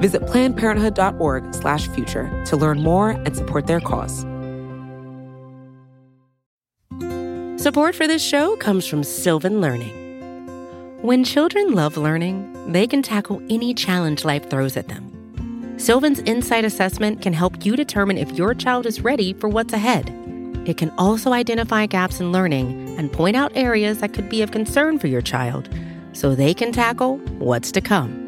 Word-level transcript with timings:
Visit 0.00 0.22
plannedparenthood.org/future 0.22 2.44
to 2.46 2.56
learn 2.56 2.82
more 2.82 3.10
and 3.10 3.36
support 3.36 3.66
their 3.66 3.80
cause. 3.80 4.24
Support 7.60 7.96
for 7.96 8.06
this 8.06 8.22
show 8.22 8.56
comes 8.56 8.86
from 8.86 9.02
Sylvan 9.02 9.60
Learning. 9.60 9.94
When 11.02 11.22
children 11.22 11.74
love 11.74 11.96
learning, 11.96 12.72
they 12.72 12.86
can 12.86 13.02
tackle 13.02 13.42
any 13.50 13.74
challenge 13.74 14.24
life 14.24 14.48
throws 14.48 14.76
at 14.76 14.88
them. 14.88 15.04
Sylvan's 15.76 16.20
Insight 16.20 16.64
Assessment 16.64 17.22
can 17.22 17.32
help 17.32 17.64
you 17.64 17.76
determine 17.76 18.18
if 18.18 18.32
your 18.32 18.54
child 18.54 18.86
is 18.86 19.02
ready 19.02 19.32
for 19.32 19.48
what's 19.48 19.72
ahead. 19.72 20.12
It 20.66 20.76
can 20.76 20.90
also 20.98 21.32
identify 21.32 21.86
gaps 21.86 22.20
in 22.20 22.32
learning 22.32 22.96
and 22.98 23.12
point 23.12 23.36
out 23.36 23.52
areas 23.54 23.98
that 23.98 24.12
could 24.12 24.28
be 24.28 24.42
of 24.42 24.50
concern 24.50 24.98
for 24.98 25.06
your 25.06 25.22
child 25.22 25.68
so 26.12 26.34
they 26.34 26.52
can 26.52 26.72
tackle 26.72 27.18
what's 27.38 27.70
to 27.72 27.80
come. 27.80 28.27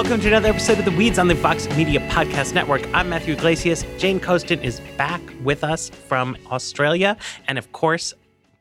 welcome 0.00 0.18
to 0.18 0.28
another 0.28 0.48
episode 0.48 0.78
of 0.78 0.86
The 0.86 0.92
Weeds 0.92 1.18
on 1.18 1.28
the 1.28 1.34
Vox 1.34 1.68
Media 1.76 2.00
Podcast 2.08 2.54
Network. 2.54 2.88
I'm 2.94 3.10
Matthew 3.10 3.34
Yglesias. 3.34 3.84
Jane 3.98 4.18
Coaston 4.18 4.58
is 4.62 4.80
back 4.96 5.20
with 5.42 5.62
us 5.62 5.90
from 5.90 6.38
Australia. 6.50 7.18
And 7.46 7.58
of 7.58 7.70
course, 7.72 8.14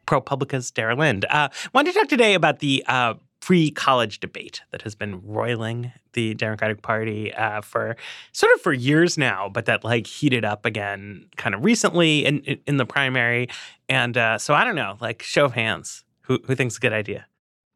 ProPublica's 0.06 0.70
Dara 0.70 0.98
Lind. 0.98 1.24
Uh, 1.30 1.48
wanted 1.74 1.94
to 1.94 2.00
talk 2.00 2.10
today 2.10 2.34
about 2.34 2.60
the 2.60 2.84
uh, 2.90 3.14
free 3.40 3.72
college 3.72 4.20
debate 4.20 4.64
that 4.72 4.82
has 4.82 4.96
been 4.96 5.26
roiling 5.26 5.94
the 6.12 6.34
Democratic 6.34 6.82
Party 6.82 7.34
uh, 7.34 7.62
for 7.62 7.96
sort 8.34 8.54
of 8.56 8.60
for 8.60 8.74
years 8.74 9.18
now, 9.18 9.48
but 9.48 9.64
that 9.64 9.86
like 9.86 10.08
heated 10.08 10.44
up 10.44 10.66
again 10.66 11.26
kind 11.38 11.56
of 11.56 11.64
recently 11.64 12.26
in, 12.26 12.40
in, 12.40 12.60
in 12.68 12.76
the 12.76 12.86
primary. 12.86 13.48
And 13.88 14.18
uh, 14.18 14.40
so 14.40 14.56
I 14.56 14.66
don't 14.66 14.76
know, 14.76 14.98
like 15.00 15.24
show 15.24 15.46
of 15.46 15.54
hands, 15.54 16.04
who, 16.24 16.40
who 16.44 16.54
thinks 16.54 16.76
a 16.76 16.82
good 16.82 16.92
idea? 16.92 17.28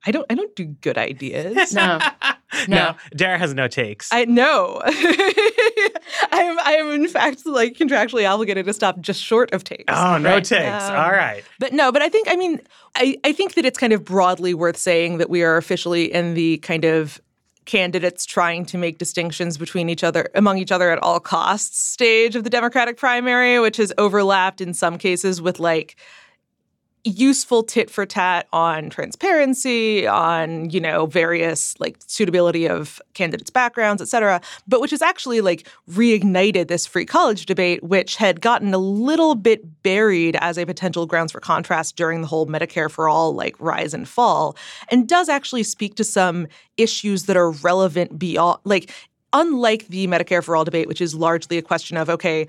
I 0.06 0.12
don't 0.12 0.26
I 0.30 0.36
don't 0.36 0.54
do 0.54 0.66
good 0.66 0.98
ideas. 0.98 1.74
no. 1.74 2.00
no, 2.68 2.96
Dara 3.16 3.38
has 3.38 3.54
no 3.54 3.68
takes. 3.68 4.10
I 4.12 4.26
know. 4.26 4.82
I 4.86 6.42
am 6.42 6.60
I 6.60 6.74
am 6.80 6.92
in 6.92 7.08
fact 7.08 7.46
like 7.46 7.74
contractually 7.74 8.30
obligated 8.30 8.66
to 8.66 8.74
stop 8.74 9.00
just 9.00 9.22
short 9.24 9.54
of 9.54 9.64
takes. 9.64 9.86
oh, 9.88 10.18
no 10.18 10.32
Right. 10.32 10.44
takes. 10.44 10.84
Um, 10.86 10.96
All 10.96 11.12
right. 11.12 11.44
But 11.60 11.74
no, 11.74 11.92
but 11.92 12.02
I 12.02 12.10
think 12.10 12.28
I 12.30 12.36
mean 12.36 12.62
I, 12.96 13.18
I 13.24 13.32
think 13.32 13.56
that 13.56 13.66
it's 13.66 13.78
kind 13.78 13.94
of 13.94 14.04
broadly 14.06 14.54
worth 14.54 14.78
saying 14.78 15.18
that 15.18 15.30
we 15.30 15.44
are 15.44 15.58
officially 15.58 16.12
in 16.14 16.34
the 16.34 16.58
kind 16.60 16.86
of 16.86 17.20
candidates 17.66 18.26
trying 18.26 18.66
to 18.66 18.78
make 18.78 18.98
distinctions 18.98 19.58
between 19.58 19.88
each 19.90 20.04
other 20.04 20.30
among 20.36 20.58
each 20.58 20.72
other 20.72 20.92
at 20.92 21.00
all 21.02 21.20
costs 21.20 21.80
stage 21.80 22.36
of 22.36 22.44
the 22.44 22.50
Democratic 22.50 22.98
primary, 22.98 23.58
which 23.60 23.78
has 23.78 23.94
overlapped 23.98 24.60
in 24.60 24.74
some 24.74 24.98
cases 24.98 25.42
with 25.42 25.60
like 25.60 25.96
useful 27.06 27.64
tit 27.64 27.90
for 27.90 28.06
tat 28.06 28.48
on 28.54 28.90
transparency, 28.90 30.08
on, 30.08 30.70
you 30.70 30.80
know, 30.80 31.06
various 31.06 31.78
like 31.80 31.98
suitability 32.08 32.68
of 32.68 33.02
candidates' 33.14 33.50
backgrounds, 33.50 34.02
et 34.02 34.08
cetera, 34.08 34.40
but 34.68 34.80
which 34.80 34.92
has 34.92 35.02
actually 35.02 35.42
like 35.42 35.68
reignited 35.90 36.70
this 36.70 36.86
free 36.86 37.06
college 37.06 37.46
debate, 37.46 37.84
which 37.84 38.16
had 38.16 38.40
gotten 38.40 38.74
a 38.74 38.78
little 38.78 39.36
bit 39.36 39.84
buried 39.84 40.38
as 40.40 40.58
a 40.58 40.66
potential 40.66 41.06
grounds 41.06 41.32
for 41.32 41.42
contrast 41.42 41.96
during 41.98 42.22
the 42.22 42.28
whole 42.28 42.48
Medicare 42.48 42.90
for 42.90 43.10
all 43.10 43.34
like 43.34 43.60
rise 43.60 43.94
and 43.94 44.08
fall, 44.08 44.56
and 44.90 45.08
does 45.08 45.28
actually 45.28 45.64
speak 45.64 45.96
to 45.96 46.04
some 46.04 46.48
issues 46.78 47.26
that 47.26 47.36
are 47.36 47.52
relevant 47.52 48.18
beyond 48.18 48.60
like 48.64 48.90
unlike 49.34 49.88
the 49.88 50.08
Medicare 50.08 50.44
for 50.44 50.56
all 50.56 50.64
debate, 50.64 50.88
which 50.88 51.02
is 51.02 51.16
largely 51.16 51.58
a 51.58 51.62
question 51.62 51.98
of, 51.98 52.10
okay, 52.10 52.48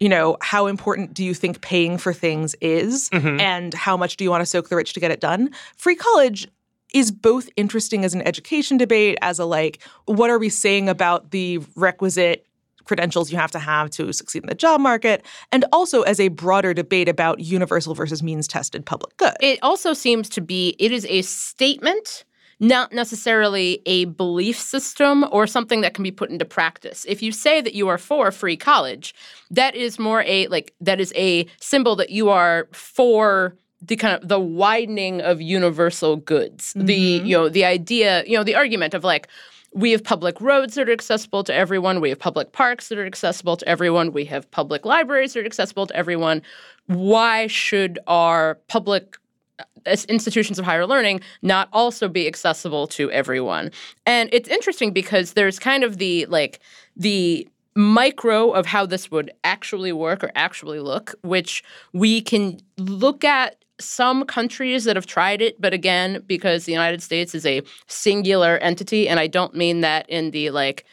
you 0.00 0.08
know, 0.08 0.36
how 0.40 0.66
important 0.66 1.14
do 1.14 1.24
you 1.24 1.34
think 1.34 1.60
paying 1.60 1.98
for 1.98 2.12
things 2.12 2.54
is? 2.60 3.08
Mm-hmm. 3.10 3.40
And 3.40 3.74
how 3.74 3.96
much 3.96 4.16
do 4.16 4.24
you 4.24 4.30
want 4.30 4.42
to 4.42 4.46
soak 4.46 4.68
the 4.68 4.76
rich 4.76 4.92
to 4.94 5.00
get 5.00 5.10
it 5.10 5.20
done? 5.20 5.50
Free 5.76 5.96
college 5.96 6.48
is 6.94 7.10
both 7.10 7.48
interesting 7.56 8.04
as 8.04 8.14
an 8.14 8.22
education 8.22 8.76
debate, 8.76 9.18
as 9.22 9.38
a 9.38 9.44
like, 9.44 9.82
what 10.06 10.30
are 10.30 10.38
we 10.38 10.48
saying 10.48 10.88
about 10.88 11.30
the 11.30 11.58
requisite 11.74 12.46
credentials 12.84 13.32
you 13.32 13.36
have 13.36 13.50
to 13.50 13.58
have 13.58 13.90
to 13.90 14.12
succeed 14.12 14.42
in 14.42 14.48
the 14.48 14.54
job 14.54 14.80
market, 14.80 15.24
and 15.52 15.64
also 15.72 16.02
as 16.02 16.20
a 16.20 16.28
broader 16.28 16.72
debate 16.72 17.08
about 17.08 17.40
universal 17.40 17.94
versus 17.94 18.22
means 18.22 18.46
tested 18.46 18.86
public 18.86 19.16
good. 19.16 19.34
it 19.40 19.58
also 19.60 19.92
seems 19.92 20.28
to 20.28 20.40
be 20.40 20.76
it 20.78 20.92
is 20.92 21.04
a 21.06 21.22
statement 21.22 22.24
not 22.58 22.92
necessarily 22.92 23.82
a 23.86 24.06
belief 24.06 24.58
system 24.58 25.24
or 25.30 25.46
something 25.46 25.82
that 25.82 25.94
can 25.94 26.02
be 26.02 26.10
put 26.10 26.30
into 26.30 26.44
practice 26.44 27.04
if 27.06 27.22
you 27.22 27.32
say 27.32 27.60
that 27.60 27.74
you 27.74 27.88
are 27.88 27.98
for 27.98 28.30
free 28.30 28.56
college 28.56 29.14
that 29.50 29.74
is 29.74 29.98
more 29.98 30.22
a 30.22 30.46
like 30.48 30.74
that 30.80 31.00
is 31.00 31.12
a 31.16 31.46
symbol 31.60 31.96
that 31.96 32.10
you 32.10 32.28
are 32.28 32.68
for 32.72 33.54
the 33.82 33.96
kind 33.96 34.20
of 34.20 34.28
the 34.28 34.40
widening 34.40 35.20
of 35.20 35.40
universal 35.40 36.16
goods 36.16 36.72
the 36.74 37.18
mm-hmm. 37.18 37.26
you 37.26 37.36
know 37.36 37.48
the 37.48 37.64
idea 37.64 38.24
you 38.26 38.36
know 38.36 38.44
the 38.44 38.54
argument 38.54 38.94
of 38.94 39.04
like 39.04 39.28
we 39.76 39.90
have 39.90 40.02
public 40.02 40.40
roads 40.40 40.74
that 40.74 40.88
are 40.88 40.92
accessible 40.92 41.44
to 41.44 41.54
everyone. 41.54 42.00
We 42.00 42.08
have 42.08 42.18
public 42.18 42.52
parks 42.52 42.88
that 42.88 42.96
are 42.96 43.04
accessible 43.04 43.58
to 43.58 43.68
everyone. 43.68 44.10
We 44.12 44.24
have 44.24 44.50
public 44.50 44.86
libraries 44.86 45.34
that 45.34 45.40
are 45.40 45.46
accessible 45.46 45.86
to 45.88 45.94
everyone. 45.94 46.40
Why 46.86 47.46
should 47.46 47.98
our 48.06 48.54
public 48.68 49.18
Uh, 49.58 49.96
institutions 50.08 50.58
of 50.58 50.64
higher 50.64 50.86
learning 50.86 51.20
not 51.40 51.68
also 51.72 52.08
be 52.08 52.26
accessible 52.26 52.86
to 52.86 53.10
everyone. 53.10 53.70
And 54.04 54.28
it's 54.32 54.48
interesting 54.48 54.92
because 54.92 55.32
there's 55.32 55.58
kind 55.58 55.82
of 55.82 55.96
the 55.96 56.26
like 56.26 56.60
the 56.94 57.48
micro 57.74 58.50
of 58.50 58.66
how 58.66 58.84
this 58.84 59.10
would 59.10 59.30
actually 59.44 59.92
work 59.92 60.24
or 60.24 60.30
actually 60.34 60.80
look 60.80 61.14
which 61.22 61.62
we 61.92 62.20
can 62.20 62.58
look 62.78 63.24
at 63.24 63.64
some 63.78 64.24
countries 64.24 64.84
that 64.84 64.96
have 64.96 65.06
tried 65.06 65.42
it 65.42 65.60
but 65.60 65.74
again 65.74 66.22
because 66.26 66.64
the 66.64 66.72
united 66.72 67.02
states 67.02 67.34
is 67.34 67.44
a 67.44 67.60
singular 67.86 68.56
entity 68.58 69.06
and 69.06 69.20
i 69.20 69.26
don't 69.26 69.54
mean 69.54 69.82
that 69.82 70.08
in 70.08 70.30
the 70.30 70.48
like 70.48 70.86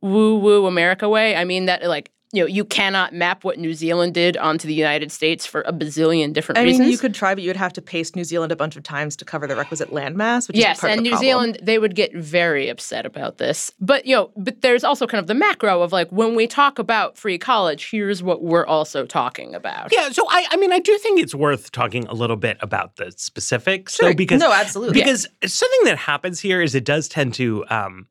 woo 0.00 0.38
woo 0.38 0.66
america 0.66 1.08
way. 1.08 1.36
I 1.36 1.44
mean 1.44 1.66
that 1.66 1.82
like 1.84 2.10
you 2.32 2.42
know 2.42 2.46
you 2.46 2.64
cannot 2.64 3.12
map 3.12 3.42
what 3.44 3.58
new 3.58 3.74
zealand 3.74 4.14
did 4.14 4.36
onto 4.36 4.68
the 4.68 4.74
united 4.74 5.10
states 5.10 5.44
for 5.46 5.62
a 5.62 5.72
bazillion 5.72 6.32
different 6.32 6.58
I 6.58 6.62
reasons 6.62 6.80
mean, 6.80 6.90
you 6.92 6.98
could 6.98 7.14
try, 7.14 7.34
but 7.34 7.42
you 7.42 7.48
would 7.48 7.56
have 7.56 7.72
to 7.74 7.82
paste 7.82 8.16
New 8.16 8.24
Zealand 8.24 8.52
a 8.52 8.56
bunch 8.56 8.76
of 8.76 8.82
times 8.82 9.16
to 9.16 9.24
cover 9.24 9.46
the 9.46 9.56
requisite 9.56 9.90
landmass, 9.90 10.48
which 10.48 10.56
yes, 10.56 10.76
is 10.76 10.80
part 10.80 10.90
and 10.92 11.00
of 11.00 11.04
New 11.04 11.10
problem. 11.10 11.26
Zealand, 11.28 11.58
they 11.62 11.78
would 11.78 11.94
get 11.94 12.14
very 12.14 12.68
upset 12.68 13.06
about 13.06 13.38
this. 13.38 13.72
But 13.80 14.06
you 14.06 14.14
know, 14.14 14.30
but 14.36 14.60
there's 14.60 14.84
also 14.84 15.06
kind 15.06 15.20
of 15.20 15.26
the 15.26 15.34
macro 15.34 15.82
of 15.82 15.92
like 15.92 16.10
when 16.10 16.34
we 16.34 16.46
talk 16.46 16.78
about 16.78 17.16
free 17.16 17.38
college, 17.38 17.90
here's 17.90 18.22
what 18.22 18.42
we're 18.42 18.66
also 18.66 19.06
talking 19.06 19.54
about. 19.54 19.92
Yeah, 19.92 20.10
so 20.10 20.24
I, 20.28 20.46
I 20.50 20.56
mean, 20.56 20.72
I 20.72 20.78
do 20.78 20.96
think 20.98 21.20
it's 21.20 21.34
worth 21.34 21.72
talking 21.72 22.06
a 22.06 22.14
little 22.14 22.36
bit 22.36 22.56
about 22.60 22.96
the 22.96 23.12
specifics, 23.16 23.96
though, 23.98 24.08
Sure. 24.08 24.14
because 24.14 24.40
No, 24.40 24.52
absolutely. 24.52 25.00
because 25.00 25.26
something 25.44 25.84
that 25.84 25.98
happens 25.98 26.40
here 26.40 26.60
is 26.62 26.74
it 26.74 26.84
does 26.84 27.08
tend 27.08 27.34
to 27.34 27.64
um, 27.70 28.06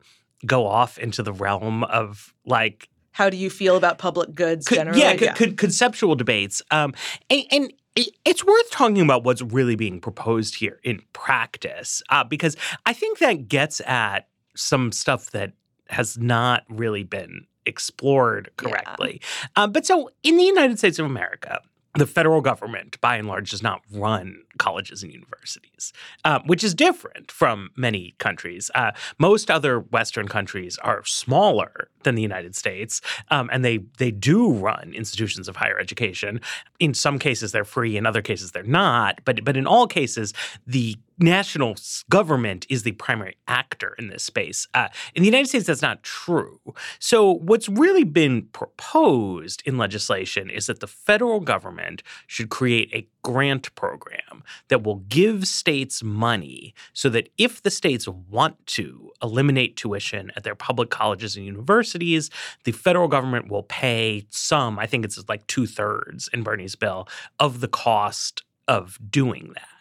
go 0.45 0.65
off 0.65 0.97
into 0.97 1.23
the 1.23 1.33
realm 1.33 1.83
of 1.85 2.33
like 2.45 2.89
How 3.11 3.29
do 3.29 3.38
you 3.38 3.50
feel 3.50 3.75
about 3.75 3.97
public 3.97 4.33
goods 4.35 4.65
generally? 4.67 5.00
yeah, 5.01 5.15
co- 5.15 5.33
co- 5.33 5.51
conceptual 5.53 6.15
debates, 6.15 6.61
um, 6.71 6.94
and, 7.29 7.44
and 7.51 7.73
it- 7.95 8.13
it's 8.25 8.45
worth 8.45 8.71
talking 8.71 9.01
about 9.01 9.23
what's 9.23 9.41
really 9.41 9.75
being 9.75 10.00
proposed 10.00 10.56
here 10.56 10.79
in 10.83 11.01
practice, 11.13 12.01
uh, 12.09 12.23
because 12.23 12.56
I 12.85 12.94
think 12.94 13.19
that 13.19 13.47
gets 13.47 13.81
at 13.81 14.27
some 14.56 14.91
stuff 14.91 15.31
that 15.31 15.53
has 15.89 16.17
not 16.17 16.63
really 16.69 17.03
been 17.03 17.45
explored 17.65 18.51
Yeah. 18.61 18.69
correctly. 18.69 19.21
Um, 19.56 19.71
but 19.71 19.85
so 19.85 20.09
in 20.23 20.38
the 20.38 20.44
United 20.44 20.77
States 20.77 21.00
of 21.00 21.06
America, 21.06 21.59
the 21.95 22.06
federal 22.06 22.41
government, 22.41 23.00
by 23.01 23.15
and 23.15 23.27
large, 23.27 23.51
does 23.51 23.63
not 23.63 23.81
run 23.91 24.44
colleges 24.57 25.01
and 25.01 25.12
universities, 25.12 25.91
uh, 26.24 26.39
which 26.45 26.63
is 26.63 26.75
different 26.75 27.31
from 27.31 27.71
many 27.75 28.13
countries. 28.19 28.69
Uh, 28.75 28.91
most 29.18 29.50
other 29.50 29.80
Western 29.80 30.27
countries 30.27 30.77
are 30.80 31.03
smaller 31.06 31.89
than 32.03 32.15
the 32.15 32.21
United 32.21 32.56
States, 32.56 33.01
um, 33.31 33.50
and 33.51 33.65
they 33.65 33.80
they 33.97 34.12
do 34.12 34.51
run 34.51 34.94
institutions 34.94 35.47
of 35.47 35.56
higher 35.56 35.80
education. 35.80 36.39
In 36.80 36.94
some 36.94 37.18
cases, 37.18 37.51
they're 37.51 37.65
free. 37.65 37.97
In 37.97 38.06
other 38.06 38.21
cases, 38.21 38.51
they're 38.51 38.63
not. 38.63 39.21
But 39.25 39.44
but 39.44 39.57
in 39.57 39.65
all 39.65 39.88
cases, 39.88 40.33
the 40.68 40.95
national 41.19 41.75
government 42.10 42.66
is 42.69 42.83
the 42.83 42.94
primary 42.94 43.38
actor 43.48 43.95
in 43.98 44.07
this 44.07 44.24
space. 44.24 44.68
Uh, 44.74 44.88
in 45.13 45.24
the 45.24 45.27
United 45.27 45.48
States, 45.48 45.68
that's 45.68 45.81
not 45.81 46.04
true. 46.04 46.60
So, 47.00 47.33
what's 47.33 47.69
really 47.69 48.04
been 48.04 48.44
proposed 48.54 49.62
in 49.66 49.77
legislation 49.77 50.50
is 50.50 50.68
that 50.68 50.80
the 50.80 50.88
federal 50.88 51.39
government 51.39 52.04
should 52.27 52.50
create 52.50 52.89
a 52.94 53.07
grant 53.21 53.74
program 53.75 54.44
that 54.69 54.83
will 54.83 54.98
give 55.10 55.48
states 55.48 56.01
money 56.04 56.74
so 56.94 57.10
that 57.10 57.30
if 57.38 57.62
the 57.62 57.71
states 57.71 58.07
want 58.07 58.66
to 58.66 59.12
eliminate 59.21 59.75
tuition 59.75 60.31
at 60.36 60.44
their 60.44 60.56
public 60.56 60.89
colleges 60.89 61.36
and 61.36 61.45
universities, 61.45 62.30
the 62.63 62.71
federal 62.71 63.07
government 63.07 63.50
will 63.50 63.63
pay 63.63 64.25
some, 64.30 64.80
I 64.80 64.86
think 64.86 65.06
it's 65.06 65.21
like 65.27 65.45
two 65.48 65.68
thirds 65.68 66.30
in 66.33 66.44
Bernie's 66.44 66.75
bill, 66.75 67.07
of 67.39 67.60
the 67.60 67.68
cost 67.68 68.44
of 68.68 68.98
doing 69.10 69.51
that. 69.56 69.78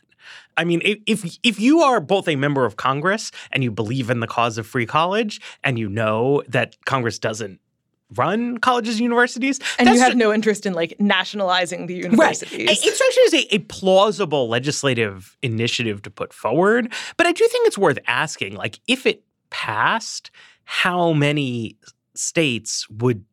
I 0.58 0.64
mean, 0.64 0.82
if 0.84 1.38
if 1.42 1.58
you 1.58 1.80
are 1.80 2.00
both 2.00 2.28
a 2.28 2.36
member 2.36 2.64
of 2.66 2.76
Congress 2.76 3.30
and 3.52 3.64
you 3.64 3.70
believe 3.70 4.10
in 4.10 4.20
the 4.20 4.26
cause 4.26 4.58
of 4.58 4.66
free 4.66 4.86
college 4.86 5.40
and 5.64 5.78
you 5.78 5.88
know 5.88 6.42
that 6.48 6.76
Congress 6.84 7.18
doesn't 7.18 7.60
run 8.14 8.58
colleges 8.58 8.94
and 8.94 9.02
universities. 9.02 9.60
And 9.78 9.88
you 9.88 10.00
have 10.00 10.16
no 10.16 10.32
interest 10.32 10.66
in 10.66 10.72
like 10.72 10.98
nationalizing 10.98 11.86
the 11.86 11.94
universities. 11.94 12.66
Right. 12.66 12.78
It 12.82 12.94
strikes 12.94 13.16
me 13.16 13.22
as 13.26 13.34
a, 13.34 13.54
a, 13.56 13.58
plausible 13.60 14.48
legislative 14.48 15.36
initiative 15.42 16.02
to 16.02 16.10
put 16.10 16.32
forward. 16.32 16.92
But 17.16 17.26
I 17.26 17.32
do 17.32 17.46
think 17.46 17.66
it's 17.66 17.78
worth 17.78 17.98
asking, 18.06 18.54
like, 18.54 18.80
if 18.88 19.04
it 19.04 19.24
passed, 19.50 20.30
how 20.64 21.12
many 21.12 21.76
states 22.14 22.88
would 22.88 23.24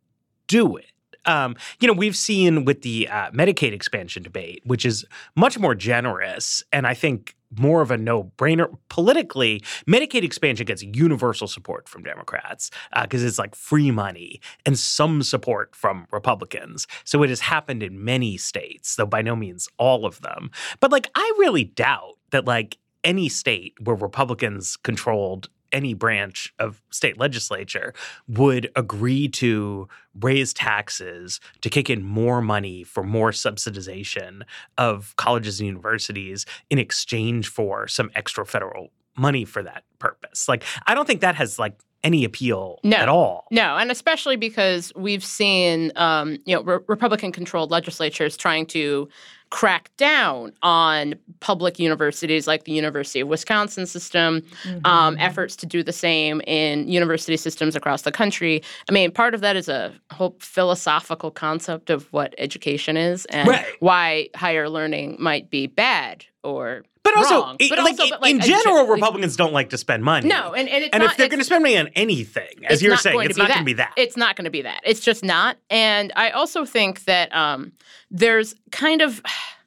do 0.47 0.75
it? 0.75 0.91
Um, 1.25 1.55
you 1.79 1.87
know, 1.87 1.93
we've 1.93 2.15
seen 2.15 2.65
with 2.65 2.81
the 2.81 3.07
uh, 3.07 3.31
Medicaid 3.31 3.73
expansion 3.73 4.23
debate, 4.23 4.61
which 4.65 4.85
is 4.85 5.05
much 5.35 5.57
more 5.57 5.75
generous, 5.75 6.63
and 6.71 6.85
I 6.85 6.93
think 6.93 7.35
more 7.57 7.81
of 7.81 7.91
a 7.91 7.97
no-brainer 7.97 8.75
politically. 8.89 9.63
Medicaid 9.87 10.23
expansion 10.23 10.65
gets 10.65 10.83
universal 10.83 11.47
support 11.47 11.87
from 11.87 12.03
Democrats 12.03 12.69
because 13.01 13.23
uh, 13.23 13.27
it's 13.27 13.39
like 13.39 13.55
free 13.55 13.91
money 13.91 14.41
and 14.65 14.77
some 14.77 15.23
support 15.23 15.75
from 15.75 16.07
Republicans. 16.11 16.87
So 17.03 17.23
it 17.23 17.29
has 17.29 17.39
happened 17.39 17.83
in 17.83 18.03
many 18.03 18.37
states, 18.37 18.95
though 18.95 19.05
by 19.05 19.21
no 19.21 19.35
means 19.35 19.69
all 19.77 20.05
of 20.05 20.21
them. 20.21 20.51
But 20.79 20.91
like, 20.91 21.09
I 21.15 21.33
really 21.37 21.63
doubt 21.63 22.17
that 22.31 22.45
like 22.45 22.77
any 23.03 23.29
state 23.29 23.75
where 23.83 23.95
Republicans 23.95 24.75
controlled 24.77 25.47
any 25.75 25.93
branch 25.93 26.53
of 26.57 26.81
state 26.89 27.19
legislature 27.19 27.93
would 28.27 28.71
agree 28.75 29.27
to 29.27 29.87
raise 30.21 30.53
taxes 30.53 31.39
to 31.61 31.69
kick 31.69 31.89
in 31.89 32.01
more 32.01 32.41
money 32.41 32.83
for 32.83 33.03
more 33.03 33.31
subsidization 33.31 34.41
of 34.77 35.13
colleges 35.17 35.59
and 35.59 35.67
universities 35.67 36.45
in 36.69 36.79
exchange 36.79 37.49
for 37.49 37.87
some 37.87 38.09
extra 38.15 38.45
federal 38.45 38.89
money 39.17 39.45
for 39.45 39.63
that 39.63 39.83
purpose. 39.99 40.47
Like 40.47 40.63
I 40.85 40.93
don't 40.95 41.05
think 41.05 41.21
that 41.21 41.35
has 41.35 41.59
like 41.59 41.79
any 42.03 42.23
appeal 42.23 42.79
no, 42.83 42.97
at 42.97 43.09
all. 43.09 43.47
No, 43.49 43.77
and 43.77 43.89
especially 43.89 44.35
because 44.35 44.93
we've 44.95 45.25
seen, 45.25 45.91
um, 45.95 46.37
you 46.45 46.55
know, 46.55 46.61
re- 46.61 46.77
Republican-controlled 46.87 47.71
legislatures 47.71 48.37
trying 48.37 48.67
to 48.67 49.09
crack 49.49 49.89
down 49.97 50.51
on 50.61 51.15
public 51.39 51.79
universities 51.79 52.45
like 52.45 52.65
the 52.65 52.71
University 52.71 53.21
of 53.21 53.27
Wisconsin 53.27 53.87
system, 53.87 54.35
um, 54.35 54.41
mm-hmm. 54.71 54.85
um, 54.85 55.17
efforts 55.19 55.55
to 55.55 55.65
do 55.65 55.81
the 55.81 55.93
same 55.93 56.41
in 56.41 56.87
university 56.87 57.37
systems 57.37 57.75
across 57.75 58.03
the 58.03 58.11
country. 58.11 58.61
I 58.87 58.91
mean, 58.91 59.09
part 59.09 59.33
of 59.33 59.41
that 59.41 59.55
is 59.55 59.67
a 59.67 59.91
whole 60.11 60.35
philosophical 60.39 61.31
concept 61.31 61.89
of 61.89 62.11
what 62.13 62.35
education 62.37 62.97
is 62.97 63.25
and 63.25 63.47
right. 63.47 63.65
why 63.79 64.29
higher 64.35 64.69
learning 64.69 65.17
might 65.19 65.49
be 65.49 65.65
bad 65.65 66.23
or 66.43 66.83
but 67.05 67.15
also, 67.15 67.41
wrong. 67.41 67.57
But 67.59 67.77
like, 67.77 67.99
also, 67.99 68.09
but 68.09 68.21
like 68.23 68.33
in 68.33 68.41
general, 68.41 68.87
Republicans 68.87 69.35
don't 69.35 69.53
like 69.53 69.69
to 69.69 69.77
spend 69.77 70.03
money. 70.03 70.27
No, 70.27 70.53
and, 70.53 70.67
and, 70.67 70.89
and 70.91 71.03
not, 71.03 71.11
if 71.11 71.17
they're 71.17 71.29
going 71.29 71.39
to 71.39 71.45
spend 71.45 71.61
money 71.61 71.77
on 71.77 71.87
anything, 71.89 72.65
as 72.67 72.81
you're 72.81 72.97
saying, 72.97 73.21
it's 73.21 73.37
not 73.37 73.47
going 73.47 73.59
to 73.59 73.63
be 73.63 73.73
that. 73.73 73.93
It's 73.95 74.17
not 74.17 74.35
going 74.35 74.45
to 74.45 74.51
be 74.51 74.63
that. 74.63 74.81
It's 74.83 75.01
just 75.01 75.23
not. 75.23 75.57
And 75.69 76.11
I 76.15 76.31
also 76.31 76.65
think 76.65 77.05
that 77.05 77.33
um, 77.33 77.73
there's 78.09 78.55
kind 78.71 79.03
of 79.03 79.21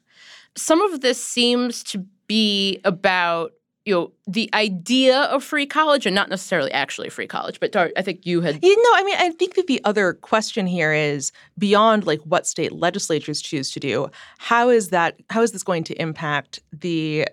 some 0.57 0.81
of 0.81 0.99
this 0.99 1.23
seems 1.23 1.81
to 1.85 2.05
be 2.27 2.81
about 2.83 3.53
you 3.89 3.95
know 3.95 4.11
the 4.27 4.49
idea 4.53 5.23
of 5.23 5.43
free 5.43 5.65
college 5.65 6.05
and 6.05 6.15
not 6.15 6.29
necessarily 6.29 6.71
actually 6.71 7.09
free 7.09 7.27
college 7.27 7.59
but 7.59 7.71
Dar, 7.71 7.91
i 7.97 8.01
think 8.01 8.25
you 8.25 8.41
had 8.41 8.63
you 8.63 8.75
know 8.75 8.91
i 8.93 9.03
mean 9.03 9.15
i 9.17 9.29
think 9.31 9.55
that 9.55 9.67
the 9.67 9.81
other 9.83 10.13
question 10.13 10.67
here 10.67 10.93
is 10.93 11.31
beyond 11.57 12.05
like 12.05 12.21
what 12.21 12.47
state 12.47 12.71
legislatures 12.71 13.41
choose 13.41 13.71
to 13.71 13.79
do 13.79 14.09
how 14.37 14.69
is 14.69 14.89
that 14.89 15.19
how 15.29 15.41
is 15.41 15.51
this 15.51 15.63
going 15.63 15.83
to 15.85 16.01
impact 16.01 16.59
the 16.71 17.27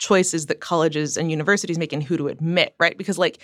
choices 0.00 0.46
that 0.46 0.60
colleges 0.60 1.16
and 1.16 1.30
universities 1.30 1.78
make 1.78 1.92
in 1.92 2.00
who 2.00 2.16
to 2.16 2.26
admit 2.26 2.74
right? 2.80 2.98
Because 2.98 3.18
like 3.18 3.38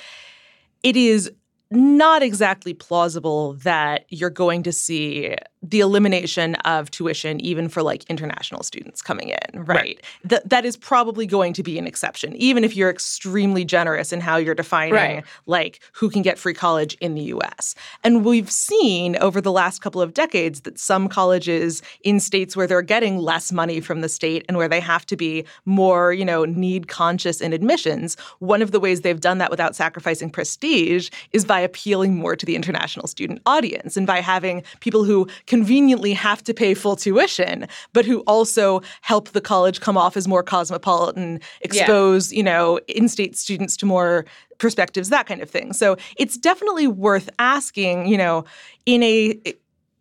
it 0.83 0.97
is 0.97 1.31
not 1.71 2.23
exactly 2.23 2.75
plausible 2.75 3.55
that 3.55 4.07
you're 4.09 4.31
going 4.31 4.63
to 4.63 4.73
see 4.73 5.35
the 5.71 5.81
elimination 5.81 6.55
of 6.57 6.91
tuition 6.91 7.41
even 7.41 7.69
for 7.69 7.83
like 7.83 8.05
international 8.05 8.63
students 8.63 9.03
coming 9.03 9.31
in, 9.31 9.65
right? 9.65 9.77
right. 9.77 10.05
Th- 10.29 10.43
that 10.45 10.65
is 10.65 10.77
probably 10.77 11.27
going 11.27 11.53
to 11.55 11.63
be 11.63 11.79
an 11.79 11.87
exception, 11.87 12.37
even 12.37 12.65
if 12.65 12.77
you're 12.77 12.91
extremely 12.91 13.65
generous 13.65 14.13
in 14.13 14.21
how 14.21 14.37
you're 14.37 14.55
defining 14.55 14.95
right. 14.95 15.25
like 15.47 15.81
who 15.93 16.09
can 16.09 16.23
get 16.23 16.39
free 16.39 16.55
college 16.55 16.97
in 17.01 17.15
the 17.15 17.23
US. 17.23 17.75
And 18.05 18.25
we've 18.25 18.51
seen 18.51 19.17
over 19.17 19.41
the 19.41 19.53
last 19.53 19.81
couple 19.81 20.01
of 20.01 20.15
decades 20.15 20.61
that 20.63 20.79
some 20.79 21.09
colleges 21.09 21.83
in 22.03 22.21
states 22.21 22.57
where 22.57 22.67
they're 22.67 22.83
getting 22.83 23.19
less 23.19 23.51
money 23.53 23.81
from 23.81 24.01
the 24.01 24.09
state 24.09 24.45
and 24.49 24.57
where 24.57 24.69
they 24.69 24.81
have 24.81 25.05
to 25.07 25.17
be 25.17 25.45
more, 25.65 26.13
you 26.13 26.25
know, 26.25 26.45
need 26.45 26.89
conscious 26.89 27.41
in 27.41 27.53
admissions, 27.53 28.17
one 28.39 28.63
of 28.63 28.71
the 28.71 28.81
ways 28.81 29.01
they've 29.01 29.21
done 29.21 29.39
that 29.39 29.51
without 29.51 29.75
sacrificing 29.75 30.31
prestige 30.31 31.11
is 31.33 31.45
by 31.45 31.61
appealing 31.61 32.15
more 32.15 32.37
to 32.37 32.47
the 32.47 32.55
international 32.55 33.07
student 33.07 33.41
audience 33.47 33.97
and 33.97 34.07
by 34.07 34.21
having 34.21 34.63
people 34.81 35.05
who 35.05 35.27
conveniently 35.57 36.13
have 36.13 36.45
to 36.45 36.53
pay 36.53 36.75
full 36.75 36.97
tuition, 36.97 37.67
but 37.95 38.05
who 38.05 38.21
also 38.27 38.83
help 39.01 39.31
the 39.31 39.41
college 39.41 39.81
come 39.81 39.97
off 39.97 40.15
as 40.15 40.29
more 40.29 40.43
cosmopolitan, 40.43 41.41
expose, 41.63 42.31
yeah. 42.31 42.37
you 42.37 42.43
know, 42.43 42.79
in-state 42.89 43.35
students 43.39 43.75
to 43.75 43.87
more 43.87 44.27
perspectives, 44.59 45.09
that 45.09 45.27
kind 45.27 45.41
of 45.41 45.49
thing. 45.49 45.73
So 45.73 45.97
it's 46.19 46.37
definitely 46.37 46.87
worth 46.87 47.31
asking, 47.39 48.07
you 48.07 48.19
know, 48.19 48.45
in 48.85 49.03
a 49.03 49.41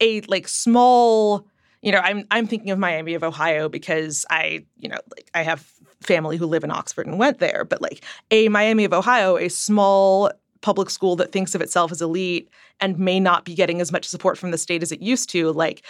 a 0.01 0.19
like 0.21 0.49
small 0.49 1.47
you 1.81 1.91
know, 1.93 1.99
I'm 1.99 2.25
I'm 2.31 2.47
thinking 2.47 2.71
of 2.71 2.79
Miami 2.79 3.13
of 3.13 3.23
Ohio 3.23 3.69
because 3.69 4.25
I, 4.29 4.65
you 4.77 4.89
know, 4.89 4.97
like 5.15 5.29
I 5.35 5.43
have 5.43 5.71
family 6.01 6.35
who 6.35 6.47
live 6.47 6.65
in 6.65 6.71
Oxford 6.71 7.07
and 7.07 7.17
went 7.17 7.39
there, 7.39 7.63
but 7.63 7.81
like 7.81 8.03
a 8.29 8.49
Miami 8.49 8.83
of 8.83 8.91
Ohio, 8.91 9.37
a 9.37 9.49
small 9.49 10.31
public 10.65 10.89
school 10.89 11.15
that 11.15 11.31
thinks 11.31 11.53
of 11.53 11.61
itself 11.61 11.91
as 11.91 12.01
elite 12.01 12.49
and 12.79 12.97
may 12.97 13.19
not 13.19 13.45
be 13.45 13.53
getting 13.53 13.79
as 13.81 13.91
much 13.91 14.03
support 14.03 14.35
from 14.35 14.49
the 14.49 14.57
state 14.57 14.81
as 14.81 14.91
it 14.91 14.99
used 14.99 15.29
to, 15.29 15.51
like 15.51 15.85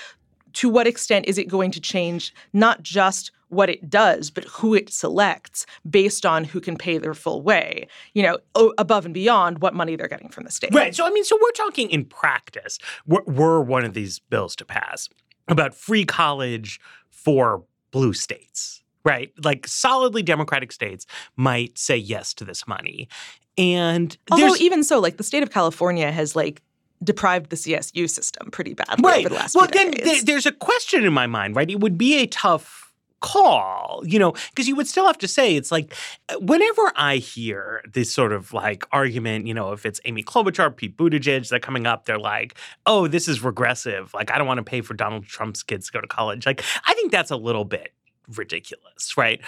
to 0.52 0.68
what 0.68 0.86
extent 0.86 1.26
is 1.30 1.38
it 1.38 1.48
going 1.48 1.72
to 1.72 1.80
change 1.80 2.34
not 2.52 2.84
just 2.84 3.32
what 3.48 3.70
it 3.70 3.90
does, 3.90 4.30
but 4.30 4.44
who 4.44 4.74
it 4.74 4.90
selects 4.90 5.66
based 5.90 6.26
on 6.26 6.44
who 6.44 6.60
can 6.60 6.76
pay 6.76 6.98
their 6.98 7.14
full 7.14 7.42
way, 7.42 7.88
you 8.14 8.22
know, 8.22 8.38
above 8.78 9.06
and 9.06 9.14
beyond 9.14 9.60
what 9.60 9.74
money 9.74 9.96
they're 9.96 10.10
getting 10.10 10.28
from 10.28 10.44
the 10.44 10.52
state. 10.52 10.76
Right. 10.76 10.94
So, 10.94 11.08
I 11.08 11.10
mean, 11.10 11.24
so 11.24 11.40
we're 11.42 11.52
talking 11.52 11.90
in 11.90 12.04
practice, 12.04 12.78
were, 13.08 13.24
were 13.26 13.62
one 13.62 13.86
of 13.86 13.94
these 13.94 14.20
bills 14.20 14.58
to 14.58 14.66
pass 14.66 15.08
about 15.48 15.74
free 15.74 16.04
college 16.04 16.82
for 17.10 17.64
blue 17.92 18.12
states 18.12 18.82
right? 19.06 19.32
Like 19.44 19.68
solidly 19.68 20.24
Democratic 20.24 20.72
states 20.72 21.06
might 21.38 21.78
say 21.78 21.96
yes 21.96 22.34
to 22.34 22.44
this 22.44 22.68
money. 22.68 23.08
And 23.58 24.18
although 24.32 24.56
even 24.58 24.84
so, 24.84 25.00
like 25.00 25.18
the 25.18 25.24
state 25.24 25.44
of 25.44 25.52
California 25.52 26.12
has 26.12 26.36
like 26.36 26.62
deprived 27.04 27.50
the 27.50 27.56
CSU 27.56 28.10
system 28.10 28.52
pretty 28.52 28.74
badly 28.74 29.04
right. 29.04 29.20
over 29.20 29.30
the 29.30 29.36
last 29.36 29.56
well, 29.56 29.68
then 29.72 29.92
decades. 29.92 30.24
there's 30.24 30.46
a 30.46 30.52
question 30.52 31.04
in 31.04 31.14
my 31.14 31.28
mind, 31.28 31.56
right? 31.56 31.70
It 31.70 31.80
would 31.80 31.98
be 31.98 32.22
a 32.22 32.28
tough 32.28 32.86
call, 33.22 34.04
you 34.06 34.20
know, 34.20 34.34
because 34.52 34.68
you 34.68 34.76
would 34.76 34.88
still 34.88 35.08
have 35.08 35.18
to 35.18 35.28
say 35.28 35.56
it's 35.56 35.72
like 35.72 35.96
uh, 36.30 36.36
whenever 36.40 36.92
I 36.96 37.18
hear 37.18 37.82
this 37.92 38.14
sort 38.14 38.32
of 38.32 38.54
like 38.54 38.86
argument, 38.92 39.48
you 39.48 39.54
know, 39.54 39.72
if 39.72 39.86
it's 39.86 40.00
Amy 40.06 40.24
Klobuchar, 40.24 40.76
Pete 40.76 40.96
Buttigieg, 40.96 41.48
they're 41.50 41.60
coming 41.60 41.88
up, 41.88 42.06
they're 42.06 42.20
like, 42.20 42.56
oh, 42.86 43.08
this 43.08 43.28
is 43.28 43.44
regressive. 43.44 44.14
Like, 44.14 44.32
I 44.32 44.38
don't 44.38 44.48
want 44.48 44.60
to 44.60 44.64
pay 44.64 44.82
for 44.82 44.94
Donald 44.94 45.26
Trump's 45.26 45.64
kids 45.64 45.88
to 45.88 45.94
go 45.94 46.02
to 46.02 46.08
college. 46.08 46.46
Like, 46.46 46.64
I 46.86 46.94
think 46.94 47.12
that's 47.12 47.32
a 47.32 47.38
little 47.38 47.66
bit 47.66 47.94
ridiculous, 48.36 49.18
right? 49.18 49.42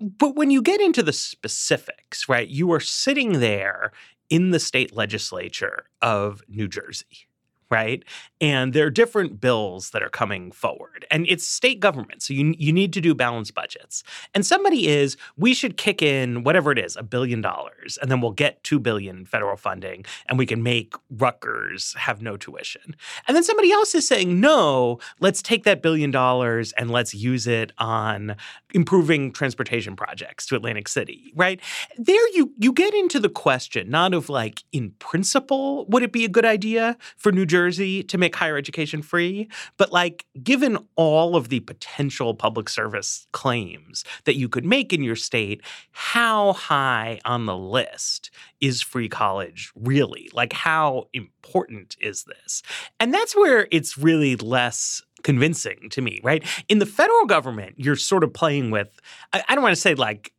But 0.00 0.36
when 0.36 0.50
you 0.50 0.62
get 0.62 0.80
into 0.80 1.02
the 1.02 1.12
specifics, 1.12 2.28
right, 2.28 2.48
you 2.48 2.72
are 2.72 2.80
sitting 2.80 3.40
there 3.40 3.92
in 4.30 4.50
the 4.50 4.60
state 4.60 4.94
legislature 4.94 5.86
of 6.02 6.42
New 6.48 6.68
Jersey, 6.68 7.27
right? 7.70 8.02
And 8.40 8.72
there 8.72 8.86
are 8.86 8.90
different 8.90 9.40
bills 9.40 9.90
that 9.90 10.02
are 10.02 10.08
coming 10.08 10.52
forward. 10.52 11.06
And 11.10 11.26
it's 11.28 11.46
state 11.46 11.80
government. 11.80 12.22
So 12.22 12.32
you, 12.32 12.54
you 12.56 12.72
need 12.72 12.92
to 12.94 13.00
do 13.00 13.14
balanced 13.14 13.54
budgets. 13.54 14.02
And 14.34 14.46
somebody 14.46 14.88
is, 14.88 15.16
we 15.36 15.54
should 15.54 15.76
kick 15.76 16.00
in 16.00 16.44
whatever 16.44 16.72
it 16.72 16.78
is, 16.78 16.96
a 16.96 17.02
billion 17.02 17.40
dollars, 17.40 17.98
and 18.00 18.10
then 18.10 18.20
we'll 18.20 18.32
get 18.32 18.62
two 18.62 18.78
billion 18.78 19.26
federal 19.26 19.56
funding 19.56 20.04
and 20.28 20.38
we 20.38 20.46
can 20.46 20.62
make 20.62 20.94
Rutgers 21.10 21.94
have 21.94 22.22
no 22.22 22.36
tuition. 22.36 22.96
And 23.26 23.36
then 23.36 23.44
somebody 23.44 23.70
else 23.70 23.94
is 23.94 24.06
saying, 24.06 24.40
no, 24.40 24.98
let's 25.20 25.42
take 25.42 25.64
that 25.64 25.82
billion 25.82 26.10
dollars 26.10 26.72
and 26.72 26.90
let's 26.90 27.14
use 27.14 27.46
it 27.46 27.72
on 27.78 28.36
improving 28.72 29.32
transportation 29.32 29.96
projects 29.96 30.46
to 30.46 30.56
Atlantic 30.56 30.88
City, 30.88 31.32
right? 31.34 31.60
There 31.96 32.36
you 32.36 32.52
you 32.58 32.72
get 32.72 32.94
into 32.94 33.18
the 33.18 33.28
question 33.28 33.90
not 33.90 34.14
of 34.14 34.28
like 34.28 34.62
in 34.72 34.90
principle 34.98 35.86
would 35.86 36.02
it 36.02 36.12
be 36.12 36.24
a 36.24 36.28
good 36.28 36.44
idea 36.44 36.96
for 37.16 37.32
New 37.32 37.46
Jersey 37.46 37.57
to 37.68 38.18
make 38.18 38.36
higher 38.36 38.56
education 38.56 39.02
free, 39.02 39.48
but 39.76 39.92
like 39.92 40.26
given 40.42 40.78
all 40.96 41.36
of 41.36 41.48
the 41.48 41.60
potential 41.60 42.34
public 42.34 42.68
service 42.68 43.26
claims 43.32 44.04
that 44.24 44.36
you 44.36 44.48
could 44.48 44.64
make 44.64 44.92
in 44.92 45.02
your 45.02 45.16
state, 45.16 45.62
how 45.92 46.52
high 46.52 47.20
on 47.24 47.46
the 47.46 47.56
list 47.56 48.30
is 48.60 48.82
free 48.82 49.08
college 49.08 49.72
really? 49.74 50.30
Like 50.32 50.52
how 50.52 51.08
important 51.12 51.96
is 52.00 52.24
this? 52.24 52.62
And 53.00 53.12
that's 53.12 53.36
where 53.36 53.66
it's 53.70 53.98
really 53.98 54.36
less 54.36 55.02
convincing 55.22 55.88
to 55.90 56.00
me, 56.00 56.20
right? 56.22 56.44
In 56.68 56.78
the 56.78 56.86
federal 56.86 57.26
government, 57.26 57.74
you're 57.76 57.96
sort 57.96 58.22
of 58.22 58.32
playing 58.32 58.70
with, 58.70 59.00
I 59.32 59.54
don't 59.54 59.62
want 59.62 59.74
to 59.74 59.80
say 59.80 59.94
like, 59.94 60.32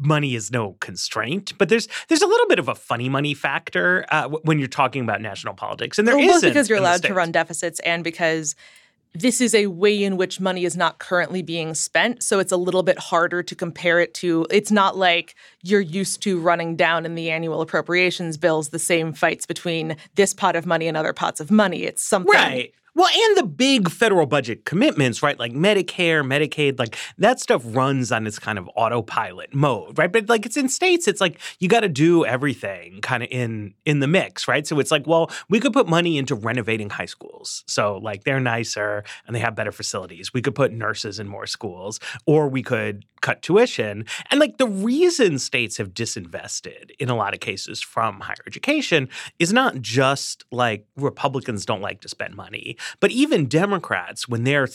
money 0.00 0.34
is 0.34 0.50
no 0.50 0.76
constraint, 0.80 1.52
but 1.58 1.68
there's 1.68 1.88
there's 2.08 2.22
a 2.22 2.26
little 2.26 2.48
bit 2.48 2.58
of 2.58 2.68
a 2.68 2.74
funny 2.74 3.08
money 3.08 3.34
factor 3.34 4.04
uh, 4.10 4.28
when 4.28 4.58
you're 4.58 4.68
talking 4.68 5.02
about 5.02 5.20
national 5.20 5.54
politics, 5.54 5.98
and 5.98 6.08
there 6.08 6.16
well, 6.16 6.26
both 6.26 6.36
isn't 6.36 6.50
because 6.50 6.68
you're 6.68 6.78
allowed 6.78 7.02
to 7.02 7.14
run 7.14 7.30
deficits 7.30 7.80
and 7.80 8.02
because 8.02 8.56
this 9.12 9.40
is 9.40 9.54
a 9.54 9.66
way 9.66 10.04
in 10.04 10.16
which 10.16 10.40
money 10.40 10.64
is 10.64 10.76
not 10.76 10.98
currently 11.00 11.42
being 11.42 11.74
spent. 11.74 12.22
So 12.22 12.38
it's 12.38 12.52
a 12.52 12.56
little 12.56 12.84
bit 12.84 12.98
harder 12.98 13.42
to 13.42 13.54
compare 13.56 13.98
it 13.98 14.14
to. 14.14 14.46
It's 14.50 14.70
not 14.70 14.96
like 14.96 15.34
you're 15.62 15.80
used 15.80 16.22
to 16.22 16.38
running 16.38 16.76
down 16.76 17.04
in 17.04 17.16
the 17.16 17.30
annual 17.30 17.60
appropriations 17.60 18.36
bills 18.36 18.68
the 18.68 18.78
same 18.78 19.12
fights 19.12 19.46
between 19.46 19.96
this 20.14 20.32
pot 20.32 20.54
of 20.54 20.64
money 20.64 20.86
and 20.86 20.96
other 20.96 21.12
pots 21.12 21.40
of 21.40 21.50
money. 21.50 21.82
It's 21.82 22.02
something. 22.02 22.32
Right. 22.32 22.72
Well, 22.94 23.08
and 23.08 23.36
the 23.36 23.44
big 23.44 23.88
federal 23.90 24.26
budget 24.26 24.64
commitments, 24.64 25.22
right? 25.22 25.38
Like 25.38 25.52
Medicare, 25.52 26.24
Medicaid, 26.24 26.78
like 26.78 26.96
that 27.18 27.40
stuff 27.40 27.62
runs 27.64 28.10
on 28.10 28.24
this 28.24 28.38
kind 28.38 28.58
of 28.58 28.68
autopilot 28.74 29.54
mode, 29.54 29.98
right? 29.98 30.10
But 30.12 30.28
like 30.28 30.44
it's 30.44 30.56
in 30.56 30.68
states, 30.68 31.06
it's 31.06 31.20
like 31.20 31.38
you 31.60 31.68
got 31.68 31.80
to 31.80 31.88
do 31.88 32.24
everything 32.24 33.00
kind 33.00 33.22
of 33.22 33.28
in 33.30 33.74
in 33.84 34.00
the 34.00 34.08
mix, 34.08 34.48
right? 34.48 34.66
So 34.66 34.78
it's 34.80 34.90
like, 34.90 35.06
well, 35.06 35.30
we 35.48 35.60
could 35.60 35.72
put 35.72 35.88
money 35.88 36.18
into 36.18 36.34
renovating 36.34 36.90
high 36.90 37.06
schools. 37.06 37.64
So 37.66 37.98
like 37.98 38.24
they're 38.24 38.40
nicer 38.40 39.04
and 39.26 39.36
they 39.36 39.40
have 39.40 39.54
better 39.54 39.72
facilities. 39.72 40.32
We 40.34 40.42
could 40.42 40.54
put 40.54 40.72
nurses 40.72 41.18
in 41.20 41.28
more 41.28 41.46
schools 41.46 42.00
or 42.26 42.48
we 42.48 42.62
could 42.62 43.04
cut 43.20 43.42
tuition. 43.42 44.04
And 44.30 44.40
like 44.40 44.58
the 44.58 44.66
reason 44.66 45.38
states 45.38 45.76
have 45.76 45.92
disinvested 45.92 46.90
in 46.98 47.10
a 47.10 47.16
lot 47.16 47.34
of 47.34 47.40
cases 47.40 47.80
from 47.80 48.20
higher 48.20 48.42
education 48.46 49.08
is 49.38 49.52
not 49.52 49.80
just 49.80 50.44
like 50.50 50.86
Republicans 50.96 51.66
don't 51.66 51.82
like 51.82 52.00
to 52.00 52.08
spend 52.08 52.34
money, 52.34 52.76
but 53.00 53.10
even 53.10 53.46
Democrats, 53.46 54.28
when 54.28 54.44
they're 54.44 54.68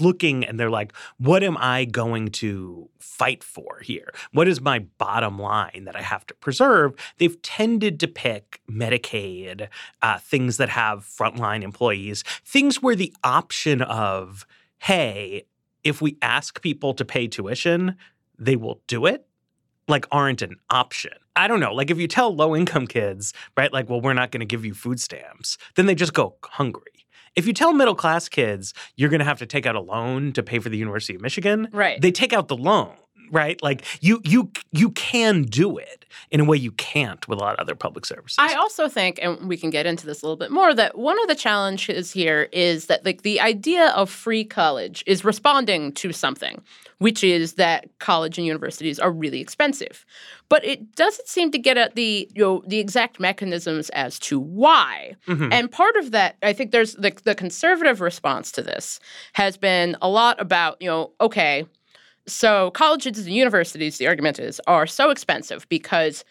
looking 0.00 0.44
and 0.44 0.58
they're 0.58 0.70
like, 0.70 0.92
what 1.18 1.42
am 1.42 1.56
I 1.58 1.84
going 1.84 2.28
to 2.28 2.88
fight 2.98 3.42
for 3.44 3.80
here? 3.82 4.12
What 4.32 4.48
is 4.48 4.60
my 4.60 4.80
bottom 4.98 5.38
line 5.38 5.84
that 5.84 5.96
I 5.96 6.02
have 6.02 6.26
to 6.26 6.34
preserve? 6.34 6.94
They've 7.18 7.40
tended 7.42 8.00
to 8.00 8.08
pick 8.08 8.60
Medicaid, 8.70 9.68
uh, 10.02 10.18
things 10.18 10.56
that 10.56 10.68
have 10.68 11.04
frontline 11.04 11.62
employees, 11.62 12.24
things 12.44 12.82
where 12.82 12.96
the 12.96 13.14
option 13.24 13.82
of, 13.82 14.46
hey, 14.78 15.44
if 15.84 16.00
we 16.00 16.16
ask 16.22 16.62
people 16.62 16.94
to 16.94 17.04
pay 17.04 17.26
tuition, 17.26 17.96
they 18.38 18.56
will 18.56 18.80
do 18.86 19.06
it 19.06 19.26
like 19.88 20.06
aren't 20.10 20.42
an 20.42 20.56
option. 20.70 21.12
I 21.34 21.48
don't 21.48 21.60
know. 21.60 21.72
Like 21.72 21.90
if 21.90 21.98
you 21.98 22.06
tell 22.08 22.34
low 22.34 22.54
income 22.54 22.86
kids, 22.86 23.32
right, 23.56 23.72
like, 23.72 23.88
well, 23.88 24.00
we're 24.00 24.12
not 24.12 24.30
going 24.30 24.40
to 24.40 24.46
give 24.46 24.64
you 24.64 24.74
food 24.74 25.00
stamps, 25.00 25.58
then 25.76 25.86
they 25.86 25.94
just 25.94 26.14
go 26.14 26.36
hungry. 26.44 27.01
If 27.34 27.46
you 27.46 27.52
tell 27.54 27.72
middle 27.72 27.94
class 27.94 28.28
kids 28.28 28.74
you're 28.96 29.08
going 29.08 29.20
to 29.20 29.24
have 29.24 29.38
to 29.38 29.46
take 29.46 29.64
out 29.66 29.74
a 29.74 29.80
loan 29.80 30.32
to 30.34 30.42
pay 30.42 30.58
for 30.58 30.68
the 30.68 30.76
University 30.76 31.14
of 31.14 31.22
Michigan, 31.22 31.68
Right. 31.72 32.00
they 32.00 32.12
take 32.12 32.32
out 32.32 32.48
the 32.48 32.56
loan, 32.56 32.92
right? 33.32 33.60
Like 33.62 33.84
you 34.00 34.20
you 34.24 34.52
you 34.70 34.90
can 34.90 35.42
do 35.42 35.78
it 35.78 36.04
in 36.30 36.38
a 36.40 36.44
way 36.44 36.56
you 36.56 36.70
can't 36.72 37.26
with 37.26 37.38
a 37.38 37.42
lot 37.42 37.54
of 37.54 37.60
other 37.60 37.74
public 37.74 38.06
services. 38.06 38.36
I 38.38 38.54
also 38.54 38.88
think, 38.88 39.18
and 39.20 39.48
we 39.48 39.56
can 39.56 39.70
get 39.70 39.86
into 39.86 40.06
this 40.06 40.22
a 40.22 40.26
little 40.26 40.36
bit 40.36 40.50
more, 40.50 40.74
that 40.74 40.96
one 40.98 41.20
of 41.20 41.26
the 41.28 41.34
challenges 41.34 42.12
here 42.12 42.48
is 42.52 42.86
that 42.86 43.04
like 43.04 43.22
the 43.22 43.40
idea 43.40 43.88
of 43.88 44.10
free 44.10 44.44
college 44.44 45.02
is 45.06 45.24
responding 45.24 45.92
to 45.92 46.12
something, 46.12 46.62
which 46.98 47.24
is 47.24 47.54
that 47.54 47.88
college 47.98 48.38
and 48.38 48.46
universities 48.46 48.98
are 48.98 49.10
really 49.10 49.40
expensive. 49.40 50.04
But 50.48 50.64
it 50.64 50.94
doesn't 50.94 51.26
seem 51.26 51.50
to 51.52 51.58
get 51.58 51.78
at 51.78 51.94
the 51.94 52.28
you 52.34 52.42
know 52.42 52.62
the 52.66 52.78
exact 52.78 53.18
mechanisms 53.18 53.88
as 53.90 54.18
to 54.20 54.38
why. 54.38 55.16
Mhm. 55.26 55.52
And 55.52 55.72
part 55.72 55.96
of 55.96 56.10
that, 56.10 56.36
I 56.42 56.52
think 56.52 56.70
there's 56.70 56.92
the 56.94 57.12
the 57.24 57.34
conservative 57.34 58.02
response 58.02 58.52
to 58.52 58.62
this 58.62 59.00
has 59.32 59.56
been 59.56 59.96
a 60.02 60.08
lot 60.08 60.38
about, 60.40 60.76
you 60.80 60.88
know, 60.88 61.12
okay, 61.20 61.64
so 62.26 62.70
colleges 62.72 63.18
and 63.26 63.34
universities, 63.34 63.98
the 63.98 64.06
argument 64.06 64.38
is, 64.38 64.60
are 64.66 64.86
so 64.86 65.10
expensive 65.10 65.68
because 65.68 66.24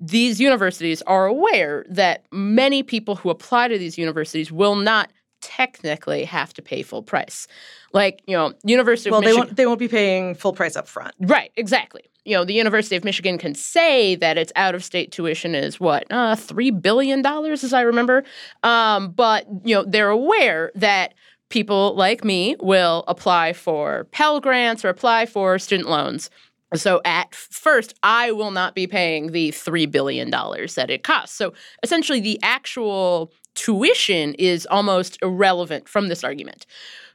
these 0.00 0.40
universities 0.40 1.02
are 1.02 1.26
aware 1.26 1.84
that 1.88 2.24
many 2.32 2.82
people 2.82 3.16
who 3.16 3.30
apply 3.30 3.68
to 3.68 3.78
these 3.78 3.96
universities 3.96 4.52
will 4.52 4.74
not 4.76 5.10
technically 5.40 6.24
have 6.24 6.52
to 6.54 6.62
pay 6.62 6.82
full 6.82 7.02
price. 7.02 7.46
Like, 7.92 8.20
you 8.26 8.36
know, 8.36 8.52
University 8.64 9.10
Well, 9.10 9.20
of 9.20 9.24
they 9.24 9.30
Michigan. 9.30 9.46
won't. 9.46 9.56
They 9.56 9.66
won't 9.66 9.78
be 9.78 9.88
paying 9.88 10.34
full 10.34 10.52
price 10.52 10.76
up 10.76 10.88
front. 10.88 11.14
Right, 11.20 11.50
exactly. 11.56 12.02
You 12.24 12.34
know, 12.36 12.44
the 12.44 12.54
University 12.54 12.96
of 12.96 13.04
Michigan 13.04 13.38
can 13.38 13.54
say 13.54 14.16
that 14.16 14.36
its 14.36 14.52
out 14.56 14.74
of 14.74 14.82
state 14.82 15.12
tuition 15.12 15.54
is 15.54 15.78
what, 15.78 16.04
uh, 16.10 16.34
$3 16.34 16.82
billion, 16.82 17.24
as 17.24 17.72
I 17.72 17.82
remember. 17.82 18.24
Um, 18.64 19.12
but, 19.12 19.46
you 19.64 19.76
know, 19.76 19.84
they're 19.86 20.10
aware 20.10 20.72
that 20.74 21.14
people 21.48 21.94
like 21.94 22.24
me 22.24 22.56
will 22.60 23.04
apply 23.08 23.52
for 23.52 24.04
Pell 24.12 24.40
Grants 24.40 24.84
or 24.84 24.88
apply 24.88 25.26
for 25.26 25.58
student 25.58 25.88
loans. 25.88 26.30
So 26.74 27.00
at 27.04 27.34
first, 27.34 27.94
I 28.02 28.32
will 28.32 28.50
not 28.50 28.74
be 28.74 28.86
paying 28.86 29.32
the 29.32 29.50
$3 29.52 29.90
billion 29.90 30.30
that 30.30 30.86
it 30.90 31.04
costs. 31.04 31.36
So 31.36 31.52
essentially, 31.82 32.20
the 32.20 32.40
actual 32.42 33.32
tuition 33.54 34.34
is 34.34 34.66
almost 34.66 35.18
irrelevant 35.22 35.88
from 35.88 36.08
this 36.08 36.24
argument. 36.24 36.66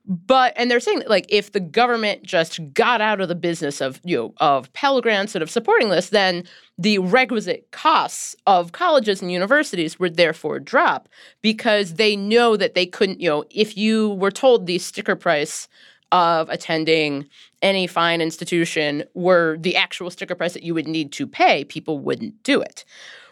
But 0.06 0.54
and 0.56 0.70
they're 0.70 0.80
saying 0.80 1.00
that 1.00 1.10
like 1.10 1.26
if 1.30 1.52
the 1.52 1.60
government 1.60 2.24
just 2.24 2.60
got 2.74 3.02
out 3.02 3.22
of 3.22 3.28
the 3.28 3.36
business 3.36 3.82
of 3.82 4.02
you 4.04 4.18
know 4.18 4.34
of 4.38 4.72
Pell 4.74 5.00
Grants 5.02 5.36
and 5.36 5.44
of 5.44 5.50
supporting 5.50 5.90
this, 5.90 6.10
then 6.10 6.44
the 6.78 6.98
requisite 6.98 7.70
costs 7.72 8.36
of 8.48 8.72
colleges 8.72 9.22
and 9.22 9.32
universities 9.32 10.00
would 10.00 10.18
therefore 10.18 10.60
drop 10.60 11.08
because 11.44 11.96
they 11.96 12.16
know 12.16 12.58
that 12.58 12.74
they 12.74 12.88
couldn't, 12.88 13.22
you 13.22 13.30
know, 13.30 13.44
if 13.52 13.78
you 13.78 14.10
were 14.12 14.32
told 14.32 14.66
the 14.66 14.80
sticker 14.80 15.16
price 15.16 15.68
of 16.12 16.50
attending 16.50 17.28
any 17.62 17.86
fine 17.86 18.20
institution 18.20 19.04
were 19.14 19.58
the 19.60 19.76
actual 19.76 20.10
sticker 20.10 20.36
price 20.36 20.54
that 20.54 20.64
you 20.64 20.74
would 20.74 20.88
need 20.88 21.12
to 21.12 21.28
pay, 21.28 21.64
people 21.66 22.00
wouldn't 22.00 22.42
do 22.44 22.62
it. 22.62 22.84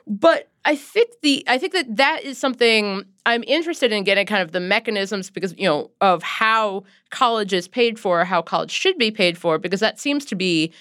But 0.06 0.50
I 0.70 0.76
think 0.76 1.10
the 1.24 1.44
I 1.48 1.58
think 1.58 1.74
that 1.74 1.98
that 1.98 2.24
is 2.24 2.38
something 2.38 3.04
I'm 3.26 3.44
interested 3.48 3.92
in 3.92 4.04
getting 4.04 4.28
kind 4.28 4.44
of 4.44 4.52
the 4.52 4.60
mechanisms 4.60 5.32
because 5.32 5.56
you 5.58 5.66
know 5.66 5.90
of 6.00 6.22
how 6.22 6.84
college 7.10 7.54
is 7.54 7.68
paid 7.68 7.98
for, 7.98 8.24
how 8.24 8.44
college 8.44 8.70
should 8.70 8.96
be 9.00 9.10
paid 9.10 9.36
for, 9.36 9.58
because 9.58 9.80
that 9.80 10.00
seems 10.00 10.26
to 10.26 10.36
be 10.36 10.72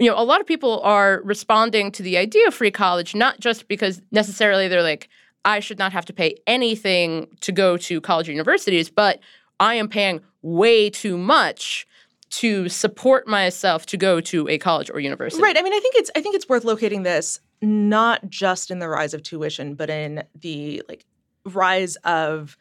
you 0.00 0.10
know 0.10 0.18
a 0.18 0.24
lot 0.24 0.40
of 0.40 0.48
people 0.48 0.80
are 0.80 1.20
responding 1.22 1.92
to 1.92 2.02
the 2.02 2.16
idea 2.16 2.48
of 2.48 2.54
free 2.54 2.72
college 2.72 3.14
not 3.14 3.38
just 3.38 3.68
because 3.68 4.02
necessarily 4.10 4.66
they're 4.66 4.82
like 4.82 5.08
I 5.44 5.60
should 5.60 5.78
not 5.78 5.92
have 5.92 6.06
to 6.06 6.12
pay 6.12 6.34
anything 6.48 7.28
to 7.42 7.52
go 7.52 7.76
to 7.76 8.00
college 8.00 8.28
or 8.28 8.32
universities, 8.32 8.90
but 8.90 9.20
I 9.60 9.76
am 9.76 9.88
paying 9.88 10.22
way 10.42 10.90
too 10.90 11.16
much 11.16 11.86
to 12.30 12.68
support 12.68 13.28
myself 13.28 13.86
to 13.86 13.96
go 13.96 14.20
to 14.22 14.48
a 14.48 14.58
college 14.58 14.90
or 14.92 14.98
university. 14.98 15.40
Right. 15.40 15.56
I 15.56 15.62
mean, 15.62 15.72
I 15.72 15.78
think 15.78 15.94
it's 15.94 16.10
I 16.16 16.20
think 16.20 16.34
it's 16.34 16.48
worth 16.48 16.64
locating 16.64 17.04
this 17.04 17.38
not 17.62 18.28
just 18.28 18.70
in 18.70 18.78
the 18.78 18.88
rise 18.88 19.14
of 19.14 19.22
tuition, 19.22 19.74
but 19.74 19.90
in 19.90 20.22
the 20.40 20.82
like 20.88 21.04
rise 21.44 21.96
of 21.96 22.56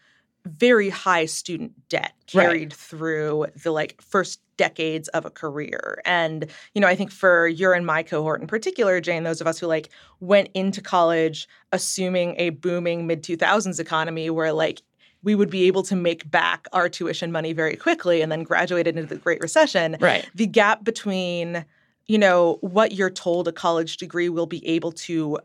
very 0.46 0.89
high 0.89 1.25
student 1.25 1.74
debt 1.89 2.13
Right. 2.34 2.44
carried 2.44 2.74
through 2.74 3.48
the 3.63 3.72
like 3.72 4.00
first 4.01 4.39
decades 4.56 5.08
of 5.10 5.25
a 5.25 5.29
career. 5.32 6.00
And 6.06 6.46
you 6.75 6.82
know, 6.82 6.88
I 6.88 6.96
think 6.96 7.12
for 7.12 7.48
your 7.48 7.74
and 7.74 7.86
my 7.86 8.03
cohort 8.03 8.39
in 8.41 8.46
particular, 8.48 9.01
Jane, 9.01 9.24
those 9.24 9.41
of 9.41 9.48
us 9.48 9.58
who 9.60 9.65
like 9.68 9.89
went 10.20 10.50
into 10.53 10.79
college 10.82 11.48
assuming 11.72 12.36
a 12.38 12.51
booming 12.51 13.08
mid 13.08 13.24
2000s 13.24 13.79
economy 13.79 14.29
where 14.29 14.53
like 14.53 14.82
we 15.24 15.34
would 15.36 15.50
be 15.50 15.65
able 15.65 15.84
to 15.84 15.96
make 15.96 16.29
back 16.29 16.68
our 16.72 16.88
tuition 16.88 17.32
money 17.32 17.51
very 17.51 17.75
quickly 17.75 18.22
and 18.22 18.32
then 18.32 18.44
graduated 18.44 18.96
into 18.96 19.13
the 19.15 19.20
Great 19.20 19.41
Recession 19.41 19.98
Right. 20.00 20.29
the 20.36 20.46
gap 20.48 20.84
between 20.84 21.65
you 22.10 22.18
know 22.18 22.58
what 22.62 22.92
you're 22.92 23.10
told 23.10 23.48
a 23.48 23.51
college 23.54 23.98
degree 23.98 24.28
will 24.28 24.48
be 24.48 24.66
able 24.68 24.92
to 24.92 25.38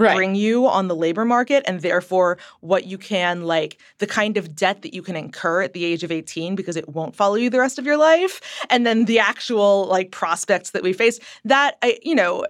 Right. 0.00 0.14
bring 0.14 0.36
you 0.36 0.68
on 0.68 0.86
the 0.86 0.94
labor 0.94 1.24
market 1.24 1.64
and 1.66 1.80
therefore 1.80 2.38
what 2.60 2.86
you 2.86 2.98
can 2.98 3.42
like 3.42 3.78
the 3.98 4.06
kind 4.06 4.36
of 4.36 4.54
debt 4.54 4.82
that 4.82 4.94
you 4.94 5.02
can 5.02 5.16
incur 5.16 5.60
at 5.62 5.72
the 5.72 5.84
age 5.84 6.04
of 6.04 6.12
18 6.12 6.54
because 6.54 6.76
it 6.76 6.88
won't 6.88 7.16
follow 7.16 7.34
you 7.34 7.50
the 7.50 7.58
rest 7.58 7.80
of 7.80 7.84
your 7.84 7.96
life 7.96 8.40
and 8.70 8.86
then 8.86 9.06
the 9.06 9.18
actual 9.18 9.86
like 9.86 10.12
prospects 10.12 10.70
that 10.70 10.84
we 10.84 10.92
face 10.92 11.18
that 11.44 11.78
I 11.82 11.98
you 12.04 12.14
know 12.14 12.46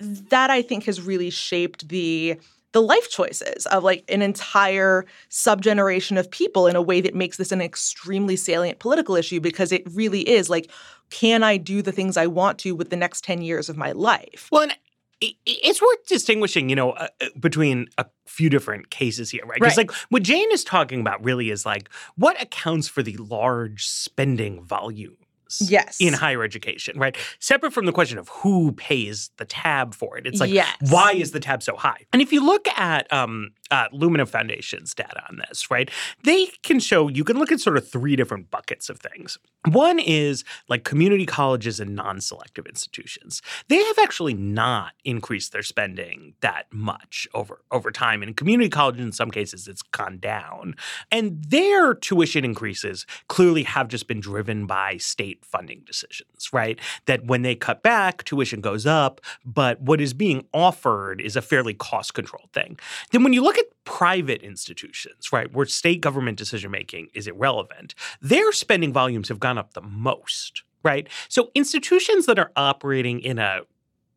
that 0.00 0.50
I 0.50 0.60
think 0.60 0.86
has 0.86 1.00
really 1.00 1.30
shaped 1.30 1.88
the 1.88 2.36
the 2.72 2.82
life 2.82 3.08
choices 3.10 3.64
of 3.66 3.82
like 3.84 4.04
an 4.08 4.20
entire 4.20 5.06
subgeneration 5.30 6.18
of 6.18 6.30
people 6.30 6.66
in 6.66 6.76
a 6.76 6.82
way 6.82 7.00
that 7.00 7.14
makes 7.14 7.36
this 7.36 7.52
an 7.52 7.60
extremely 7.60 8.36
salient 8.36 8.78
political 8.78 9.14
issue 9.16 9.40
because 9.40 9.72
it 9.72 9.82
really 9.94 10.28
is 10.28 10.50
like 10.50 10.70
can 11.10 11.42
I 11.42 11.56
do 11.56 11.82
the 11.82 11.92
things 11.92 12.16
I 12.16 12.26
want 12.26 12.58
to 12.60 12.72
with 12.72 12.90
the 12.90 12.96
next 12.96 13.24
10 13.24 13.42
years 13.42 13.68
of 13.68 13.76
my 13.76 13.92
life? 13.92 14.48
Well, 14.50 14.62
and 14.62 14.74
it's 15.20 15.82
worth 15.82 16.06
distinguishing, 16.06 16.68
you 16.68 16.76
know, 16.76 16.92
uh, 16.92 17.08
uh, 17.20 17.26
between 17.40 17.88
a 17.98 18.06
few 18.26 18.48
different 18.48 18.90
cases 18.90 19.30
here, 19.30 19.42
right? 19.44 19.60
Because 19.60 19.76
Right. 19.76 19.88
like 19.90 19.96
what 20.10 20.22
Jane 20.22 20.50
is 20.52 20.62
talking 20.62 21.00
about 21.00 21.22
really 21.24 21.50
is 21.50 21.66
like 21.66 21.88
what 22.16 22.40
accounts 22.40 22.86
for 22.88 23.02
the 23.02 23.16
large 23.16 23.86
spending 23.86 24.62
volumes. 24.62 25.16
Yes. 25.60 26.00
In 26.00 26.12
higher 26.14 26.42
education, 26.44 26.98
right? 26.98 27.16
Separate 27.38 27.72
from 27.72 27.86
the 27.86 27.92
question 27.92 28.18
of 28.18 28.28
who 28.28 28.72
pays 28.72 29.30
the 29.38 29.44
tab 29.44 29.94
for 29.94 30.16
it, 30.18 30.26
it's 30.26 30.40
like 30.40 30.50
Yes. 30.50 30.76
why 30.90 31.12
is 31.12 31.32
the 31.32 31.40
tab 31.40 31.62
so 31.62 31.76
high? 31.76 32.06
And 32.12 32.20
if 32.22 32.32
you 32.32 32.44
look 32.44 32.68
at 32.68 33.10
um, 33.12 33.50
uh, 33.70 33.86
Lumina 33.92 34.26
Foundation's 34.26 34.94
data 34.94 35.22
on 35.28 35.38
this, 35.48 35.70
right, 35.70 35.90
they 36.24 36.46
can 36.62 36.80
show 36.80 37.08
you 37.08 37.24
can 37.24 37.38
look 37.38 37.50
at 37.52 37.60
sort 37.60 37.76
of 37.76 37.88
three 37.88 38.16
different 38.16 38.50
buckets 38.50 38.88
of 38.88 39.00
things. 39.00 39.38
One 39.70 39.98
is 39.98 40.44
like 40.68 40.84
community 40.84 41.26
colleges 41.26 41.80
and 41.80 41.94
non-selective 41.94 42.66
institutions. 42.66 43.42
They 43.68 43.82
have 43.82 43.98
actually 43.98 44.34
not 44.34 44.92
increased 45.04 45.52
their 45.52 45.62
spending 45.62 46.34
that 46.40 46.66
much 46.72 47.26
over 47.34 47.62
over 47.70 47.90
time. 47.90 48.22
And 48.22 48.30
in 48.30 48.34
community 48.34 48.70
colleges, 48.70 49.04
in 49.04 49.12
some 49.12 49.30
cases, 49.30 49.68
it's 49.68 49.82
gone 49.82 50.18
down. 50.18 50.74
And 51.10 51.42
their 51.44 51.94
tuition 51.94 52.44
increases 52.44 53.06
clearly 53.28 53.62
have 53.64 53.88
just 53.88 54.06
been 54.08 54.20
driven 54.20 54.66
by 54.66 54.96
state 54.96 55.37
funding 55.44 55.82
decisions, 55.86 56.50
right? 56.52 56.78
That 57.06 57.24
when 57.26 57.42
they 57.42 57.54
cut 57.54 57.82
back, 57.82 58.24
tuition 58.24 58.60
goes 58.60 58.86
up, 58.86 59.20
but 59.44 59.80
what 59.80 60.00
is 60.00 60.14
being 60.14 60.46
offered 60.52 61.20
is 61.20 61.36
a 61.36 61.42
fairly 61.42 61.74
cost-controlled 61.74 62.52
thing. 62.52 62.78
Then 63.10 63.22
when 63.22 63.32
you 63.32 63.42
look 63.42 63.58
at 63.58 63.66
private 63.84 64.42
institutions, 64.42 65.32
right, 65.32 65.52
where 65.52 65.66
state 65.66 66.00
government 66.00 66.38
decision 66.38 66.70
making 66.70 67.08
is 67.14 67.26
irrelevant, 67.26 67.94
their 68.20 68.52
spending 68.52 68.92
volumes 68.92 69.28
have 69.28 69.40
gone 69.40 69.58
up 69.58 69.74
the 69.74 69.82
most, 69.82 70.62
right? 70.82 71.08
So 71.28 71.50
institutions 71.54 72.26
that 72.26 72.38
are 72.38 72.52
operating 72.56 73.20
in 73.20 73.38
a 73.38 73.60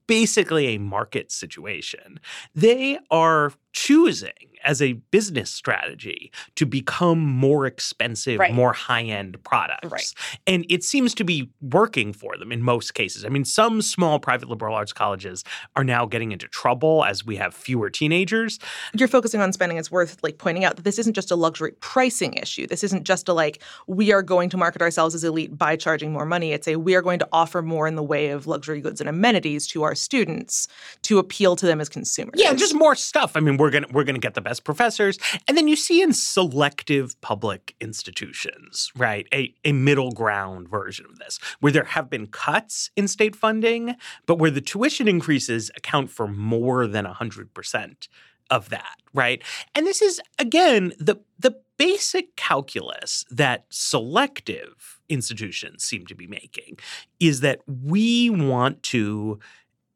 basically 0.08 0.68
a 0.68 0.78
market 0.78 1.32
situation, 1.32 2.20
they 2.54 3.00
are 3.10 3.54
choosing 3.72 4.34
as 4.64 4.82
a 4.82 4.94
business 4.94 5.50
strategy 5.52 6.32
to 6.56 6.66
become 6.66 7.20
more 7.20 7.66
expensive, 7.66 8.40
Right. 8.40 8.54
more 8.54 8.74
high-end 8.74 9.44
products. 9.44 9.92
Right. 9.92 10.14
And 10.48 10.66
it 10.70 10.84
seems 10.84 11.14
to 11.16 11.24
be 11.24 11.50
working 11.62 12.14
for 12.14 12.38
them 12.38 12.52
in 12.52 12.62
most 12.62 12.94
cases. 12.94 13.26
I 13.26 13.30
mean, 13.30 13.46
some 13.46 13.82
small 13.82 14.20
private 14.20 14.50
liberal 14.50 14.76
arts 14.76 14.94
colleges 14.94 15.44
are 15.76 15.84
now 15.84 16.06
getting 16.06 16.32
into 16.32 16.48
trouble 16.48 17.04
as 17.06 17.26
we 17.26 17.38
have 17.38 17.54
fewer 17.54 17.90
teenagers. 17.90 18.60
You're 18.94 19.08
focusing 19.08 19.42
on 19.42 19.54
spending. 19.54 19.78
It's 19.78 19.92
worth 19.92 20.18
like 20.24 20.38
pointing 20.38 20.66
out 20.66 20.76
that 20.76 20.84
this 20.84 21.00
isn't 21.00 21.14
just 21.14 21.32
a 21.32 21.36
luxury 21.36 21.74
pricing 21.80 22.34
issue. 22.34 22.68
This 22.68 22.84
isn't 22.84 23.04
just 23.04 23.28
a 23.30 23.34
like 23.34 23.62
we 23.88 24.12
are 24.12 24.22
going 24.22 24.50
to 24.50 24.58
market 24.58 24.82
ourselves 24.82 25.16
as 25.16 25.24
elite 25.24 25.58
by 25.58 25.76
charging 25.76 26.12
more 26.12 26.26
money. 26.26 26.52
It's 26.52 26.68
a 26.68 26.76
we 26.76 26.96
are 26.96 27.02
going 27.02 27.20
to 27.20 27.28
offer 27.32 27.62
more 27.62 27.88
in 27.88 27.96
the 27.96 28.04
way 28.04 28.30
of 28.30 28.48
luxury 28.48 28.82
goods 28.82 29.00
and 29.00 29.10
amenities 29.10 29.68
to 29.68 29.84
our 29.84 29.96
students 29.96 30.68
to 31.04 31.20
appeal 31.20 31.56
to 31.56 31.66
them 31.66 31.80
as 31.80 31.88
consumers. 31.90 32.34
Yeah, 32.36 32.54
just 32.54 32.74
more 32.76 32.96
stuff. 32.96 33.32
I 33.36 33.40
mean, 33.40 33.58
we're 33.58 33.70
gonna 33.70 33.88
we're 33.92 34.04
gonna 34.04 34.20
get 34.20 34.34
the 34.34 34.42
best 34.42 34.51
professors, 34.60 35.18
and 35.48 35.58
then 35.58 35.68
you 35.68 35.76
see 35.76 36.02
in 36.02 36.14
selective 36.14 37.20
public 37.22 37.76
institutions, 37.80 38.92
right, 38.96 39.28
a 39.34 39.54
a 39.64 39.72
middle 39.72 40.12
ground 40.12 40.70
version 40.70 41.06
of 41.10 41.20
this, 41.20 41.40
where 41.60 41.72
there 41.72 41.84
have 41.86 42.10
been 42.10 42.28
cuts 42.28 42.92
in 42.96 43.08
state 43.08 43.36
funding, 43.36 43.96
but 44.26 44.36
where 44.36 44.52
the 44.52 44.62
tuition 44.62 45.08
increases 45.08 45.72
account 45.76 46.10
for 46.10 46.28
more 46.28 46.88
than 46.88 47.06
hundred 47.06 47.54
percent 47.54 48.08
of 48.50 48.70
that, 48.70 48.98
right? 49.14 49.42
And 49.74 49.88
this 49.88 50.02
is 50.02 50.22
again 50.38 50.94
the 51.00 51.18
the 51.40 51.56
basic 51.78 52.36
calculus 52.36 53.26
that 53.32 53.66
selective 53.70 55.00
institutions 55.10 55.84
seem 55.84 56.06
to 56.06 56.14
be 56.14 56.28
making 56.28 56.78
is 57.20 57.40
that 57.40 57.60
we 57.68 58.30
want 58.30 58.84
to 58.84 59.40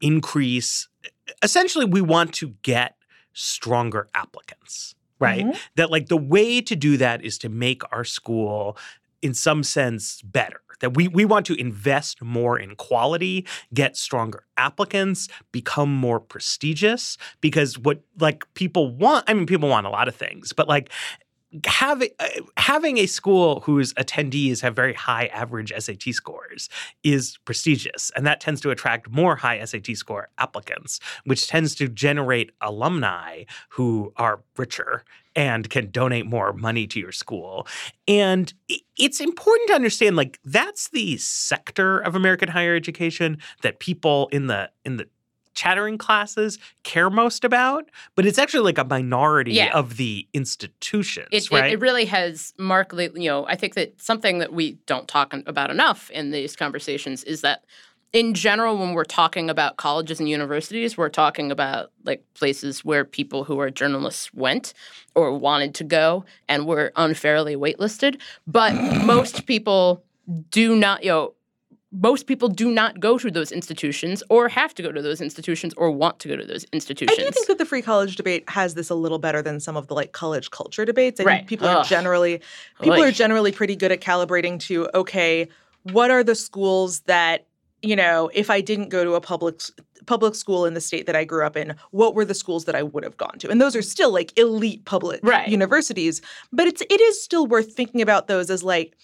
increase 0.02 0.88
essentially 1.44 1.86
we 1.86 2.02
want 2.02 2.34
to 2.34 2.50
get 2.64 2.96
stronger 3.36 4.10
applicants 4.16 4.96
right 5.20 5.46
Mhm. 5.46 5.58
that 5.76 5.92
like 5.92 6.08
the 6.08 6.18
way 6.18 6.60
to 6.62 6.76
do 6.76 6.98
that 6.98 7.24
is 7.24 7.38
to 7.40 7.50
make 7.50 7.84
our 7.92 8.04
school 8.04 8.78
in 9.22 9.34
some 9.34 9.64
sense 9.64 10.22
better 10.24 10.62
that 10.82 10.94
we 10.94 11.08
we 11.08 11.24
want 11.24 11.46
to 11.46 11.54
invest 11.56 12.22
more 12.22 12.60
in 12.60 12.76
quality 12.76 13.46
get 13.74 13.96
stronger 13.96 14.44
applicants 14.58 15.30
become 15.54 15.94
more 15.94 16.20
prestigious 16.20 17.18
because 17.40 17.78
what 17.80 18.02
like 18.20 18.44
people 18.56 18.94
want 18.96 19.24
i 19.30 19.34
mean 19.34 19.46
people 19.46 19.70
want 19.70 19.86
a 19.88 19.90
lot 19.90 20.08
of 20.10 20.16
things 20.16 20.52
but 20.52 20.68
like 20.68 20.90
having 21.66 22.10
uh, 22.20 22.28
having 22.58 22.98
a 22.98 23.06
school 23.06 23.62
whose 23.62 23.94
attendees 23.96 24.62
have 24.62 24.76
very 24.76 24.94
high 24.94 25.28
average 25.28 25.72
SAT 25.78 26.14
scores 26.14 26.70
is 27.04 27.38
prestigious, 27.46 28.12
and 28.16 28.26
that 28.26 28.42
tends 28.42 28.62
to 28.62 28.72
attract 28.72 29.10
more 29.10 29.36
high 29.36 29.64
SAT 29.64 29.96
score 29.96 30.30
applicants, 30.38 31.00
which 31.26 31.48
tends 31.48 31.76
to 31.76 31.88
generate 31.88 32.52
alumni 32.62 33.44
who 33.70 34.12
are 34.18 34.42
richer 34.58 35.04
and 35.36 35.70
can 35.70 35.92
donate 35.92 36.26
more 36.26 36.54
money 36.54 36.88
to 36.88 37.00
your 37.00 37.12
school. 37.12 37.68
And 38.08 38.54
it's 38.98 39.20
important 39.20 39.68
to 39.68 39.76
understand 39.76 40.16
like 40.16 40.40
that's 40.46 40.90
the 40.90 41.18
sector 41.18 42.00
of 42.00 42.16
American 42.16 42.50
higher 42.50 42.76
education 42.76 43.40
that 43.62 43.80
people 43.80 44.30
in 44.32 44.48
the 44.48 44.70
in 44.86 44.98
the 44.98 45.08
chattering 45.56 45.98
classes 45.98 46.60
care 46.84 47.10
most 47.10 47.44
about, 47.44 47.90
but 48.16 48.26
it's 48.26 48.38
actually 48.38 48.64
like 48.64 48.78
a 48.78 48.84
minority 48.84 49.54
Yeah. 49.54 49.74
of 49.74 49.98
the 49.98 50.28
institutions, 50.34 51.28
It, 51.32 51.46
it- 51.46 51.52
right? 51.52 51.72
it 51.74 51.80
really 51.80 52.06
has 52.06 52.54
markedly, 52.58 53.10
you 53.24 53.30
know, 53.30 53.46
I 53.48 53.56
think 53.56 53.74
that 53.76 54.00
something 54.02 54.40
that 54.40 54.54
we 54.54 54.74
don't 54.86 55.08
talk 55.08 55.34
about 55.34 55.72
enough 55.72 56.10
in 56.12 56.32
these 56.32 56.56
conversations 56.56 57.24
is 57.24 57.42
that 57.42 57.64
in 58.14 58.34
general, 58.34 58.78
when 58.78 58.94
we're 58.94 59.04
talking 59.04 59.50
about 59.50 59.76
colleges 59.76 60.22
and 60.22 60.30
universities, 60.30 60.98
we're 60.98 61.10
talking 61.10 61.52
about 61.52 61.92
like 62.06 62.24
places 62.34 62.86
where 62.86 63.04
people 63.04 63.44
who 63.44 63.60
are 63.60 63.70
journalists 63.70 64.34
went 64.34 64.74
or 65.16 65.38
wanted 65.38 65.76
to 65.76 65.84
go 65.84 66.24
and 66.48 66.66
were 66.66 66.94
unfairly 66.96 67.58
waitlisted. 67.58 68.22
But 68.48 68.74
most 69.06 69.46
people 69.46 70.02
do 70.50 70.76
not, 70.78 71.04
you 71.04 71.10
know, 71.12 71.34
most 72.02 72.28
people 72.28 72.50
do 72.50 72.70
not 72.72 73.00
go 73.00 73.18
to 73.18 73.32
those 73.32 73.52
institutions 73.52 74.22
or 74.30 74.50
have 74.50 74.74
to 74.76 74.84
go 74.84 74.92
to 74.92 75.02
those 75.02 75.22
institutions 75.22 75.74
or 75.78 75.90
want 75.92 76.20
to 76.20 76.28
go 76.28 76.36
to 76.36 76.46
those 76.46 76.66
institutions. 76.74 77.20
I 77.20 77.24
do 77.24 77.32
think 77.32 77.48
that 77.48 77.58
the 77.58 77.66
free 77.66 77.82
college 77.82 78.16
debate 78.16 78.48
has 78.50 78.74
this 78.74 78.90
a 78.90 78.96
little 78.96 79.20
better 79.20 79.42
than 79.42 79.60
some 79.60 79.78
of 79.78 79.88
the 79.88 79.94
like 79.94 80.12
college 80.12 80.52
culture 80.52 80.86
debates. 80.86 81.20
I 81.20 81.24
Right. 81.24 81.38
think 81.38 81.48
people 81.48 81.68
are 81.68 81.84
generally 81.84 82.42
people 82.82 83.00
Oy. 83.00 83.08
are 83.08 83.12
generally 83.12 83.52
pretty 83.52 83.76
good 83.76 83.92
at 83.92 84.02
calibrating 84.02 84.60
to 84.62 84.90
okay, 84.94 85.48
what 85.84 86.12
are 86.12 86.24
the 86.24 86.36
schools 86.36 87.02
that 87.02 87.48
you 87.82 87.96
know 87.96 88.30
if 88.34 88.50
I 88.50 88.62
didn't 88.62 88.90
go 88.90 89.04
to 89.04 89.14
a 89.14 89.22
public 89.22 89.62
public 90.06 90.36
school 90.36 90.66
in 90.66 90.74
the 90.76 90.82
state 90.82 91.06
that 91.08 91.16
I 91.16 91.24
grew 91.24 91.46
up 91.46 91.58
in, 91.58 91.76
what 91.92 92.14
were 92.14 92.26
the 92.26 92.36
schools 92.36 92.66
that 92.66 92.76
I 92.76 92.84
would 92.84 93.04
have 93.04 93.18
gone 93.18 93.40
to? 93.40 93.50
And 93.50 93.60
those 93.62 93.76
are 93.76 93.82
still 93.82 94.12
like 94.12 94.38
elite 94.38 94.86
public 94.86 95.20
Right. 95.24 95.48
universities, 95.48 96.22
but 96.52 96.68
it's 96.68 96.82
it 96.82 97.02
is 97.02 97.24
still 97.24 97.48
worth 97.48 97.74
thinking 97.74 98.02
about 98.02 98.28
those 98.28 98.50
as 98.50 98.64
like 98.64 98.96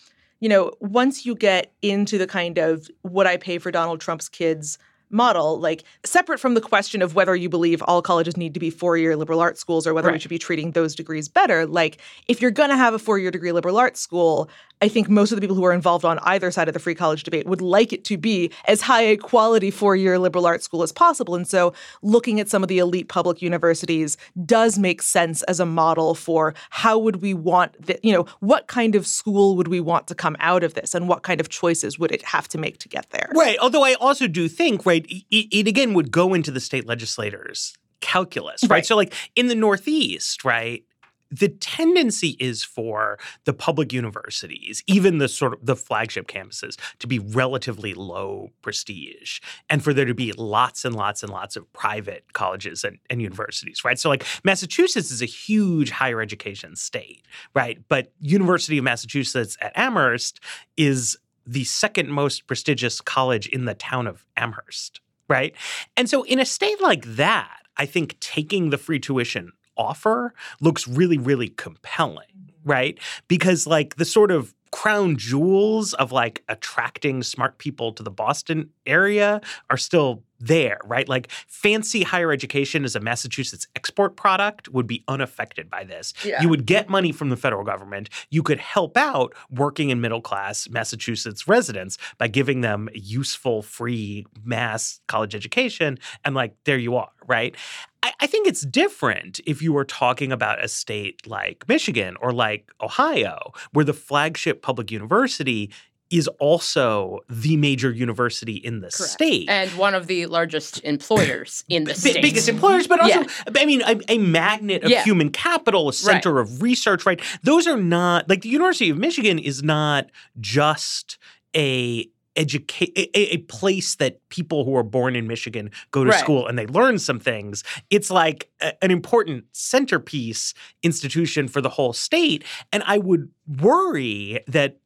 you 0.42 0.50
know, 0.50 0.74
once 0.82 1.26
you 1.26 1.36
get 1.36 1.72
into 1.82 2.18
the 2.18 2.28
kind 2.28 2.58
of 2.58 2.90
would 3.04 3.28
I 3.28 3.38
pay 3.38 3.60
for 3.60 3.72
Donald 3.72 4.02
Trump's 4.02 4.28
kids 4.28 4.78
model, 5.12 5.60
like 5.60 5.84
separate 6.04 6.40
from 6.40 6.54
the 6.54 6.62
question 6.62 7.02
of 7.02 7.16
whether 7.16 7.36
you 7.36 7.50
believe 7.50 7.82
all 7.84 8.02
colleges 8.02 8.38
need 8.38 8.54
to 8.54 8.60
be 8.60 8.70
four 8.70 8.98
year 8.98 9.16
liberal 9.16 9.40
arts 9.40 9.60
schools 9.60 9.86
or 9.86 9.94
whether 9.94 10.12
we 10.12 10.20
should 10.20 10.30
be 10.30 10.40
treating 10.40 10.72
those 10.72 10.96
degrees 10.96 11.28
better, 11.28 11.66
like 11.66 12.00
if 12.28 12.42
you're 12.42 12.52
going 12.52 12.70
to 12.70 12.78
have 12.78 12.94
a 12.94 13.00
four 13.00 13.20
year 13.20 13.32
degree 13.32 13.52
liberal 13.52 13.78
arts 13.78 14.00
school, 14.00 14.50
I 14.82 14.88
think 14.88 15.10
most 15.10 15.32
of 15.32 15.36
the 15.36 15.42
people 15.42 15.56
who 15.56 15.64
are 15.64 15.74
involved 15.74 16.06
on 16.06 16.18
either 16.24 16.50
side 16.50 16.68
of 16.68 16.74
the 16.74 16.80
free 16.80 16.96
college 16.96 17.24
debate 17.24 17.46
would 17.46 17.62
like 17.62 17.94
it 17.94 18.04
to 18.06 18.18
be 18.18 18.52
as 18.66 18.82
high 18.82 19.04
a 19.04 19.18
quality 19.18 19.70
four 19.70 19.96
year 19.96 20.18
liberal 20.18 20.48
arts 20.48 20.66
school 20.66 20.82
as 20.82 20.92
possible. 20.92 21.36
And 21.36 21.48
so 21.48 21.74
looking 22.02 22.40
at 22.40 22.50
some 22.50 22.64
of 22.64 22.70
the 22.70 22.80
elite 22.80 23.08
public 23.08 23.42
universities 23.44 24.18
does 24.44 24.80
make 24.80 25.04
sense 25.04 25.44
as 25.44 25.60
a 25.60 25.66
model 25.66 26.16
for 26.16 26.56
how 26.72 26.98
would 26.98 27.22
we 27.22 27.36
want 27.36 27.80
that, 27.86 28.04
you 28.04 28.12
know, 28.12 28.26
what 28.40 28.66
kind 28.68 28.96
of 28.96 29.06
school 29.06 29.56
would 29.56 29.68
we 29.68 29.80
want 29.80 30.08
to 30.08 30.16
come 30.16 30.36
out 30.40 30.64
of 30.64 30.74
this 30.74 30.96
and 30.96 31.08
what 31.08 31.22
kind 31.22 31.40
of 31.40 31.50
choices 31.50 32.00
would 32.00 32.12
it 32.12 32.24
have 32.24 32.48
to 32.48 32.58
make 32.58 32.80
to 32.80 32.90
get 32.90 33.08
there? 33.12 33.30
Right. 33.36 33.58
Although 33.62 33.84
I 33.84 33.94
also 33.96 34.28
do 34.28 34.48
think, 34.48 34.86
right, 34.86 35.01
it, 35.10 35.48
it 35.56 35.68
again 35.68 35.94
would 35.94 36.12
go 36.12 36.34
into 36.34 36.52
the 36.52 36.60
state 36.60 36.88
legislators' 36.88 37.76
calculus, 38.02 38.64
right? 38.64 38.72
Right. 38.72 38.86
So, 38.86 38.96
like 38.96 39.14
in 39.36 39.48
the 39.48 39.56
Northeast, 39.56 40.44
right, 40.44 40.84
the 41.32 41.48
tendency 41.48 42.36
is 42.40 42.64
for 42.64 43.18
the 43.46 43.54
public 43.54 43.94
universities, 43.94 44.84
even 44.86 45.18
the 45.18 45.30
sort 45.30 45.54
of 45.54 45.66
the 45.66 45.76
flagship 45.76 46.28
campuses, 46.28 46.78
to 47.00 47.08
be 47.08 47.20
relatively 47.20 47.94
low 47.94 48.50
prestige 48.62 49.40
and 49.70 49.84
for 49.84 49.94
there 49.94 50.06
to 50.06 50.14
be 50.14 50.34
lots 50.34 50.84
and 50.84 50.94
lots 50.94 51.24
and 51.24 51.32
lots 51.32 51.56
of 51.56 51.72
private 51.72 52.34
colleges 52.34 52.84
and, 52.84 53.00
and 53.10 53.22
universities, 53.22 53.86
right? 53.86 53.98
So 53.98 54.10
like 54.10 54.26
Massachusetts 54.44 55.10
is 55.10 55.22
a 55.22 55.26
huge 55.26 55.90
higher 55.90 56.22
education 56.22 56.76
state, 56.76 57.24
right? 57.56 57.80
But 57.88 58.12
University 58.20 58.78
of 58.78 58.84
Massachusetts 58.84 59.58
at 59.62 59.72
Amherst 59.76 60.42
is 60.76 61.18
the 61.46 61.64
second 61.64 62.10
most 62.10 62.48
prestigious 62.48 63.02
college 63.02 63.48
in 63.48 63.66
the 63.66 63.74
town 63.74 64.08
of 64.08 64.26
Amherst, 64.38 65.02
right? 65.28 65.56
And 65.98 66.10
so 66.10 66.24
in 66.24 66.40
a 66.40 66.46
state 66.46 66.82
like 66.82 67.06
that, 67.16 67.60
I 67.78 67.86
think 67.86 68.20
taking 68.20 68.70
the 68.70 68.78
free 68.78 69.00
tuition 69.00 69.52
offer 69.78 70.34
looks 70.60 70.88
really, 70.88 71.18
really 71.18 71.50
compelling, 71.50 72.28
mm-hmm. 72.38 72.70
right? 72.70 73.00
Because 73.28 73.66
like 73.66 73.96
the 73.96 74.06
sort 74.06 74.32
of 74.32 74.54
crown 74.72 75.18
jewels 75.18 75.94
of 75.94 76.12
like 76.12 76.44
attracting 76.48 77.24
smart 77.24 77.58
people 77.58 77.92
to 77.94 78.04
the 78.04 78.12
Boston 78.12 78.70
area 78.86 79.42
are 79.70 79.78
still 79.78 80.24
there, 80.40 80.80
right? 80.86 81.08
Like 81.08 81.30
fancy 81.48 82.04
higher 82.04 82.32
education 82.32 82.84
as 82.84 82.96
a 82.96 83.00
Massachusetts 83.00 83.68
export 83.76 84.16
product 84.16 84.70
would 84.70 84.88
be 84.88 85.04
unaffected 85.08 85.70
by 85.70 85.84
this. 85.84 86.14
Yeah. 86.24 86.42
You 86.42 86.50
would 86.50 86.66
get 86.66 86.90
money 86.90 87.12
from 87.12 87.30
the 87.30 87.38
federal 87.38 87.64
government. 87.64 88.10
You 88.30 88.44
could 88.44 88.60
help 88.60 88.98
out 88.98 89.34
working 89.50 89.92
and 89.92 90.02
middle 90.02 90.22
class 90.22 90.68
Massachusetts 90.70 91.48
residents 91.48 91.98
by 92.18 92.28
giving 92.28 92.62
them 92.62 92.90
useful, 92.94 93.62
free 93.62 94.26
mass 94.44 95.00
college 95.08 95.36
education. 95.36 96.00
And 96.26 96.34
like, 96.34 96.56
there 96.66 96.80
you 96.80 96.96
are, 96.96 97.12
right? 97.28 97.56
I, 98.04 98.14
I 98.22 98.28
think 98.28 98.48
it's 98.48 98.62
different 98.66 99.40
if 99.46 99.62
you 99.62 99.74
were 99.74 99.86
talking 99.86 100.32
about 100.32 100.64
a 100.64 100.68
state 100.68 101.28
like 101.28 101.68
Michigan 101.68 102.18
or 102.20 102.32
like 102.32 102.72
Ohio, 102.82 103.54
where 103.74 103.86
the 103.86 103.94
flagship 103.94 104.61
public 104.62 104.92
university 104.92 105.72
is 106.10 106.28
also 106.40 107.20
the 107.30 107.56
major 107.56 107.90
university 107.90 108.56
in 108.56 108.82
the 108.82 108.90
Correct. 108.90 109.12
state. 109.14 109.50
And 109.50 109.72
one 109.78 109.96
of 109.96 110.08
the 110.08 110.26
largest 110.26 110.84
employers 110.84 111.64
in 111.70 111.86
the 111.86 111.94
B- 111.94 111.98
state. 112.00 112.22
biggest 112.22 112.50
employers, 112.50 112.86
but 112.86 113.00
also, 113.00 113.22
Yeah. 113.22 113.28
I 113.56 113.66
mean, 113.66 113.82
a, 113.84 113.98
a 114.10 114.18
magnet 114.18 114.84
of 114.84 114.90
Yeah. 114.90 115.04
human 115.06 115.30
capital, 115.32 115.88
a 115.88 115.94
center 115.94 116.40
of 116.40 116.62
research, 116.62 117.06
right? 117.06 117.22
Those 117.44 117.66
are 117.66 117.78
not 117.78 118.28
like 118.28 118.42
the 118.42 118.50
University 118.50 118.90
of 118.90 118.98
Michigan 118.98 119.40
is 119.40 119.64
not 119.64 120.10
just 120.42 121.18
a 121.56 122.10
educate 122.36 122.92
a, 122.98 123.34
a 123.34 123.38
place 123.40 123.96
that 123.96 124.20
people 124.30 124.64
who 124.66 124.76
are 124.76 124.84
born 124.84 125.16
in 125.16 125.28
Michigan 125.28 125.70
go 125.92 126.04
to 126.04 126.12
Right. 126.12 126.20
school 126.20 126.48
and 126.48 126.58
they 126.58 126.66
learn 126.68 126.98
some 127.00 127.20
things. 127.20 127.64
It's 127.90 128.10
like 128.10 128.50
a- 128.62 128.82
an 128.84 128.92
important 128.92 129.46
centerpiece 129.52 130.54
institution 130.84 131.48
for 131.48 131.62
the 131.62 131.70
whole 131.70 131.94
state, 131.94 132.44
and 132.72 132.84
I 132.86 132.98
would 133.00 133.30
worry 133.62 134.40
that 134.48 134.78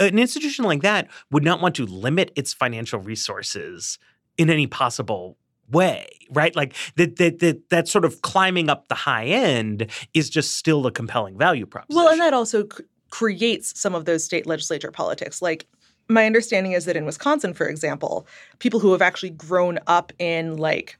an 0.00 0.18
institution 0.18 0.64
like 0.64 0.82
that 0.82 1.08
would 1.30 1.44
not 1.44 1.60
want 1.60 1.76
to 1.76 1.86
limit 1.86 2.32
its 2.34 2.52
financial 2.52 2.98
resources 2.98 3.98
in 4.36 4.50
any 4.50 4.66
possible 4.66 5.36
way, 5.70 6.08
right? 6.30 6.56
Like 6.56 6.74
that 6.96 7.16
that 7.16 7.38
that 7.38 7.68
that 7.70 7.86
sort 7.86 8.04
of 8.04 8.22
climbing 8.22 8.68
up 8.68 8.88
the 8.88 8.96
high 8.96 9.26
end 9.26 9.86
is 10.12 10.28
just 10.28 10.56
still 10.56 10.84
a 10.86 10.90
compelling 10.90 11.38
value 11.38 11.66
proposition. 11.66 11.96
Well, 12.02 12.08
and 12.12 12.20
that 12.20 12.34
also 12.34 12.64
c- 12.64 12.82
creates 13.10 13.78
some 13.80 13.94
of 13.94 14.06
those 14.06 14.24
state 14.24 14.46
legislature 14.46 14.90
politics. 14.90 15.40
Like, 15.40 15.68
my 16.10 16.26
understanding 16.26 16.72
is 16.72 16.84
that 16.84 16.96
in 16.96 17.06
Wisconsin, 17.06 17.54
for 17.54 17.66
example, 17.66 18.26
people 18.58 18.80
who 18.80 18.92
have 18.92 19.00
actually 19.00 19.30
grown 19.30 19.78
up 19.86 20.12
in 20.18 20.56
like 20.56 20.98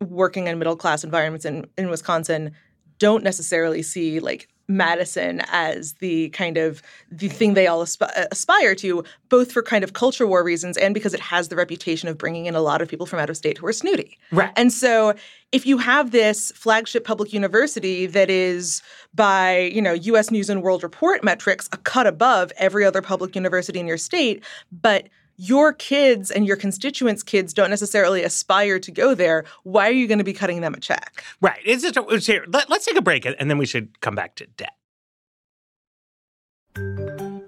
working 0.00 0.46
in 0.46 0.58
middle 0.58 0.76
class 0.76 1.02
environments 1.02 1.44
in, 1.44 1.66
in 1.78 1.88
Wisconsin 1.88 2.52
don't 2.98 3.24
necessarily 3.24 3.82
see 3.82 4.20
like 4.20 4.48
Madison 4.68 5.42
as 5.52 5.94
the 5.94 6.28
kind 6.30 6.56
of 6.56 6.82
the 7.10 7.28
thing 7.28 7.54
they 7.54 7.66
all 7.66 7.82
asp- 7.82 8.02
uh, 8.02 8.26
aspire 8.30 8.74
to, 8.76 9.04
both 9.28 9.52
for 9.52 9.62
kind 9.62 9.84
of 9.84 9.92
culture 9.92 10.26
war 10.26 10.42
reasons 10.42 10.76
and 10.76 10.94
because 10.94 11.14
it 11.14 11.20
has 11.20 11.48
the 11.48 11.56
reputation 11.56 12.08
of 12.08 12.18
bringing 12.18 12.46
in 12.46 12.54
a 12.54 12.60
lot 12.60 12.82
of 12.82 12.88
people 12.88 13.06
from 13.06 13.18
out 13.18 13.30
of 13.30 13.36
state 13.36 13.58
who 13.58 13.66
are 13.66 13.72
snooty. 13.72 14.18
right. 14.32 14.52
And 14.56 14.72
so 14.72 15.14
if 15.52 15.64
you 15.66 15.78
have 15.78 16.10
this 16.10 16.50
flagship 16.52 17.04
public 17.04 17.32
university 17.32 18.06
that 18.06 18.28
is 18.28 18.82
by, 19.14 19.70
you 19.72 19.80
know, 19.80 19.92
US 19.92 20.30
News 20.30 20.50
and 20.50 20.62
World 20.62 20.82
Report 20.82 21.22
metrics 21.22 21.68
a 21.72 21.76
cut 21.76 22.06
above 22.06 22.52
every 22.56 22.84
other 22.84 23.02
public 23.02 23.34
university 23.34 23.78
in 23.78 23.86
your 23.86 23.98
state, 23.98 24.42
but 24.72 25.08
your 25.36 25.72
kids 25.72 26.30
and 26.30 26.46
your 26.46 26.56
constituents' 26.56 27.22
kids 27.22 27.52
don't 27.52 27.70
necessarily 27.70 28.22
aspire 28.22 28.78
to 28.78 28.90
go 28.90 29.14
there, 29.14 29.44
why 29.64 29.88
are 29.88 29.92
you 29.92 30.06
going 30.06 30.18
to 30.18 30.24
be 30.24 30.32
cutting 30.32 30.60
them 30.60 30.74
a 30.74 30.80
check? 30.80 31.24
Right. 31.40 31.60
It's 31.64 31.82
just 31.82 31.98
it's 32.10 32.26
here. 32.26 32.44
Let, 32.48 32.70
us 32.70 32.84
take 32.84 32.96
a 32.96 33.02
break 33.02 33.26
and 33.26 33.50
then 33.50 33.58
we 33.58 33.66
should 33.66 34.00
come 34.00 34.14
back 34.14 34.36
to 34.36 34.46
debt. 34.46 34.72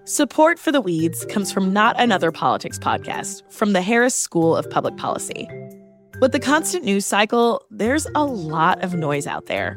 Support 0.04 0.58
for 0.58 0.72
the 0.72 0.80
Weeds 0.80 1.26
comes 1.26 1.52
from 1.52 1.72
Not 1.72 2.00
Another 2.00 2.32
Politics 2.32 2.78
podcast 2.78 3.42
from 3.52 3.74
the 3.74 3.82
Harris 3.82 4.14
School 4.14 4.56
of 4.56 4.70
Public 4.70 4.96
Policy. 4.96 5.46
With 6.20 6.32
the 6.32 6.40
constant 6.40 6.84
news 6.84 7.04
cycle, 7.04 7.62
there's 7.70 8.06
a 8.14 8.24
lot 8.24 8.82
of 8.82 8.94
noise 8.94 9.26
out 9.26 9.46
there. 9.46 9.76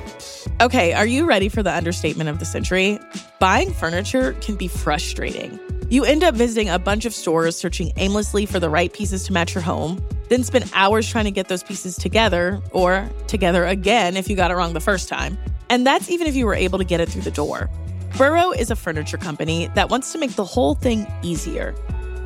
Okay, 0.60 0.92
are 0.92 1.06
you 1.06 1.24
ready 1.24 1.48
for 1.48 1.62
the 1.62 1.72
understatement 1.72 2.28
of 2.28 2.40
the 2.40 2.44
century? 2.44 2.98
Buying 3.38 3.72
furniture 3.72 4.32
can 4.40 4.56
be 4.56 4.66
frustrating. 4.66 5.60
You 5.90 6.04
end 6.04 6.22
up 6.22 6.36
visiting 6.36 6.68
a 6.68 6.78
bunch 6.78 7.04
of 7.04 7.12
stores 7.12 7.56
searching 7.56 7.92
aimlessly 7.96 8.46
for 8.46 8.60
the 8.60 8.70
right 8.70 8.92
pieces 8.92 9.24
to 9.24 9.32
match 9.32 9.56
your 9.56 9.62
home, 9.62 10.00
then 10.28 10.44
spend 10.44 10.70
hours 10.72 11.10
trying 11.10 11.24
to 11.24 11.32
get 11.32 11.48
those 11.48 11.64
pieces 11.64 11.96
together, 11.96 12.62
or 12.70 13.10
together 13.26 13.64
again 13.64 14.16
if 14.16 14.30
you 14.30 14.36
got 14.36 14.52
it 14.52 14.54
wrong 14.54 14.72
the 14.72 14.78
first 14.78 15.08
time. 15.08 15.36
And 15.68 15.84
that's 15.84 16.08
even 16.08 16.28
if 16.28 16.36
you 16.36 16.46
were 16.46 16.54
able 16.54 16.78
to 16.78 16.84
get 16.84 17.00
it 17.00 17.08
through 17.08 17.22
the 17.22 17.32
door. 17.32 17.68
Burrow 18.16 18.52
is 18.52 18.70
a 18.70 18.76
furniture 18.76 19.16
company 19.16 19.68
that 19.74 19.88
wants 19.88 20.12
to 20.12 20.18
make 20.18 20.36
the 20.36 20.44
whole 20.44 20.76
thing 20.76 21.08
easier. 21.22 21.74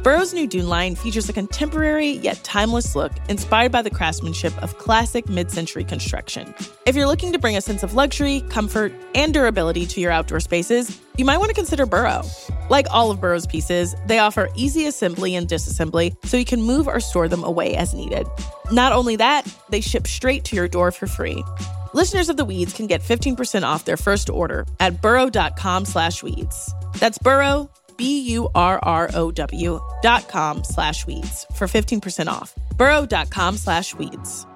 Burrow's 0.03 0.35
new 0.35 0.46
Dune 0.46 0.68
line 0.68 0.94
features 0.94 1.31
a 1.31 1.33
contemporary 1.33 2.11
yet 2.11 2.44
timeless 2.44 2.94
look 2.94 3.12
inspired 3.31 3.72
by 3.72 3.81
the 3.81 3.88
craftsmanship 3.88 4.53
of 4.62 4.77
classic 4.77 5.27
mid 5.31 5.50
century 5.50 5.85
construction. 5.85 6.55
If 6.85 6.94
you're 6.94 7.07
looking 7.07 7.33
to 7.33 7.38
bring 7.38 7.57
a 7.57 7.62
sense 7.62 7.83
of 7.83 7.94
luxury, 7.94 8.42
comfort, 8.50 8.92
and 9.14 9.33
durability 9.33 9.87
to 9.87 10.03
your 10.03 10.11
outdoor 10.11 10.40
spaces, 10.40 11.00
you 11.16 11.24
might 11.24 11.38
want 11.38 11.48
to 11.48 11.55
consider 11.55 11.87
Burrow. 11.87 12.24
Like 12.70 12.87
all 12.90 13.11
of 13.11 13.20
Burrow's 13.20 13.46
pieces, 13.46 13.94
they 14.07 14.18
offer 14.18 14.48
easy 14.55 14.87
assembly 14.87 15.35
and 15.35 15.46
disassembly 15.46 16.14
so 16.27 16.37
you 16.37 16.44
can 16.44 16.62
move 16.62 16.88
or 16.88 17.00
store 17.00 17.29
them 17.29 17.44
away 17.44 17.77
as 17.77 17.94
needed. 17.94 18.27
Not 18.72 18.92
only 18.92 19.16
that, 19.16 19.46
they 19.68 19.81
ship 19.81 20.07
straight 20.07 20.44
to 20.44 20.57
your 20.57 20.68
door 20.68 20.90
for 20.90 21.07
free. 21.07 21.44
Listeners 21.92 22.29
of 22.29 22.37
The 22.37 22.44
Weeds 22.44 22.72
can 22.72 22.87
get 22.87 23.03
15% 23.03 23.62
off 23.62 23.85
their 23.85 23.96
first 23.96 24.29
order 24.31 24.66
at 24.81 25.00
burrow.com 25.00 25.85
slash 25.85 26.22
weeds. 26.22 26.74
That's 26.94 27.18
burrow, 27.18 27.70
B-U-R-R-O-W 27.96 29.81
dot 30.03 30.29
com 30.29 30.64
slash 30.64 31.07
weeds 31.07 31.46
for 31.55 31.66
15% 31.68 32.27
off. 32.27 32.53
burrow.com 32.77 33.57
slash 33.57 33.94
weeds. 33.94 34.46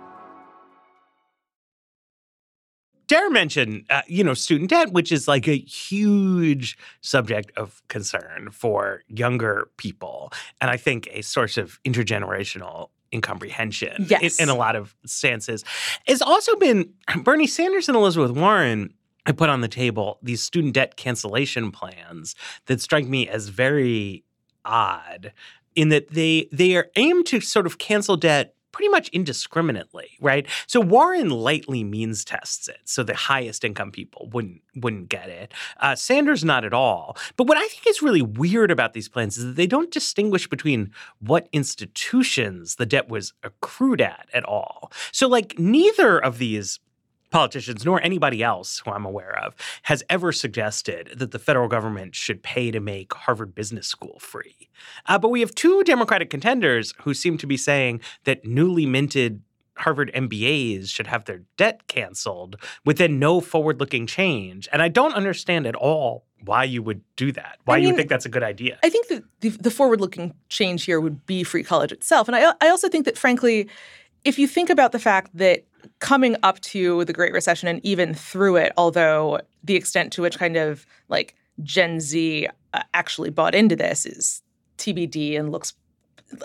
Dara 3.08 3.30
mentioned, 3.30 3.84
uh, 3.90 4.02
you 4.06 4.22
know, 4.22 4.34
student 4.34 4.70
debt, 4.70 4.92
which 4.92 5.10
is 5.10 5.26
like 5.26 5.48
a 5.48 5.56
huge 5.58 6.78
subject 7.00 7.50
of 7.56 7.82
concern 7.88 8.50
for 8.52 9.02
younger 9.08 9.68
people, 9.78 10.30
and 10.60 10.70
I 10.70 10.76
think 10.76 11.08
a 11.10 11.22
source 11.22 11.56
of 11.56 11.82
intergenerational 11.84 12.90
incomprehension 13.12 14.06
Yes. 14.08 14.38
in, 14.38 14.44
in 14.44 14.48
a 14.50 14.54
lot 14.54 14.76
of 14.76 14.94
stances. 15.06 15.64
It's 16.06 16.20
also 16.22 16.54
been 16.56 16.90
Bernie 17.24 17.46
Sanders 17.46 17.88
and 17.88 17.96
Elizabeth 17.96 18.32
Warren. 18.32 18.92
I 19.24 19.32
put 19.32 19.48
on 19.48 19.62
the 19.62 19.68
table 19.68 20.18
these 20.22 20.42
student 20.42 20.74
debt 20.74 20.96
cancellation 20.96 21.70
plans 21.70 22.34
that 22.66 22.80
strike 22.82 23.06
me 23.06 23.26
as 23.28 23.48
very 23.48 24.24
odd 24.66 25.32
in 25.74 25.88
that 25.88 26.10
they 26.10 26.48
they 26.52 26.76
are 26.76 26.88
aimed 26.96 27.24
to 27.26 27.40
sort 27.40 27.64
of 27.66 27.78
cancel 27.78 28.16
debt 28.16 28.54
pretty 28.72 28.88
much 28.88 29.08
indiscriminately, 29.08 30.10
right? 30.20 30.46
So 30.66 30.80
Warren 30.80 31.30
lightly 31.30 31.84
means 31.84 32.24
tests 32.24 32.68
it, 32.68 32.80
so 32.84 33.02
the 33.02 33.14
highest 33.14 33.64
income 33.64 33.90
people 33.90 34.28
wouldn't 34.32 34.62
wouldn't 34.76 35.08
get 35.08 35.28
it. 35.28 35.52
Uh, 35.80 35.94
Sanders 35.94 36.44
not 36.44 36.64
at 36.64 36.72
all. 36.72 37.16
But 37.36 37.46
what 37.46 37.58
I 37.58 37.66
think 37.66 37.86
is 37.86 38.02
really 38.02 38.22
weird 38.22 38.70
about 38.70 38.92
these 38.92 39.08
plans 39.08 39.36
is 39.36 39.44
that 39.44 39.56
they 39.56 39.66
don't 39.66 39.90
distinguish 39.90 40.48
between 40.48 40.92
what 41.20 41.48
institutions 41.52 42.76
the 42.76 42.86
debt 42.86 43.08
was 43.08 43.32
accrued 43.42 44.00
at 44.00 44.28
at 44.32 44.44
all. 44.44 44.92
So 45.12 45.28
like 45.28 45.58
neither 45.58 46.18
of 46.18 46.38
these 46.38 46.80
politicians 47.30 47.84
nor 47.84 48.00
anybody 48.02 48.42
else 48.42 48.80
who 48.84 48.90
I'm 48.90 49.04
aware 49.04 49.38
of 49.38 49.54
has 49.82 50.02
ever 50.08 50.32
suggested 50.32 51.12
that 51.16 51.30
the 51.30 51.38
federal 51.38 51.68
government 51.68 52.14
should 52.14 52.42
pay 52.42 52.70
to 52.70 52.80
make 52.80 53.12
Harvard 53.14 53.54
Business 53.54 53.86
School 53.86 54.18
free. 54.18 54.68
Uh, 55.06 55.18
but 55.18 55.30
we 55.30 55.40
have 55.40 55.54
two 55.54 55.82
Democratic 55.84 56.30
contenders 56.30 56.94
who 57.02 57.14
seem 57.14 57.38
to 57.38 57.46
be 57.46 57.56
saying 57.56 58.00
that 58.24 58.44
newly 58.44 58.86
minted 58.86 59.42
Harvard 59.78 60.10
MBAs 60.14 60.88
should 60.88 61.06
have 61.06 61.24
their 61.24 61.42
debt 61.56 61.86
canceled 61.86 62.56
within 62.84 63.18
no 63.18 63.40
forward 63.40 63.80
looking 63.80 64.06
change. 64.06 64.68
And 64.72 64.82
I 64.82 64.88
don't 64.88 65.14
understand 65.14 65.66
at 65.66 65.76
all 65.76 66.24
why 66.44 66.64
you 66.64 66.82
would 66.82 67.02
do 67.16 67.32
that, 67.32 67.58
why 67.64 67.76
I 67.76 67.78
you 67.78 67.94
think 67.96 68.08
that's 68.08 68.26
a 68.26 68.28
good 68.28 68.42
idea. 68.42 68.78
I 68.82 68.90
think 68.90 69.08
that 69.08 69.24
the, 69.40 69.48
the 69.50 69.70
forward-looking 69.70 70.34
change 70.48 70.84
here 70.84 71.00
would 71.00 71.26
be 71.26 71.42
free 71.42 71.64
college 71.64 71.92
itself, 71.92 72.28
and 72.28 72.36
I 72.36 72.52
I 72.60 72.68
also 72.68 72.88
think 72.88 73.06
that 73.06 73.18
frankly, 73.18 73.68
if 74.24 74.38
you 74.38 74.46
think 74.46 74.70
about 74.70 74.92
the 74.92 74.98
fact 74.98 75.30
that 75.34 75.64
coming 76.00 76.36
up 76.42 76.60
to 76.60 77.04
the 77.04 77.12
Great 77.12 77.32
Recession 77.32 77.68
and 77.68 77.84
even 77.84 78.14
through 78.14 78.56
it, 78.56 78.72
although 78.76 79.40
the 79.64 79.76
extent 79.76 80.12
to 80.14 80.22
which 80.22 80.38
kind 80.38 80.56
of 80.56 80.86
like 81.08 81.34
Gen 81.62 82.00
Z 82.00 82.48
uh, 82.74 82.82
actually 82.94 83.30
bought 83.30 83.54
into 83.54 83.76
this 83.76 84.06
is 84.06 84.42
TBD 84.78 85.38
and 85.38 85.50
looks 85.50 85.74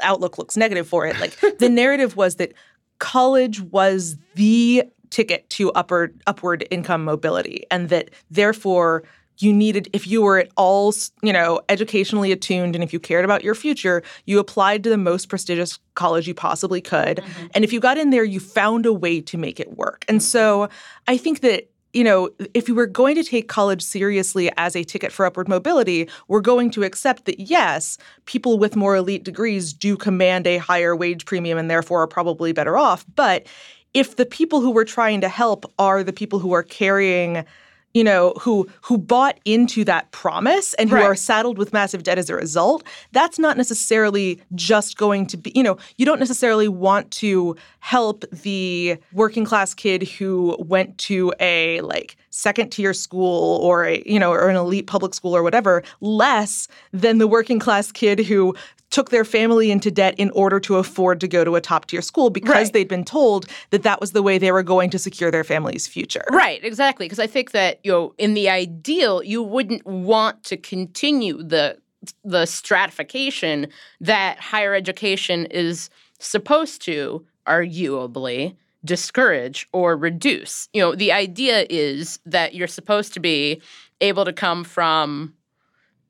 outlook 0.02 0.38
looks 0.38 0.56
negative 0.58 0.88
for 0.88 1.06
it. 1.06 1.20
Like 1.20 1.38
the 1.60 1.70
narrative 1.72 2.16
was 2.16 2.36
that 2.36 2.54
college 3.00 3.62
was 3.62 4.18
the 4.36 4.84
ticket 5.10 5.50
to 5.52 5.72
upward 5.74 6.20
upward 6.26 6.66
income 6.72 7.04
mobility, 7.04 7.66
and 7.70 7.90
that 7.90 8.10
therefore 8.32 9.04
you 9.40 9.54
needed 9.54 9.90
if 9.94 10.08
you 10.08 10.22
were 10.22 10.38
at 10.38 10.50
all 10.58 10.94
you 11.22 11.34
know 11.34 11.62
educationally 11.70 12.32
attuned 12.32 12.76
and 12.76 12.84
if 12.84 12.94
you 12.94 13.00
cared 13.00 13.26
about 13.26 13.44
your 13.44 13.56
future 13.56 14.04
you 14.26 14.40
applied 14.40 14.84
to 14.84 14.90
the 14.90 14.98
most 14.98 15.30
prestigious 15.30 15.80
college 15.96 16.28
you 16.28 16.34
possibly 16.34 16.82
could. 16.82 17.18
Mm-hmm. 17.18 17.48
And 17.54 17.64
if 17.64 17.74
you 17.74 17.80
got 17.80 17.98
in 17.98 18.10
there 18.10 18.24
you 18.24 18.40
found 18.40 18.86
a 18.86 18.94
way 18.94 19.22
to 19.22 19.38
make 19.38 19.60
it 19.60 19.78
work. 19.78 20.06
And 20.08 20.20
mm-hmm. 20.20 20.24
so 20.24 20.70
i 21.08 21.18
think 21.18 21.42
that 21.42 21.70
you 21.94 22.04
know 22.04 22.30
if 22.54 22.68
you 22.68 22.76
were 22.76 22.88
going 22.88 23.16
to 23.16 23.24
take 23.24 23.48
college 23.48 23.82
seriously 23.82 24.52
as 24.58 24.76
a 24.76 24.84
ticket 24.84 25.12
for 25.12 25.26
upward 25.26 25.48
mobility 25.48 26.10
we're 26.28 26.42
going 26.42 26.72
to 26.72 26.84
accept 26.84 27.26
that 27.26 27.40
yes 27.40 27.98
people 28.26 28.58
with 28.58 28.76
more 28.76 28.96
elite 28.96 29.24
degrees 29.24 29.74
do 29.74 29.96
command 29.96 30.48
a 30.48 30.58
higher 30.58 30.96
wage 30.96 31.26
premium 31.26 31.58
and 31.58 31.70
therefore 31.70 32.02
are 32.02 32.08
probably 32.08 32.52
better 32.52 32.78
off. 32.78 33.06
But 33.16 33.46
if 33.94 34.16
the 34.16 34.26
people 34.26 34.62
who 34.62 34.72
we're 34.72 34.86
trying 34.86 35.22
to 35.22 35.30
help 35.30 35.72
are 35.78 36.04
the 36.04 36.14
people 36.14 36.40
who 36.40 36.54
are 36.54 36.64
carrying 36.64 37.46
you 37.94 38.04
know 38.04 38.34
who 38.40 38.68
who 38.82 38.98
bought 38.98 39.40
into 39.46 39.84
that 39.86 40.12
promise 40.12 40.74
and 40.76 40.90
who 40.90 40.96
Right. 40.96 41.06
are 41.06 41.16
saddled 41.16 41.58
with 41.58 41.74
massive 41.74 42.04
debt 42.04 42.18
as 42.18 42.30
a 42.30 42.36
result 42.36 42.84
that's 43.12 43.38
not 43.40 43.58
necessarily 43.58 44.42
just 44.56 44.98
going 44.98 45.26
to 45.28 45.38
be 45.38 45.52
you 45.56 45.64
know 45.64 45.78
you 45.98 46.06
don't 46.06 46.20
necessarily 46.20 46.68
want 46.68 47.12
to 47.12 47.56
help 47.80 48.24
the 48.32 48.98
working 49.14 49.46
class 49.46 49.74
kid 49.74 50.04
who 50.04 50.56
went 50.60 50.98
to 50.98 51.34
a 51.40 51.82
like 51.82 52.16
second 52.30 52.70
tier 52.72 52.94
school 52.94 53.58
or 53.62 53.86
a 53.86 54.02
you 54.06 54.20
know 54.20 54.32
or 54.32 54.50
an 54.50 54.56
elite 54.56 54.88
public 54.88 55.14
school 55.14 55.36
or 55.36 55.44
whatever 55.44 55.84
less 56.02 56.68
than 56.92 57.18
the 57.20 57.28
working 57.28 57.60
class 57.60 57.92
kid 57.92 58.20
who 58.20 58.56
took 58.94 59.10
their 59.10 59.26
family 59.26 59.72
into 59.72 59.90
debt 59.90 60.14
in 60.20 60.30
order 60.32 60.60
to 60.60 60.76
afford 60.76 61.20
to 61.20 61.28
go 61.28 61.44
to 61.44 61.56
a 61.56 61.62
top 61.62 61.88
tier 61.88 62.02
school 62.02 62.30
because 62.30 62.54
Right. 62.54 62.74
they'd 62.74 62.88
been 62.88 63.04
told 63.04 63.48
that 63.72 63.82
that 63.82 64.00
was 64.00 64.12
the 64.12 64.22
way 64.22 64.38
they 64.38 64.52
were 64.52 64.62
going 64.62 64.92
to 64.92 65.00
secure 65.00 65.32
their 65.32 65.44
family's 65.44 65.88
future 65.88 66.24
Right, 66.30 66.64
exactly. 66.64 67.06
Because 67.08 67.20
I 67.20 67.26
think 67.28 67.52
that 67.52 67.80
you 67.84 67.92
know, 67.92 68.14
in 68.20 68.36
the 68.36 68.50
ideal, 68.50 69.24
you 69.24 69.42
wouldn't 69.42 69.84
want 69.86 70.44
to 70.46 70.58
continue 70.58 71.42
the 71.42 71.78
the 72.24 72.46
stratification 72.46 73.68
that 74.02 74.38
higher 74.40 74.74
education 74.76 75.46
is 75.48 75.90
supposed 76.20 76.82
to, 76.84 77.26
arguably, 77.48 78.56
discourage 78.86 79.68
or 79.72 79.96
reduce. 79.96 80.68
You 80.74 80.82
know, 80.82 80.96
the 80.96 81.12
idea 81.14 81.66
is 81.70 82.20
that 82.26 82.54
you're 82.54 82.68
supposed 82.68 83.14
to 83.14 83.20
be 83.20 83.62
able 84.02 84.26
to 84.26 84.34
come 84.34 84.64
from, 84.66 85.34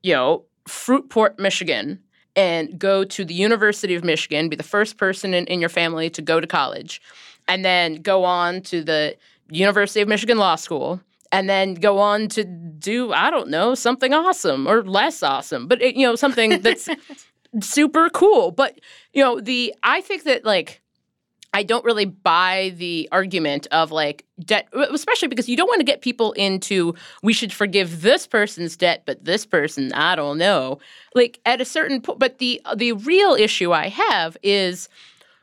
you 0.02 0.13
know, 0.13 0.43
Fruitport, 0.67 1.38
Michigan, 1.39 2.00
and 2.36 2.80
go 2.80 3.04
to 3.04 3.26
the 3.26 3.34
University 3.34 3.96
of 3.96 4.04
Michigan, 4.04 4.50
be 4.50 4.56
the 4.56 4.63
first 4.63 4.98
person 4.98 5.34
in, 5.34 5.46
in 5.48 5.60
your 5.60 5.69
family 5.69 6.10
to 6.12 6.22
go 6.22 6.39
to 6.39 6.48
college, 6.48 7.02
and 7.48 7.63
then 7.63 7.96
go 7.96 8.24
on 8.24 8.62
to 8.62 8.84
the 8.84 9.15
University 9.50 10.02
of 10.02 10.08
Michigan 10.08 10.38
Law 10.38 10.56
School, 10.56 11.02
and 11.32 11.50
then 11.50 11.74
go 11.74 11.98
on 11.98 12.28
to 12.30 12.43
do, 12.43 13.12
I 13.12 13.32
don't 13.32 13.50
know, 13.50 13.74
something 13.74 14.13
awesome 14.13 14.67
or 14.67 14.84
less 14.84 15.24
awesome, 15.24 15.67
but 15.67 15.82
it, 15.82 15.96
you 15.96 16.06
know, 16.06 16.15
something 16.15 16.62
that's 16.62 16.88
super 17.62 18.10
cool. 18.10 18.52
But, 18.52 18.80
you 19.13 19.24
know, 19.24 19.39
the, 19.39 19.74
I 19.82 20.02
think 20.02 20.24
that 20.24 20.46
like, 20.46 20.83
I 21.54 21.62
don't 21.62 21.86
really 21.86 22.06
buy 22.06 22.74
the 22.78 23.08
argument 23.12 23.68
of 23.72 23.92
like 23.92 24.26
debt, 24.44 24.68
especially 24.74 25.28
because 25.28 25.48
you 25.48 25.56
don't 25.56 25.68
want 25.68 25.80
to 25.80 25.86
get 25.86 26.02
people 26.02 26.32
into 26.34 26.96
we 27.22 27.32
should 27.32 27.54
forgive 27.54 28.02
this 28.02 28.26
person's 28.26 28.76
debt, 28.76 29.04
but 29.06 29.24
this 29.24 29.46
person, 29.46 29.94
I 29.94 30.16
don't 30.16 30.39
know. 30.39 30.80
Like 31.13 31.39
at 31.46 31.62
a 31.62 31.66
certain 31.66 32.02
point, 32.02 32.20
but 32.20 32.39
the 32.39 32.60
the 32.76 32.94
real 32.94 33.36
issue 33.36 33.72
I 33.72 33.89
have 33.89 34.36
is 34.42 34.89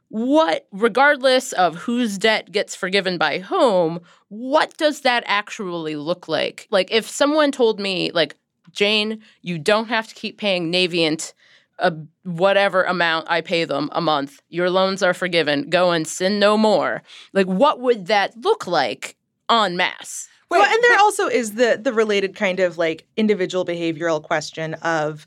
what, 0.09 0.66
regardless 0.73 1.53
of 1.53 1.77
whose 1.77 2.18
debt 2.18 2.51
gets 2.51 2.75
forgiven 2.75 3.16
by 3.16 3.38
whom, 3.38 4.01
what 4.29 4.77
does 4.77 5.03
that 5.03 5.23
actually 5.27 5.94
look 5.94 6.27
like? 6.27 6.66
Like 6.70 6.90
if 6.90 7.09
someone 7.09 7.53
told 7.53 7.79
me, 7.79 8.11
like 8.11 8.35
Jane, 8.73 9.23
you 9.42 9.59
don't 9.59 9.87
have 9.87 10.09
to 10.09 10.14
keep 10.14 10.38
paying 10.38 10.73
Navient 10.73 11.33
a 11.81 11.95
whatever 12.25 12.83
amount 12.85 13.31
I 13.31 13.40
pay 13.40 13.64
them 13.64 13.88
a 13.93 14.01
month. 14.01 14.40
Your 14.49 14.71
loans 14.71 15.03
are 15.03 15.14
forgiven. 15.14 15.71
Go 15.71 15.90
and 15.93 16.07
sin 16.07 16.38
no 16.38 16.57
more. 16.57 17.03
Like, 17.33 17.47
what 17.47 17.81
would 17.81 18.07
that 18.07 18.37
look 18.37 18.66
like 18.66 19.16
en 19.51 19.77
masse? 19.77 20.29
well, 20.51 20.62
and 20.62 20.83
there 20.83 20.99
also 20.99 21.29
is 21.29 21.55
the 21.55 21.79
the 21.81 21.93
related 21.93 22.35
kind 22.35 22.61
of 22.61 22.77
like 22.77 23.07
individual 23.16 23.64
behavioral 23.64 24.23
question 24.23 24.75
of 24.75 25.27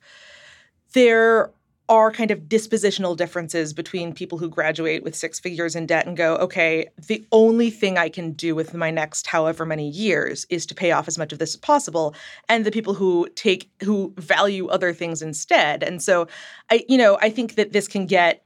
there 0.94 1.52
are 1.90 2.12
kind 2.12 2.32
of 2.32 2.42
dispositional 2.42 3.16
differences 3.18 3.74
between 3.74 4.14
people 4.14 4.38
who 4.38 4.50
graduate 4.50 5.04
with 5.04 5.16
six 5.16 5.40
figures 5.40 5.76
in 5.76 5.86
debt 5.86 6.06
and 6.06 6.16
go, 6.16 6.36
okay, 6.38 6.88
the 7.08 7.26
only 7.32 7.70
thing 7.70 7.98
I 7.98 8.08
can 8.08 8.32
do 8.32 8.56
with 8.56 8.74
my 8.74 8.90
next 8.90 9.28
however 9.28 9.66
many 9.66 9.90
years 9.90 10.46
is 10.50 10.66
to 10.68 10.76
pay 10.76 10.92
off 10.92 11.08
as 11.08 11.18
much 11.18 11.34
of 11.34 11.40
this 11.40 11.54
as 11.54 11.58
possible, 11.58 12.16
and 12.48 12.66
the 12.66 12.72
people 12.72 12.94
who 12.94 13.28
take 13.36 13.70
who 13.84 14.14
value 14.18 14.68
other 14.68 14.94
things 14.94 15.22
instead. 15.22 15.84
And 15.84 16.02
so, 16.02 16.28
I 16.70 16.86
you 16.88 16.98
know 16.98 17.18
I 17.22 17.30
think 17.30 17.56
that 17.56 17.74
this 17.74 17.88
can 17.88 18.06
get 18.06 18.44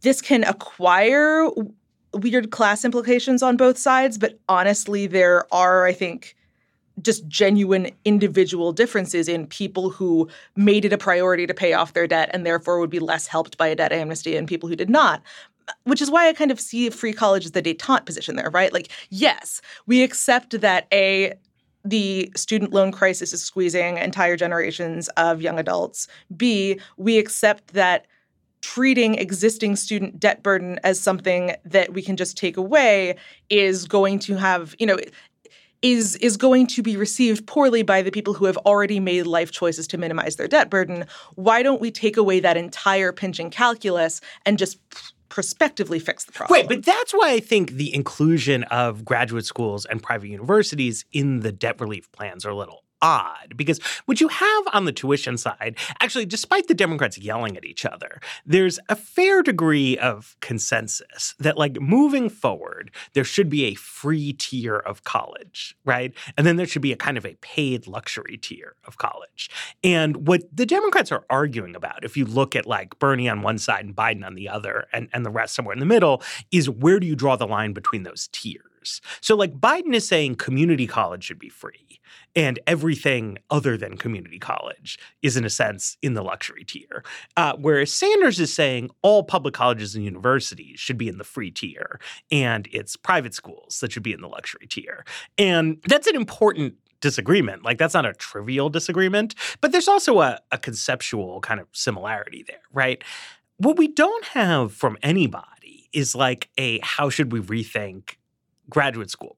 this 0.00 0.22
can 0.22 0.44
acquire 0.44 1.48
weird 2.14 2.50
class 2.50 2.84
implications 2.84 3.42
on 3.42 3.56
both 3.56 3.78
sides, 3.78 4.18
but 4.18 4.38
honestly, 4.48 5.06
there 5.06 5.52
are, 5.54 5.84
I 5.84 5.92
think, 5.92 6.36
just 7.02 7.26
genuine 7.28 7.90
individual 8.04 8.72
differences 8.72 9.28
in 9.28 9.46
people 9.46 9.90
who 9.90 10.28
made 10.56 10.84
it 10.84 10.92
a 10.92 10.98
priority 10.98 11.46
to 11.46 11.54
pay 11.54 11.72
off 11.72 11.92
their 11.92 12.06
debt 12.06 12.30
and 12.32 12.44
therefore 12.44 12.78
would 12.78 12.90
be 12.90 12.98
less 12.98 13.26
helped 13.26 13.56
by 13.56 13.68
a 13.68 13.76
debt 13.76 13.92
amnesty 13.92 14.36
and 14.36 14.48
people 14.48 14.68
who 14.68 14.76
did 14.76 14.90
not. 14.90 15.22
Which 15.84 16.02
is 16.02 16.10
why 16.10 16.28
I 16.28 16.32
kind 16.32 16.50
of 16.50 16.60
see 16.60 16.90
free 16.90 17.12
college 17.12 17.44
as 17.44 17.52
the 17.52 17.62
detente 17.62 18.04
position 18.04 18.36
there, 18.36 18.50
right? 18.50 18.72
Like, 18.72 18.90
yes, 19.08 19.62
we 19.86 20.02
accept 20.02 20.60
that 20.60 20.88
A, 20.92 21.34
the 21.84 22.30
student 22.36 22.72
loan 22.72 22.90
crisis 22.92 23.32
is 23.32 23.42
squeezing 23.42 23.96
entire 23.98 24.36
generations 24.36 25.08
of 25.16 25.40
young 25.40 25.58
adults. 25.58 26.08
B, 26.36 26.80
we 26.96 27.18
accept 27.18 27.72
that 27.74 28.06
treating 28.62 29.14
existing 29.14 29.76
student 29.76 30.20
debt 30.20 30.42
burden 30.42 30.78
as 30.84 31.00
something 31.00 31.54
that 31.64 31.94
we 31.94 32.02
can 32.02 32.16
just 32.16 32.36
take 32.36 32.56
away 32.56 33.16
is 33.48 33.86
going 33.86 34.18
to 34.18 34.36
have, 34.36 34.74
you 34.78 34.86
know, 34.86 34.98
is 35.82 36.16
is 36.16 36.36
going 36.36 36.66
to 36.68 36.82
be 36.82 36.96
received 36.96 37.46
poorly 37.46 37.82
by 37.82 38.02
the 38.02 38.10
people 38.10 38.34
who 38.34 38.44
have 38.44 38.56
already 38.58 39.00
made 39.00 39.26
life 39.26 39.50
choices 39.50 39.86
to 39.88 39.98
minimize 39.98 40.36
their 40.36 40.48
debt 40.48 40.70
burden. 40.70 41.06
Why 41.34 41.62
don't 41.62 41.80
we 41.80 41.90
take 41.90 42.16
away 42.16 42.40
that 42.40 42.56
entire 42.56 43.12
pinching 43.12 43.50
calculus 43.50 44.20
and 44.44 44.58
just 44.58 44.78
prospectively 45.28 45.98
fix 45.98 46.24
the 46.24 46.32
problem? 46.32 46.54
Right, 46.54 46.68
but 46.68 46.84
that's 46.84 47.12
why 47.12 47.30
I 47.32 47.40
think 47.40 47.72
the 47.72 47.94
inclusion 47.94 48.64
of 48.64 49.04
graduate 49.04 49.46
schools 49.46 49.86
and 49.86 50.02
private 50.02 50.28
universities 50.28 51.04
in 51.12 51.40
the 51.40 51.52
debt 51.52 51.80
relief 51.80 52.10
plans 52.12 52.44
are 52.44 52.52
little 52.52 52.84
odd 53.02 53.56
because 53.56 53.80
what 54.06 54.20
you 54.20 54.28
have 54.28 54.64
on 54.72 54.84
the 54.84 54.92
tuition 54.92 55.36
side, 55.36 55.76
actually, 56.00 56.26
despite 56.26 56.68
the 56.68 56.74
Democrats 56.74 57.18
yelling 57.18 57.56
at 57.56 57.64
each 57.64 57.84
other, 57.84 58.20
there's 58.46 58.78
a 58.88 58.96
fair 58.96 59.42
degree 59.42 59.98
of 59.98 60.36
consensus 60.40 61.34
that, 61.38 61.56
like, 61.56 61.80
moving 61.80 62.28
forward, 62.28 62.90
there 63.14 63.24
should 63.24 63.48
be 63.48 63.64
a 63.64 63.74
free 63.74 64.32
tier 64.32 64.76
of 64.76 65.04
college, 65.04 65.76
right? 65.84 66.12
And 66.36 66.46
then 66.46 66.56
there 66.56 66.66
should 66.66 66.82
be 66.82 66.92
a 66.92 66.96
kind 66.96 67.16
of 67.16 67.26
a 67.26 67.36
paid 67.40 67.86
luxury 67.86 68.36
tier 68.36 68.74
of 68.84 68.98
college. 68.98 69.50
And 69.82 70.26
what 70.26 70.44
the 70.54 70.66
Democrats 70.66 71.12
are 71.12 71.24
arguing 71.30 71.74
about, 71.76 72.04
if 72.04 72.16
you 72.16 72.24
look 72.24 72.54
at 72.54 72.66
like 72.66 72.98
Bernie 72.98 73.28
on 73.28 73.42
one 73.42 73.58
side 73.58 73.84
and 73.84 73.96
Biden 73.96 74.24
on 74.24 74.34
the 74.34 74.48
other, 74.48 74.86
and, 74.92 75.08
and 75.12 75.24
the 75.24 75.30
rest 75.30 75.54
somewhere 75.54 75.72
in 75.72 75.80
the 75.80 75.86
middle, 75.86 76.22
is 76.50 76.68
where 76.68 77.00
do 77.00 77.06
you 77.06 77.16
draw 77.16 77.36
the 77.36 77.46
line 77.46 77.72
between 77.72 78.02
those 78.02 78.28
tiers? 78.32 79.00
So, 79.20 79.36
like, 79.36 79.60
Biden 79.60 79.94
is 79.94 80.08
saying 80.08 80.36
community 80.36 80.86
college 80.86 81.24
should 81.24 81.38
be 81.38 81.50
free 81.50 81.89
and 82.34 82.58
everything 82.66 83.38
other 83.50 83.76
than 83.76 83.96
community 83.96 84.38
college 84.38 84.98
is, 85.22 85.36
in 85.36 85.44
a 85.44 85.50
sense, 85.50 85.96
in 86.02 86.14
the 86.14 86.22
luxury 86.22 86.64
tier. 86.64 87.04
Uh, 87.36 87.54
whereas 87.58 87.92
Sanders 87.92 88.38
is 88.38 88.52
saying 88.52 88.90
all 89.02 89.22
public 89.22 89.54
colleges 89.54 89.94
and 89.94 90.04
universities 90.04 90.78
should 90.78 90.98
be 90.98 91.08
in 91.08 91.18
the 91.18 91.24
free 91.24 91.50
tier, 91.50 92.00
and 92.30 92.68
it's 92.72 92.96
private 92.96 93.34
schools 93.34 93.80
that 93.80 93.92
should 93.92 94.02
be 94.02 94.12
in 94.12 94.20
the 94.20 94.28
luxury 94.28 94.66
tier. 94.66 95.04
And 95.38 95.78
that's 95.86 96.06
an 96.06 96.16
important 96.16 96.74
disagreement. 97.00 97.64
Like 97.64 97.78
that's 97.78 97.94
not 97.94 98.06
a 98.06 98.12
trivial 98.12 98.68
disagreement, 98.68 99.34
but 99.60 99.72
there's 99.72 99.88
also 99.88 100.20
a, 100.20 100.38
a 100.52 100.58
conceptual 100.58 101.40
kind 101.40 101.60
of 101.60 101.66
similarity 101.72 102.44
there, 102.46 102.60
right? 102.72 103.02
What 103.56 103.76
we 103.76 103.88
don't 103.88 104.24
have 104.26 104.72
from 104.72 104.96
anybody 105.02 105.88
is 105.92 106.14
like 106.14 106.48
a 106.56 106.78
how 106.82 107.10
should 107.10 107.32
we 107.32 107.40
rethink 107.40 108.16
graduate 108.68 109.10
school 109.10 109.36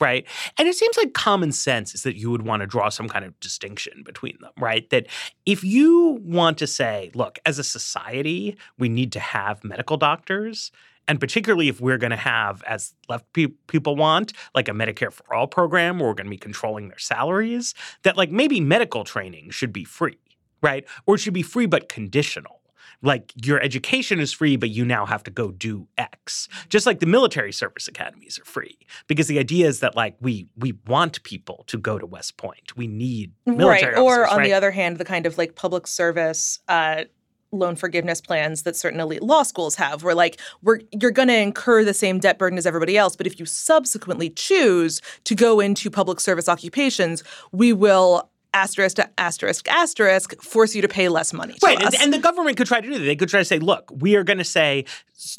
right? 0.00 0.26
And 0.58 0.68
it 0.68 0.74
seems 0.74 0.96
like 0.96 1.12
common 1.12 1.52
sense 1.52 1.94
is 1.94 2.02
that 2.02 2.16
you 2.16 2.30
would 2.30 2.42
want 2.42 2.60
to 2.60 2.66
draw 2.66 2.88
some 2.88 3.08
kind 3.08 3.24
of 3.24 3.38
distinction 3.40 4.02
between 4.04 4.36
them, 4.40 4.52
right? 4.58 4.88
That 4.90 5.06
if 5.46 5.64
you 5.64 6.18
want 6.22 6.58
to 6.58 6.66
say, 6.66 7.10
look, 7.14 7.38
as 7.46 7.58
a 7.58 7.64
society, 7.64 8.56
we 8.78 8.88
need 8.88 9.12
to 9.12 9.20
have 9.20 9.64
medical 9.64 9.96
doctors, 9.96 10.70
and 11.06 11.18
particularly 11.18 11.68
if 11.68 11.80
we're 11.80 11.98
going 11.98 12.10
to 12.10 12.16
have, 12.16 12.62
as 12.64 12.94
left 13.08 13.32
pe- 13.32 13.46
people 13.66 13.96
want, 13.96 14.32
like 14.54 14.68
a 14.68 14.72
Medicare 14.72 15.12
for 15.12 15.34
all 15.34 15.46
program 15.46 15.98
where 15.98 16.08
we're 16.08 16.14
going 16.14 16.26
to 16.26 16.30
be 16.30 16.36
controlling 16.36 16.88
their 16.88 16.98
salaries, 16.98 17.74
that 18.02 18.16
like 18.16 18.30
maybe 18.30 18.60
medical 18.60 19.04
training 19.04 19.50
should 19.50 19.72
be 19.72 19.84
free, 19.84 20.18
right? 20.62 20.84
Or 21.06 21.14
it 21.14 21.18
should 21.18 21.34
be 21.34 21.42
free 21.42 21.66
but 21.66 21.88
conditional 21.88 22.57
like 23.02 23.32
your 23.36 23.60
education 23.62 24.20
is 24.20 24.32
free, 24.32 24.56
but 24.56 24.70
you 24.70 24.84
now 24.84 25.06
have 25.06 25.22
to 25.24 25.30
go 25.30 25.50
do 25.50 25.86
X. 25.96 26.48
Just 26.68 26.86
like 26.86 27.00
the 27.00 27.06
military 27.06 27.52
service 27.52 27.86
academies 27.86 28.38
are 28.38 28.44
free, 28.44 28.78
because 29.06 29.28
the 29.28 29.38
idea 29.38 29.68
is 29.68 29.80
that 29.80 29.94
like 29.94 30.16
we 30.20 30.48
we 30.56 30.74
want 30.86 31.22
people 31.22 31.64
to 31.68 31.78
go 31.78 31.98
to 31.98 32.06
West 32.06 32.36
Point. 32.36 32.76
We 32.76 32.86
need 32.86 33.32
military 33.46 33.94
right. 33.94 34.00
Or 34.00 34.26
on 34.26 34.38
right? 34.38 34.44
the 34.44 34.52
other 34.52 34.70
hand, 34.70 34.98
the 34.98 35.04
kind 35.04 35.26
of 35.26 35.38
like 35.38 35.54
public 35.54 35.86
service. 35.86 36.58
Uh, 36.68 37.04
loan 37.50 37.76
forgiveness 37.76 38.20
plans 38.20 38.64
that 38.64 38.76
certain 38.76 39.00
elite 39.00 39.22
law 39.22 39.42
schools 39.42 39.76
have 39.76 40.02
where 40.02 40.14
like 40.14 40.38
we're 40.60 40.80
you're 41.00 41.10
going 41.10 41.28
to 41.28 41.34
incur 41.34 41.82
the 41.82 41.94
same 41.94 42.18
debt 42.18 42.38
burden 42.38 42.58
as 42.58 42.66
everybody 42.66 42.98
else 42.98 43.16
but 43.16 43.26
if 43.26 43.40
you 43.40 43.46
subsequently 43.46 44.28
choose 44.28 45.00
to 45.24 45.34
go 45.34 45.58
into 45.58 45.90
public 45.90 46.20
service 46.20 46.46
occupations 46.46 47.24
we 47.50 47.72
will 47.72 48.28
asterisk 48.58 48.96
to 48.96 49.08
asterisk 49.20 49.68
asterisk 49.68 50.40
force 50.42 50.74
you 50.74 50.82
to 50.82 50.88
pay 50.88 51.08
less 51.08 51.32
money 51.32 51.54
to 51.54 51.66
Right, 51.66 51.80
and, 51.80 51.94
and 52.02 52.12
the 52.12 52.18
government 52.18 52.56
could 52.56 52.66
try 52.66 52.80
to 52.80 52.86
do 52.86 52.98
that. 52.98 53.04
They 53.04 53.16
could 53.16 53.28
try 53.28 53.40
to 53.40 53.44
say, 53.44 53.58
"Look, 53.58 53.90
we 53.94 54.16
are 54.16 54.24
going 54.24 54.38
to 54.38 54.44
say 54.44 54.84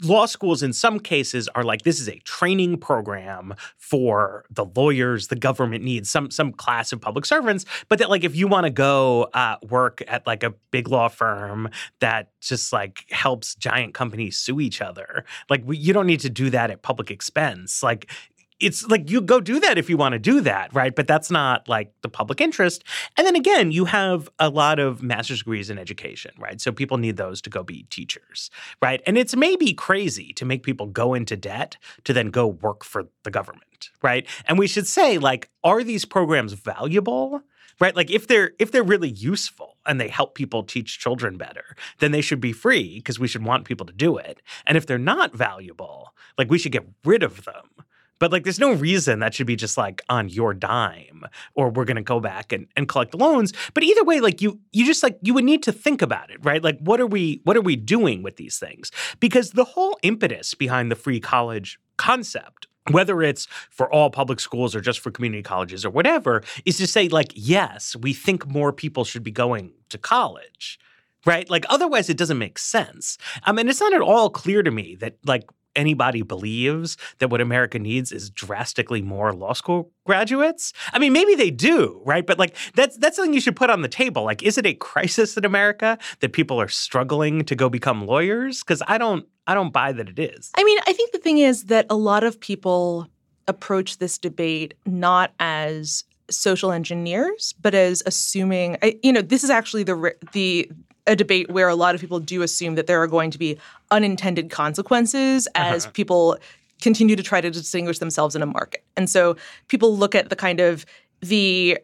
law 0.03 0.25
schools 0.25 0.61
in 0.61 0.73
some 0.73 0.99
cases 0.99 1.47
are 1.55 1.63
like 1.63 1.83
this 1.83 1.99
is 1.99 2.09
a 2.09 2.19
training 2.19 2.77
program 2.77 3.53
for 3.77 4.45
the 4.49 4.65
lawyers 4.75 5.27
the 5.27 5.35
government 5.35 5.83
needs, 5.83 6.09
some 6.09 6.29
some 6.31 6.51
class 6.51 6.91
of 6.91 7.01
public 7.01 7.25
servants, 7.25 7.65
but 7.87 7.99
that 7.99 8.09
like 8.09 8.23
if 8.23 8.35
you 8.35 8.47
want 8.47 8.65
to 8.65 8.69
go 8.69 9.23
uh, 9.33 9.57
work 9.69 10.01
at 10.07 10.25
like 10.27 10.43
a 10.43 10.51
big 10.71 10.87
law 10.87 11.07
firm 11.07 11.69
that 11.99 12.29
just 12.41 12.71
like 12.73 13.05
helps 13.11 13.55
giant 13.55 13.93
companies 13.93 14.37
sue 14.37 14.59
each 14.59 14.81
other, 14.81 15.25
like 15.49 15.61
we, 15.65 15.77
you 15.77 15.93
don't 15.93 16.07
need 16.07 16.19
to 16.19 16.29
do 16.29 16.49
that 16.49 16.71
at 16.71 16.81
public 16.81 17.11
expense. 17.11 17.83
Like 17.83 18.11
it's 18.59 18.85
like 18.87 19.09
you 19.09 19.21
go 19.21 19.39
do 19.39 19.59
that 19.59 19.77
if 19.77 19.89
you 19.89 19.97
want 19.97 20.13
to 20.13 20.19
do 20.19 20.41
that, 20.41 20.73
right? 20.73 20.95
But 20.95 21.07
that's 21.07 21.31
not 21.31 21.67
like 21.69 21.93
the 22.01 22.09
public 22.09 22.41
interest. 22.41 22.83
And 23.17 23.25
then 23.25 23.35
again, 23.35 23.71
you 23.71 23.85
have 23.85 24.29
a 24.37 24.49
lot 24.49 24.79
of 24.79 25.01
master's 25.01 25.39
degrees 25.39 25.69
in 25.69 25.77
education, 25.77 26.31
right? 26.37 26.59
So 26.59 26.71
people 26.71 26.97
need 26.97 27.17
those 27.17 27.41
to 27.41 27.49
go 27.49 27.63
be 27.63 27.83
teachers, 27.83 28.49
right? 28.81 29.01
And 29.05 29.17
it's 29.17 29.35
maybe 29.35 29.73
crazy 29.73 30.33
to 30.33 30.45
make 30.45 30.63
people 30.63 30.87
go 30.87 31.13
into 31.13 31.37
debt 31.37 31.77
to 32.03 32.13
then 32.13 32.29
go 32.29 32.47
work 32.47 32.83
for 32.83 33.05
the 33.23 33.31
government, 33.31 33.89
right? 34.01 34.27
And 34.45 34.59
we 34.59 34.67
should 34.67 34.87
say, 34.87 35.17
like, 35.17 35.49
are 35.63 35.83
these 35.83 36.05
programs 36.05 36.53
valuable? 36.53 37.41
Right? 37.79 37.95
Like 37.95 38.11
if 38.11 38.27
they're 38.27 38.51
if 38.59 38.73
they're 38.73 38.83
really 38.83 39.07
useful 39.07 39.77
and 39.85 40.01
they 40.01 40.09
help 40.09 40.35
people 40.35 40.63
teach 40.63 40.99
children 40.99 41.37
better, 41.37 41.77
then 41.99 42.11
they 42.11 42.19
should 42.19 42.41
be 42.41 42.51
free 42.51 42.95
because 42.95 43.19
we 43.19 43.27
should 43.29 43.45
want 43.45 43.63
people 43.63 43.85
to 43.85 43.93
do 43.93 44.17
it. 44.17 44.41
And 44.67 44.77
if 44.77 44.85
they're 44.85 44.97
not 44.97 45.33
valuable, 45.33 46.13
like 46.37 46.49
we 46.49 46.57
should 46.57 46.73
get 46.73 46.85
rid 47.05 47.23
of 47.23 47.45
them. 47.45 47.85
But 48.19 48.31
like, 48.31 48.43
there's 48.43 48.59
no 48.59 48.73
reason 48.73 49.19
that 49.19 49.33
should 49.33 49.47
be 49.47 49.55
just 49.55 49.77
like 49.77 50.01
on 50.09 50.29
your 50.29 50.53
dime, 50.53 51.23
or 51.55 51.69
we're 51.69 51.85
gonna 51.85 52.01
go 52.01 52.19
back 52.19 52.51
and, 52.51 52.67
and 52.75 52.87
collect 52.87 53.15
loans. 53.15 53.53
But 53.73 53.83
either 53.83 54.03
way, 54.03 54.19
like 54.19 54.41
you, 54.41 54.59
you 54.71 54.85
just 54.85 55.03
like 55.03 55.17
you 55.21 55.33
would 55.33 55.45
need 55.45 55.63
to 55.63 55.71
think 55.71 56.01
about 56.01 56.29
it, 56.29 56.43
right? 56.43 56.63
Like, 56.63 56.79
what 56.79 56.99
are 56.99 57.07
we, 57.07 57.41
what 57.43 57.57
are 57.57 57.61
we 57.61 57.75
doing 57.75 58.21
with 58.23 58.35
these 58.35 58.59
things? 58.59 58.91
Because 59.19 59.51
the 59.51 59.63
whole 59.63 59.97
impetus 60.03 60.53
behind 60.53 60.91
the 60.91 60.95
free 60.95 61.19
college 61.19 61.79
concept 61.97 62.67
whether 62.91 63.21
it's 63.21 63.45
for 63.69 63.91
all 63.93 64.09
public 64.09 64.39
schools 64.39 64.75
or 64.75 64.81
just 64.81 64.99
for 64.99 65.11
community 65.11 65.43
colleges 65.43 65.85
or 65.85 65.89
whatever, 65.89 66.41
is 66.65 66.77
to 66.77 66.87
say, 66.87 67.07
like, 67.07 67.31
yes, 67.35 67.95
we 67.95 68.13
think 68.13 68.47
more 68.47 68.73
people 68.73 69.03
should 69.03 69.23
be 69.23 69.31
going 69.31 69.71
to 69.89 69.97
college, 69.97 70.79
right? 71.25 71.49
Like, 71.49 71.65
otherwise, 71.69 72.09
it 72.09 72.17
doesn't 72.17 72.37
make 72.37 72.57
sense. 72.57 73.17
I 73.43 73.51
mean, 73.51 73.69
it's 73.69 73.79
not 73.79 73.93
at 73.93 74.01
all 74.01 74.29
clear 74.29 74.63
to 74.63 74.71
me 74.71 74.95
that, 74.95 75.17
like, 75.25 75.49
anybody 75.75 76.21
believes 76.21 76.97
that 77.19 77.29
what 77.29 77.41
America 77.41 77.79
needs 77.79 78.11
is 78.11 78.29
drastically 78.29 79.01
more 79.01 79.33
law 79.33 79.53
school 79.53 79.91
graduates. 80.05 80.73
I 80.93 80.99
mean, 80.99 81.13
maybe 81.13 81.35
they 81.35 81.51
do, 81.51 82.01
right? 82.05 82.25
But 82.25 82.39
like 82.39 82.55
that's 82.75 82.97
that's 82.97 83.15
something 83.15 83.33
you 83.33 83.41
should 83.41 83.55
put 83.55 83.69
on 83.69 83.81
the 83.81 83.87
table. 83.87 84.23
Like, 84.23 84.43
is 84.43 84.57
it 84.57 84.65
a 84.65 84.73
crisis 84.73 85.37
in 85.37 85.45
America 85.45 85.97
that 86.19 86.33
people 86.33 86.59
are 86.59 86.67
struggling 86.67 87.43
to 87.45 87.55
go 87.55 87.69
become 87.69 88.05
lawyers? 88.05 88.59
Because 88.59 88.81
I 88.87 88.97
don't 88.97 89.25
I 89.47 89.53
don't 89.53 89.71
buy 89.71 89.91
that 89.91 90.09
it 90.09 90.19
is. 90.19 90.51
I 90.55 90.63
mean, 90.63 90.79
I 90.87 90.93
think 90.93 91.11
the 91.11 91.19
thing 91.19 91.39
is 91.39 91.65
that 91.65 91.85
a 91.89 91.95
lot 91.95 92.23
of 92.23 92.39
people 92.39 93.07
approach 93.47 93.97
this 93.97 94.17
debate 94.17 94.75
not 94.85 95.31
as 95.39 96.03
social 96.29 96.71
engineers, 96.71 97.53
but 97.59 97.73
as 97.73 98.03
assuming, 98.05 98.77
you 99.01 99.11
know, 99.11 99.21
this 99.21 99.43
is 99.43 99.49
actually 99.49 99.83
the 99.83 100.15
the 100.33 100.69
a 101.09 101.15
debate 101.15 101.49
where 101.49 101.67
a 101.67 101.75
lot 101.75 101.95
of 101.95 102.01
people 102.01 102.19
do 102.19 102.41
assume 102.41 102.75
that 102.75 102.87
there 102.87 103.01
are 103.01 103.07
going 103.07 103.31
to 103.31 103.37
be 103.37 103.57
unintended 103.91 104.49
consequences 104.49 105.47
as 105.55 105.83
Uh-huh. 105.83 105.91
people 105.93 106.37
continue 106.81 107.15
to 107.15 107.23
try 107.23 107.41
to 107.41 107.49
distinguish 107.51 107.99
themselves 107.99 108.35
in 108.37 108.41
a 108.41 108.45
market. 108.45 108.83
And 108.95 109.09
so 109.09 109.35
people 109.67 109.97
look 109.97 110.15
at 110.15 110.29
the 110.29 110.35
kind 110.35 110.59
of 110.61 110.85
the 111.21 111.77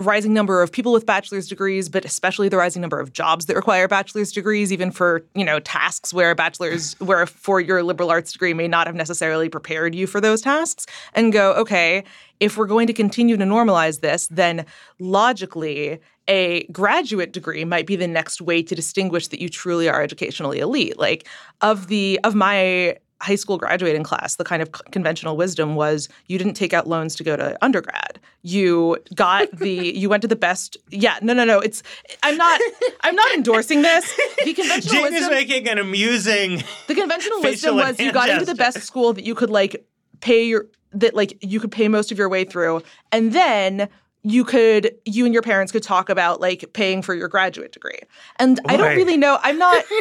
rising 0.00 0.32
number 0.32 0.62
of 0.62 0.72
people 0.72 0.92
with 0.92 1.06
bachelor's 1.06 1.46
degrees, 1.46 1.88
but 1.88 2.04
especially 2.04 2.48
the 2.48 2.56
rising 2.56 2.80
number 2.80 2.98
of 2.98 3.12
jobs 3.12 3.46
that 3.46 3.56
require 3.56 3.86
bachelor's 3.86 4.32
degrees, 4.32 4.72
even 4.72 4.90
for 4.90 5.24
you 5.34 5.44
know 5.44 5.60
tasks 5.60 6.12
where 6.12 6.30
a 6.30 6.34
bachelor's, 6.34 6.98
where 7.00 7.22
a 7.22 7.26
four-year 7.26 7.82
liberal 7.82 8.10
arts 8.10 8.32
degree 8.32 8.54
may 8.54 8.66
not 8.66 8.86
have 8.86 8.96
necessarily 8.96 9.48
prepared 9.48 9.94
you 9.94 10.06
for 10.06 10.20
those 10.20 10.40
tasks, 10.40 10.86
and 11.14 11.32
go, 11.32 11.52
okay, 11.54 12.02
if 12.40 12.56
we're 12.56 12.66
going 12.66 12.86
to 12.86 12.92
continue 12.92 13.36
to 13.36 13.44
normalize 13.44 14.00
this, 14.00 14.26
then 14.28 14.64
logically 14.98 16.00
a 16.26 16.64
graduate 16.68 17.32
degree 17.32 17.64
might 17.64 17.86
be 17.86 17.96
the 17.96 18.06
next 18.06 18.40
way 18.40 18.62
to 18.62 18.74
distinguish 18.74 19.28
that 19.28 19.40
you 19.40 19.48
truly 19.48 19.88
are 19.88 20.02
educationally 20.02 20.60
elite. 20.60 20.98
Like 20.98 21.26
of 21.60 21.88
the 21.88 22.18
of 22.24 22.34
my 22.34 22.96
high 23.20 23.34
school 23.34 23.58
graduating 23.58 24.02
class, 24.02 24.36
the 24.36 24.44
kind 24.44 24.62
of 24.62 24.72
conventional 24.90 25.36
wisdom 25.36 25.74
was 25.74 26.08
you 26.26 26.38
didn't 26.38 26.54
take 26.54 26.72
out 26.72 26.86
loans 26.86 27.14
to 27.16 27.24
go 27.24 27.36
to 27.36 27.56
undergrad. 27.62 28.18
You 28.42 28.98
got 29.14 29.50
the 29.58 29.70
you 29.70 30.08
went 30.08 30.22
to 30.22 30.28
the 30.28 30.36
best. 30.36 30.76
Yeah, 30.90 31.18
no, 31.22 31.32
no, 31.32 31.44
no. 31.44 31.60
It's 31.60 31.82
I'm 32.22 32.36
not 32.36 32.60
I'm 33.02 33.14
not 33.14 33.32
endorsing 33.34 33.82
this. 33.82 34.18
The 34.44 34.54
conventional 34.54 35.04
Jane 35.04 35.14
is 35.14 35.28
making 35.28 35.68
an 35.68 35.78
amusing. 35.78 36.62
The 36.86 36.94
conventional 36.94 37.40
wisdom 37.42 37.76
was 37.76 37.98
you 37.98 38.12
got 38.12 38.30
into 38.30 38.46
the 38.46 38.54
best 38.54 38.82
school 38.82 39.12
that 39.12 39.24
you 39.24 39.34
could 39.34 39.50
like 39.50 39.84
pay 40.20 40.44
your 40.44 40.66
that 40.92 41.14
like 41.14 41.38
you 41.42 41.60
could 41.60 41.72
pay 41.72 41.88
most 41.88 42.10
of 42.10 42.18
your 42.18 42.28
way 42.28 42.44
through, 42.44 42.82
and 43.12 43.32
then 43.32 43.88
you 44.22 44.44
could 44.44 44.94
you 45.04 45.24
and 45.24 45.32
your 45.32 45.42
parents 45.42 45.72
could 45.72 45.82
talk 45.82 46.08
about 46.08 46.40
like 46.40 46.72
paying 46.72 47.02
for 47.02 47.14
your 47.14 47.28
graduate 47.28 47.72
degree. 47.72 48.00
And 48.38 48.60
I 48.66 48.76
don't 48.76 48.96
really 48.96 49.16
know. 49.16 49.38
I'm 49.42 49.58
not. 49.58 49.84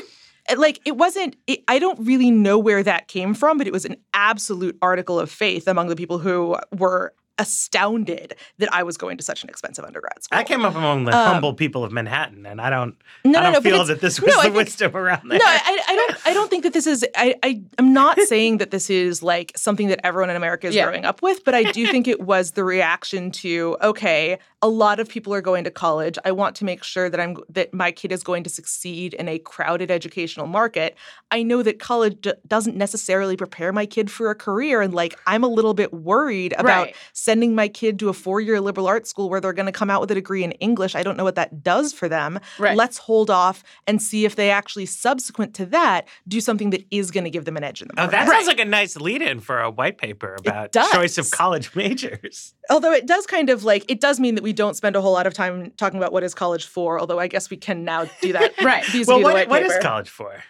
Uh, 0.49 0.55
like 0.57 0.79
it 0.85 0.97
wasn't. 0.97 1.35
It, 1.47 1.63
I 1.67 1.79
don't 1.79 1.99
really 1.99 2.31
know 2.31 2.57
where 2.57 2.83
that 2.83 3.07
came 3.07 3.33
from, 3.33 3.57
but 3.57 3.67
it 3.67 3.73
was 3.73 3.85
an 3.85 3.97
absolute 4.13 4.77
article 4.81 5.19
of 5.19 5.29
faith 5.29 5.67
among 5.67 5.87
the 5.87 5.95
people 5.95 6.19
who 6.19 6.57
were 6.77 7.13
astounded 7.39 8.35
that 8.57 8.73
I 8.73 8.83
was 8.83 8.97
going 8.97 9.17
to 9.17 9.23
such 9.23 9.43
an 9.43 9.49
expensive 9.49 9.85
undergrad 9.85 10.23
school. 10.23 10.37
I 10.37 10.43
came 10.43 10.63
up 10.65 10.75
among 10.75 11.05
the 11.05 11.15
Um, 11.15 11.33
humble 11.33 11.53
people 11.53 11.83
of 11.83 11.91
Manhattan, 11.91 12.45
and 12.45 12.59
I 12.61 12.69
don't, 12.69 12.95
No, 13.23 13.39
I 13.39 13.41
no, 13.41 13.41
don't 13.43 13.53
no, 13.53 13.59
but 13.61 13.63
feel 13.71 13.85
that 13.85 14.01
this 14.01 14.19
was 14.21 14.29
no, 14.29 14.35
the 14.37 14.41
think- 14.43 14.55
wisdom 14.55 14.95
around 14.95 15.29
there. 15.29 15.39
No, 15.39 15.45
I, 15.45 15.79
I 15.87 15.95
don't. 15.95 16.27
I 16.27 16.33
don't 16.33 16.49
think 16.49 16.63
that 16.63 16.73
this 16.73 16.87
is. 16.87 17.05
I, 17.15 17.35
I 17.43 17.61
am 17.77 17.93
not 17.93 18.19
saying 18.33 18.57
that 18.57 18.71
this 18.71 18.89
is 18.89 19.23
like 19.23 19.51
something 19.55 19.87
that 19.87 19.99
everyone 20.05 20.29
in 20.29 20.35
America 20.35 20.67
is 20.67 20.75
Yeah. 20.75 20.85
growing 20.85 21.05
up 21.05 21.21
with, 21.21 21.43
but 21.43 21.53
I 21.55 21.63
do 21.71 21.87
think 21.87 22.07
it 22.07 22.21
was 22.21 22.51
the 22.51 22.63
reaction 22.63 23.31
to 23.31 23.77
okay, 23.81 24.37
a 24.61 24.67
lot 24.67 24.99
of 24.99 25.07
people 25.07 25.33
are 25.33 25.41
going 25.41 25.63
to 25.63 25.71
college. 25.71 26.17
I 26.25 26.31
want 26.31 26.55
to 26.57 26.65
make 26.65 26.83
sure 26.83 27.09
that 27.09 27.19
I'm 27.19 27.37
that 27.49 27.73
my 27.73 27.91
kid 27.91 28.11
is 28.11 28.23
going 28.23 28.43
to 28.43 28.49
succeed 28.49 29.13
in 29.13 29.27
a 29.27 29.39
crowded 29.39 29.89
educational 29.91 30.47
market. 30.47 30.95
I 31.31 31.43
know 31.43 31.63
that 31.63 31.79
college 31.79 32.17
d- 32.21 32.33
doesn't 32.47 32.75
necessarily 32.75 33.37
prepare 33.37 33.71
my 33.71 33.85
kid 33.85 34.11
for 34.11 34.29
a 34.29 34.35
career, 34.35 34.81
and 34.81 34.93
like 34.93 35.17
I'm 35.27 35.43
a 35.43 35.47
little 35.47 35.73
bit 35.73 35.93
worried 35.93 36.53
about 36.57 36.87
Right. 36.87 36.95
Sending 37.29 37.53
my 37.53 37.67
kid 37.67 37.99
to 37.99 38.09
a 38.09 38.13
four-year 38.13 38.59
liberal 38.59 38.87
arts 38.87 39.07
school 39.09 39.29
where 39.29 39.39
they're 39.39 39.53
going 39.53 39.67
to 39.67 39.71
come 39.71 39.89
out 39.91 40.01
with 40.01 40.09
a 40.09 40.15
degree 40.15 40.43
in 40.43 40.51
English. 40.53 40.95
I 40.95 41.03
don't 41.03 41.15
know 41.15 41.23
what 41.23 41.35
that 41.35 41.63
does 41.63 41.93
for 41.93 42.09
them. 42.09 42.39
Right. 42.57 42.75
Let's 42.75 42.97
hold 42.97 43.29
off 43.29 43.63
and 43.85 44.01
see 44.01 44.25
if 44.25 44.35
they 44.35 44.49
actually, 44.49 44.87
subsequent 44.87 45.53
to 45.55 45.65
that, 45.67 46.07
do 46.27 46.41
something 46.41 46.71
that 46.71 46.83
is 46.89 47.11
going 47.11 47.25
to 47.25 47.29
give 47.29 47.45
them 47.45 47.55
an 47.55 47.63
edge 47.63 47.83
in 47.83 47.87
the 47.87 47.93
Oh, 47.97 48.03
market. 48.03 48.11
that 48.17 48.27
sounds 48.27 48.47
like 48.47 48.59
a 48.59 48.65
nice 48.65 48.95
lead-in 48.97 49.41
for 49.41 49.59
a 49.59 49.69
white 49.69 49.99
paper 49.99 50.35
about 50.39 50.73
choice 50.91 51.17
of 51.19 51.29
college 51.29 51.75
majors. 51.75 52.55
Although 52.71 52.93
it 52.93 53.05
does 53.05 53.27
kind 53.27 53.49
of 53.51 53.63
like 53.63 53.85
it 53.89 54.01
does 54.01 54.19
mean 54.19 54.33
that 54.35 54.43
we 54.43 54.53
don't 54.53 54.75
spend 54.75 54.95
a 54.95 55.01
whole 55.01 55.13
lot 55.13 55.27
of 55.27 55.33
time 55.35 55.71
talking 55.77 55.99
about 55.99 56.11
what 56.11 56.23
is 56.23 56.33
college 56.33 56.65
for. 56.65 56.99
Although 56.99 57.19
I 57.19 57.27
guess 57.27 57.49
we 57.51 57.57
can 57.57 57.83
now 57.85 58.05
do 58.21 58.33
that. 58.33 58.53
Right. 58.61 58.83
Well, 59.07 59.21
what, 59.21 59.47
what 59.47 59.63
is 59.63 59.77
college 59.81 60.09
for? 60.09 60.43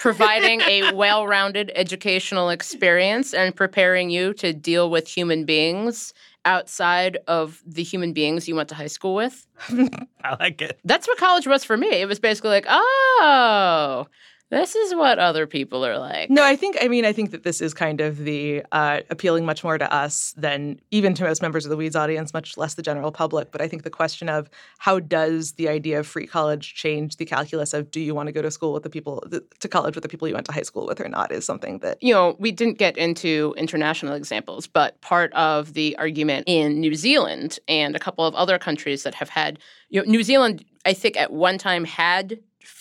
Providing 0.00 0.60
a 0.62 0.92
well-rounded 0.94 1.72
educational 1.74 2.50
experience 2.50 3.34
and 3.34 3.54
preparing 3.54 4.10
you 4.10 4.32
to 4.34 4.52
deal 4.52 4.90
with 4.90 5.08
human 5.08 5.44
beings 5.44 6.12
outside 6.44 7.18
of 7.26 7.62
the 7.66 7.82
human 7.82 8.12
beings 8.12 8.48
you 8.48 8.54
went 8.54 8.68
to 8.68 8.74
high 8.74 8.86
school 8.86 9.14
with. 9.14 9.46
I 9.68 10.36
like 10.40 10.62
it. 10.62 10.80
That's 10.84 11.06
what 11.06 11.18
college 11.18 11.46
was 11.46 11.64
for 11.64 11.76
me. 11.76 11.88
It 11.88 12.08
was 12.08 12.18
basically 12.18 12.50
like, 12.50 12.66
oh, 12.68 14.06
this 14.50 14.74
is 14.74 14.94
what 14.94 15.18
other 15.18 15.46
people 15.46 15.84
are 15.84 15.98
like. 15.98 16.30
No, 16.30 16.42
I 16.42 16.56
think 16.56 16.76
I 16.80 16.88
mean 16.88 17.04
I 17.04 17.12
think 17.12 17.30
that 17.32 17.42
this 17.42 17.60
is 17.60 17.74
kind 17.74 18.00
of 18.00 18.18
the 18.18 18.64
uh, 18.72 19.00
appealing 19.10 19.44
much 19.44 19.62
more 19.62 19.78
to 19.78 19.92
us 19.92 20.34
than 20.36 20.80
even 20.90 21.14
to 21.14 21.24
most 21.24 21.42
members 21.42 21.64
of 21.66 21.70
the 21.70 21.76
Weeds 21.76 21.96
audience, 21.96 22.32
much 22.32 22.56
less 22.56 22.74
the 22.74 22.82
general 22.82 23.12
public. 23.12 23.52
But 23.52 23.60
I 23.60 23.68
think 23.68 23.82
the 23.82 23.90
question 23.90 24.28
of 24.28 24.48
how 24.78 25.00
does 25.00 25.52
the 25.52 25.68
idea 25.68 26.00
of 26.00 26.06
free 26.06 26.26
college 26.26 26.74
change 26.74 27.16
the 27.16 27.24
calculus 27.24 27.74
of 27.74 27.90
do 27.90 28.00
you 28.00 28.14
want 28.14 28.28
to 28.28 28.32
go 28.32 28.42
to 28.42 28.50
school 28.50 28.72
with 28.72 28.82
the 28.82 28.90
people 28.90 29.24
to 29.60 29.68
college 29.68 29.94
with 29.94 30.02
the 30.02 30.08
people 30.08 30.26
you 30.26 30.34
went 30.34 30.46
to 30.46 30.52
high 30.52 30.62
school 30.62 30.86
with 30.86 31.00
or 31.00 31.08
not 31.08 31.30
is 31.30 31.44
something 31.44 31.78
that 31.80 31.98
you 32.00 32.14
know, 32.14 32.36
we 32.38 32.52
didn't 32.52 32.78
get 32.78 32.96
into 32.96 33.54
international 33.56 34.14
examples, 34.14 34.66
but 34.66 35.00
part 35.00 35.32
of 35.34 35.74
the 35.74 35.96
argument 35.98 36.44
in 36.46 36.80
New 36.80 36.94
Zealand 36.94 37.58
and 37.68 37.94
a 37.94 37.98
couple 37.98 38.24
of 38.24 38.34
other 38.34 38.58
countries 38.58 39.02
that 39.02 39.14
have 39.14 39.28
had, 39.28 39.58
you 39.90 40.00
know, 40.00 40.10
New 40.10 40.22
Zealand, 40.22 40.64
I 40.86 40.94
think 40.94 41.16
at 41.16 41.32
one 41.32 41.58
time 41.58 41.84
had 41.84 42.38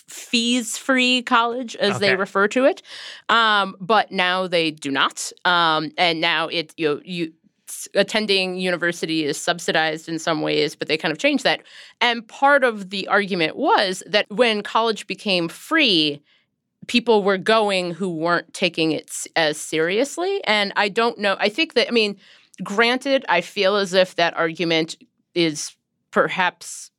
fees 0.08 0.78
free 0.78 1.22
college 1.22 1.76
as 1.78 1.96
Okay. 1.98 2.08
they 2.08 2.16
refer 2.16 2.48
to 2.48 2.66
it 2.66 2.82
um, 3.30 3.76
but 3.80 4.12
now 4.12 4.48
they 4.48 4.72
do 4.72 4.90
not 4.92 5.32
um, 5.46 5.92
and 5.98 6.22
now 6.22 6.48
it 6.48 6.74
you 6.78 6.88
know 6.88 7.02
you 7.04 7.34
attending 7.96 8.56
university 8.56 9.26
is 9.26 9.38
subsidized 9.38 10.08
in 10.08 10.18
some 10.20 10.42
ways 10.42 10.76
but 10.76 10.88
they 10.88 10.98
kind 10.98 11.12
of 11.12 11.18
changed 11.18 11.44
that 11.44 11.62
and 12.00 12.26
part 12.28 12.64
of 12.64 12.90
the 12.92 13.08
argument 13.10 13.58
was 13.58 14.02
that 14.08 14.26
when 14.30 14.62
college 14.64 15.06
became 15.08 15.50
free 15.50 16.22
people 16.88 17.24
were 17.24 17.38
going 17.38 17.92
who 17.92 18.10
weren't 18.10 18.54
taking 18.54 18.92
it 18.92 19.26
as 19.36 19.58
seriously. 19.58 20.42
And 20.46 20.74
I 20.76 20.90
don't 20.90 21.18
know. 21.20 21.36
I 21.40 21.50
think 21.50 21.74
that, 21.74 21.88
I 21.88 21.92
mean, 21.92 22.18
granted, 22.64 23.26
I 23.30 23.42
feel 23.42 23.76
as 23.76 23.94
if 23.94 24.16
that 24.16 24.36
argument 24.36 24.96
is 25.36 25.76
perhaps 26.12 26.92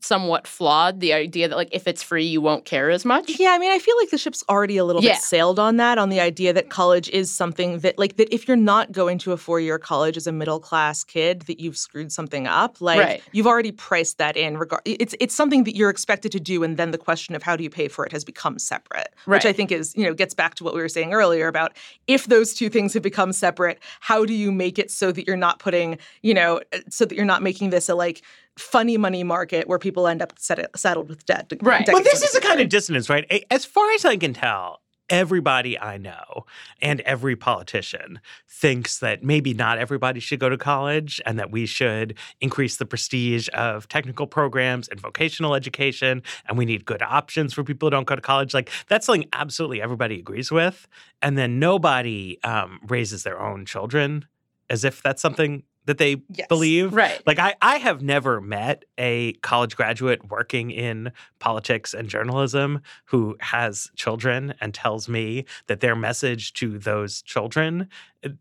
somewhat 0.00 0.46
flawed. 0.46 1.00
The 1.00 1.12
idea 1.12 1.48
that, 1.48 1.56
like, 1.56 1.68
if 1.72 1.86
it's 1.86 2.02
free, 2.02 2.24
you 2.24 2.40
won't 2.40 2.64
care 2.64 2.90
as 2.90 3.04
much. 3.04 3.38
Yeah, 3.38 3.50
I 3.50 3.58
mean, 3.58 3.70
I 3.70 3.78
feel 3.78 3.96
like 3.98 4.10
the 4.10 4.18
ship's 4.18 4.42
already 4.48 4.76
a 4.76 4.84
little 4.84 5.02
Yeah. 5.02 5.12
bit 5.12 5.22
sailed 5.22 5.58
on 5.58 5.76
that, 5.76 5.98
on 5.98 6.08
the 6.08 6.20
idea 6.20 6.52
that 6.52 6.70
college 6.70 7.08
is 7.10 7.30
something 7.30 7.80
that, 7.80 7.98
like, 7.98 8.16
that 8.16 8.32
if 8.34 8.46
you're 8.48 8.56
not 8.56 8.92
going 8.92 9.18
to 9.18 9.32
a 9.32 9.36
four 9.36 9.60
year 9.60 9.78
college 9.78 10.16
as 10.16 10.26
a 10.26 10.32
middle 10.32 10.60
class 10.60 11.04
kid, 11.04 11.42
that 11.42 11.60
you've 11.60 11.76
screwed 11.76 12.12
something 12.12 12.46
up. 12.46 12.80
Like, 12.80 12.98
Right. 13.00 13.22
you've 13.32 13.46
already 13.46 13.72
priced 13.72 14.18
that 14.18 14.36
in. 14.36 14.56
Regard, 14.58 14.82
it's 14.84 15.14
it's 15.20 15.34
something 15.34 15.64
that 15.64 15.76
you're 15.76 15.90
expected 15.90 16.32
to 16.32 16.40
do, 16.40 16.62
and 16.62 16.76
then 16.76 16.90
the 16.90 16.98
question 16.98 17.34
of 17.34 17.42
how 17.42 17.56
do 17.56 17.62
you 17.64 17.70
pay 17.70 17.88
for 17.88 18.04
it 18.06 18.12
has 18.12 18.24
become 18.24 18.58
separate, 18.58 19.08
which 19.26 19.44
I 19.44 19.52
think 19.52 19.72
is, 19.72 19.94
you 19.96 20.04
know, 20.04 20.14
gets 20.14 20.34
back 20.34 20.54
to 20.56 20.64
what 20.64 20.74
we 20.74 20.80
were 20.80 20.88
saying 20.88 21.12
earlier 21.12 21.48
about 21.48 21.72
if 22.06 22.26
those 22.26 22.54
two 22.54 22.68
things 22.68 22.94
have 22.94 23.02
become 23.02 23.32
separate, 23.32 23.78
how 24.00 24.24
do 24.24 24.34
you 24.34 24.50
make 24.52 24.78
it 24.78 24.90
so 24.90 25.12
that 25.12 25.26
you're 25.26 25.36
not 25.36 25.58
putting, 25.58 25.98
you 26.22 26.34
know, 26.34 26.60
uh, 26.72 26.78
so 26.88 27.04
that 27.04 27.14
you're 27.14 27.24
not 27.24 27.42
making 27.42 27.70
this 27.70 27.88
a 27.88 27.94
like 27.94 28.22
funny 28.58 28.96
money 28.96 29.24
market 29.24 29.68
where 29.68 29.78
people 29.78 30.06
end 30.06 30.22
up 30.22 30.34
set, 30.38 30.68
saddled 30.78 31.08
with 31.08 31.24
debt. 31.26 31.52
Right. 31.62 31.86
Well, 31.86 32.02
this 32.02 32.22
is 32.22 32.34
a 32.34 32.40
kind 32.40 32.60
of 32.60 32.68
dissonance, 32.68 33.08
right? 33.08 33.44
As 33.50 33.64
far 33.64 33.90
as 33.92 34.04
I 34.04 34.16
can 34.16 34.34
tell, 34.34 34.82
everybody 35.12 35.78
I 35.78 35.98
know 35.98 36.46
and 36.80 37.00
every 37.02 37.36
politician 37.36 38.18
thinks 38.48 38.98
that 39.00 39.22
maybe 39.22 39.52
not 39.52 39.76
everybody 39.76 40.20
should 40.20 40.40
go 40.40 40.48
to 40.48 40.56
college 40.56 41.20
and 41.26 41.38
that 41.38 41.50
we 41.50 41.66
should 41.66 42.16
increase 42.40 42.76
the 42.76 42.86
prestige 42.86 43.48
of 43.52 43.88
technical 43.88 44.26
programs 44.26 44.88
and 44.88 44.98
vocational 44.98 45.54
education 45.54 46.22
and 46.46 46.56
we 46.56 46.64
need 46.64 46.86
good 46.86 47.02
options 47.02 47.52
for 47.52 47.62
people 47.62 47.86
who 47.86 47.90
don't 47.90 48.06
go 48.06 48.16
to 48.16 48.22
college. 48.22 48.54
Like 48.54 48.70
that's 48.88 49.04
something 49.04 49.28
absolutely 49.34 49.82
everybody 49.82 50.18
agrees 50.18 50.50
with. 50.50 50.88
And 51.20 51.36
then 51.36 51.58
nobody 51.58 52.38
um, 52.42 52.80
raises 52.88 53.22
their 53.22 53.38
own 53.38 53.66
children 53.66 54.24
as 54.70 54.82
if 54.82 55.02
that's 55.02 55.20
something 55.20 55.64
that 55.86 55.98
they 55.98 56.22
Yes. 56.34 56.46
believe. 56.48 56.92
Right. 56.94 57.20
Like 57.26 57.38
I, 57.38 57.54
I 57.60 57.76
have 57.78 58.02
never 58.02 58.40
met 58.40 58.84
a 58.98 59.32
college 59.42 59.76
graduate 59.76 60.30
working 60.30 60.70
in 60.70 61.12
politics 61.40 61.92
and 61.94 62.08
journalism 62.08 62.80
who 63.06 63.36
has 63.40 63.90
children 63.96 64.54
and 64.60 64.72
tells 64.72 65.08
me 65.08 65.44
that 65.66 65.80
their 65.80 65.96
message 65.96 66.52
to 66.54 66.78
those 66.78 67.22
children, 67.22 67.88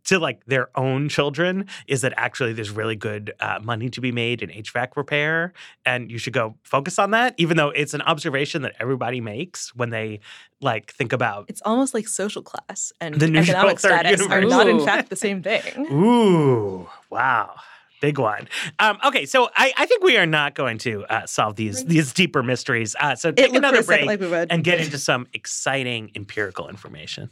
to 0.05 0.19
like 0.19 0.45
their 0.45 0.69
own 0.77 1.09
children, 1.09 1.67
is 1.88 2.01
that 2.01 2.13
actually 2.17 2.53
there's 2.53 2.71
really 2.71 2.95
good 2.95 3.34
uh, 3.39 3.59
money 3.61 3.89
to 3.89 4.01
be 4.01 4.11
made 4.11 4.41
in 4.41 4.49
HVAC 4.49 4.95
repair, 4.95 5.53
and 5.86 6.11
you 6.11 6.17
should 6.17 6.34
go 6.34 6.55
focus 6.63 6.99
on 6.99 7.11
that. 7.11 7.36
Even 7.38 7.57
though 7.57 7.69
it's 7.69 7.93
an 7.93 8.01
observation 8.01 8.61
that 8.61 8.73
everybody 8.79 9.21
makes 9.21 9.73
when 9.75 9.89
they 9.89 10.19
like 10.61 10.93
think 10.93 11.13
about. 11.13 11.45
It's 11.49 11.61
almost 11.63 11.93
like 11.93 12.07
social 12.07 12.41
class 12.41 12.93
and 13.01 13.15
The 13.15 13.36
economic 13.38 13.79
status 13.79 14.21
are 14.27 14.41
not, 14.41 14.67
in 14.67 14.84
fact, 14.86 15.09
the 15.09 15.15
same 15.15 15.41
thing. 15.41 15.88
Ooh, 15.91 16.88
wow. 17.09 17.55
Big 18.01 18.17
one. 18.17 18.47
Um, 18.79 18.97
okay, 19.05 19.27
so 19.27 19.49
I, 19.55 19.73
I 19.77 19.86
think 19.86 20.03
we 20.03 20.17
are 20.17 20.25
not 20.25 20.55
going 20.55 20.79
to 20.79 21.05
uh, 21.05 21.27
solve 21.27 21.55
these 21.55 21.86
these 21.86 22.11
deeper 22.13 22.41
mysteries. 22.41 22.95
Uh, 22.99 23.15
so 23.15 23.32
take 23.32 23.53
another 23.53 23.84
break 23.84 24.07
like 24.07 24.19
we 24.19 24.34
and 24.34 24.63
get 24.63 24.82
into 24.82 24.97
some 24.97 25.27
exciting 25.34 26.11
empirical 26.15 26.67
information. 26.67 27.32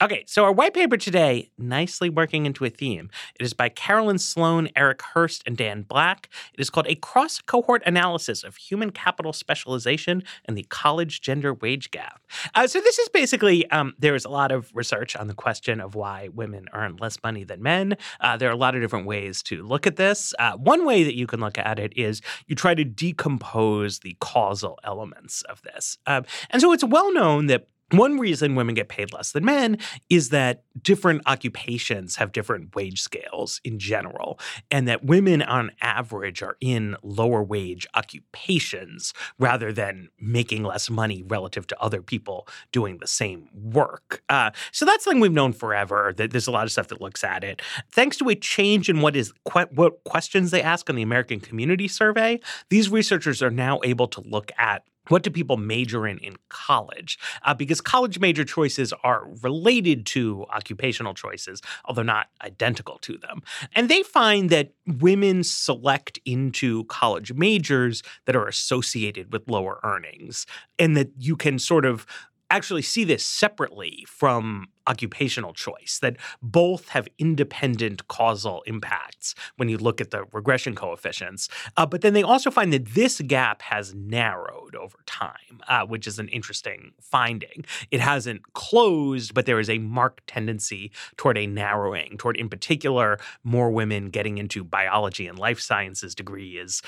Okay, 0.00 0.22
so 0.28 0.44
our 0.44 0.52
white 0.52 0.74
paper 0.74 0.96
today, 0.96 1.50
nicely 1.58 2.08
working 2.08 2.46
into 2.46 2.64
a 2.64 2.70
theme. 2.70 3.10
It 3.34 3.42
is 3.42 3.52
by 3.52 3.68
Carolyn 3.68 4.18
Sloane, 4.18 4.68
Erik 4.76 5.02
Hurst, 5.02 5.42
and 5.44 5.56
Dan 5.56 5.82
Black. 5.82 6.28
It 6.54 6.60
is 6.60 6.70
called 6.70 6.86
A 6.86 6.94
Cross 6.94 7.40
Cohort 7.40 7.82
Analysis 7.84 8.44
of 8.44 8.54
Human 8.54 8.92
Capital 8.92 9.32
Specialization 9.32 10.22
and 10.44 10.56
the 10.56 10.62
College 10.68 11.20
Gender 11.20 11.52
Wage 11.52 11.90
Gap. 11.90 12.22
Uh, 12.54 12.68
so, 12.68 12.80
this 12.80 13.00
is 13.00 13.08
basically 13.08 13.68
um, 13.72 13.92
there 13.98 14.14
is 14.14 14.24
a 14.24 14.28
lot 14.28 14.52
of 14.52 14.70
research 14.72 15.16
on 15.16 15.26
the 15.26 15.34
question 15.34 15.80
of 15.80 15.96
why 15.96 16.28
women 16.32 16.68
earn 16.74 16.94
less 17.00 17.18
money 17.24 17.42
than 17.42 17.60
men. 17.60 17.96
Uh, 18.20 18.36
there 18.36 18.48
are 18.48 18.52
a 18.52 18.56
lot 18.56 18.76
of 18.76 18.80
different 18.80 19.06
ways 19.06 19.42
to 19.42 19.64
look 19.64 19.84
at 19.84 19.96
this. 19.96 20.32
Uh, 20.38 20.52
one 20.52 20.86
way 20.86 21.02
that 21.02 21.16
you 21.16 21.26
can 21.26 21.40
look 21.40 21.58
at 21.58 21.80
it 21.80 21.92
is 21.96 22.22
you 22.46 22.54
try 22.54 22.72
to 22.72 22.84
decompose 22.84 23.98
the 23.98 24.16
causal 24.20 24.78
elements 24.84 25.42
of 25.42 25.60
this. 25.62 25.98
Um, 26.06 26.24
and 26.50 26.62
so, 26.62 26.72
it's 26.72 26.84
well 26.84 27.12
known 27.12 27.46
that 27.46 27.66
one 27.90 28.18
reason 28.18 28.54
women 28.54 28.74
get 28.74 28.88
paid 28.88 29.12
less 29.12 29.32
than 29.32 29.44
men 29.44 29.78
is 30.10 30.28
that 30.30 30.62
different 30.82 31.22
occupations 31.26 32.16
have 32.16 32.32
different 32.32 32.74
wage 32.74 33.00
scales 33.00 33.60
in 33.64 33.78
general, 33.78 34.38
and 34.70 34.86
that 34.88 35.04
women 35.04 35.42
on 35.42 35.70
average 35.80 36.42
are 36.42 36.56
in 36.60 36.96
lower 37.02 37.42
wage 37.42 37.86
occupations 37.94 39.14
rather 39.38 39.72
than 39.72 40.08
making 40.20 40.62
less 40.62 40.90
money 40.90 41.22
relative 41.26 41.66
to 41.66 41.80
other 41.80 42.02
people 42.02 42.46
doing 42.72 42.98
the 42.98 43.06
same 43.06 43.48
work. 43.54 44.22
Uh, 44.28 44.50
so 44.72 44.84
that's 44.84 45.04
something 45.04 45.20
we've 45.20 45.32
known 45.32 45.52
forever. 45.52 46.12
That 46.16 46.30
there's 46.30 46.46
a 46.46 46.52
lot 46.52 46.64
of 46.64 46.72
stuff 46.72 46.88
that 46.88 47.00
looks 47.00 47.24
at 47.24 47.44
it. 47.44 47.62
Thanks 47.90 48.16
to 48.18 48.28
a 48.28 48.34
change 48.34 48.88
in 48.88 49.00
what 49.00 49.16
is 49.16 49.32
what 49.74 50.04
questions 50.04 50.50
they 50.50 50.62
ask 50.62 50.88
on 50.90 50.96
the 50.96 51.02
American 51.02 51.40
Community 51.40 51.88
Survey, 51.88 52.40
these 52.68 52.90
researchers 52.90 53.42
are 53.42 53.50
now 53.50 53.80
able 53.82 54.08
to 54.08 54.20
look 54.20 54.52
at 54.58 54.84
what 55.08 55.22
do 55.22 55.30
people 55.30 55.56
major 55.56 56.06
in 56.06 56.18
in 56.18 56.36
college? 56.48 57.18
Uh, 57.42 57.54
because 57.54 57.80
college 57.80 58.18
major 58.18 58.44
choices 58.44 58.92
are 59.02 59.28
related 59.42 60.06
to 60.06 60.46
occupational 60.54 61.14
choices, 61.14 61.60
although 61.84 62.02
not 62.02 62.28
identical 62.42 62.98
to 62.98 63.18
them. 63.18 63.42
And 63.74 63.88
they 63.88 64.02
find 64.02 64.50
that 64.50 64.72
women 64.86 65.44
select 65.44 66.18
into 66.24 66.84
college 66.84 67.32
majors 67.32 68.02
that 68.26 68.36
are 68.36 68.46
associated 68.46 69.32
with 69.32 69.48
lower 69.48 69.80
earnings, 69.82 70.46
and 70.78 70.96
that 70.96 71.10
you 71.18 71.36
can 71.36 71.58
sort 71.58 71.84
of 71.84 72.06
actually 72.50 72.82
see 72.82 73.04
this 73.04 73.24
separately 73.24 74.04
from 74.08 74.68
occupational 74.86 75.52
choice, 75.52 75.98
that 76.00 76.16
both 76.40 76.88
have 76.88 77.06
independent 77.18 78.08
causal 78.08 78.62
impacts 78.66 79.34
when 79.56 79.68
you 79.68 79.76
look 79.76 80.00
at 80.00 80.10
the 80.10 80.24
regression 80.32 80.74
coefficients. 80.74 81.48
Uh, 81.76 81.84
but 81.84 82.00
then 82.00 82.14
they 82.14 82.22
also 82.22 82.50
find 82.50 82.72
that 82.72 82.86
this 82.94 83.20
gap 83.20 83.60
has 83.62 83.94
narrowed 83.94 84.74
over 84.74 84.98
time, 85.06 85.60
uh, 85.68 85.84
which 85.84 86.06
is 86.06 86.18
an 86.18 86.28
interesting 86.28 86.92
finding. 87.00 87.64
It 87.90 88.00
hasn't 88.00 88.54
closed, 88.54 89.34
but 89.34 89.46
there 89.46 89.60
is 89.60 89.68
a 89.68 89.78
marked 89.78 90.26
tendency 90.26 90.90
toward 91.16 91.36
a 91.36 91.46
narrowing, 91.46 92.16
toward, 92.16 92.36
in 92.36 92.48
particular, 92.48 93.18
more 93.44 93.70
women 93.70 94.08
getting 94.08 94.38
into 94.38 94.64
biology 94.64 95.26
and 95.26 95.38
life 95.38 95.60
sciences 95.60 96.14
degrees 96.14 96.82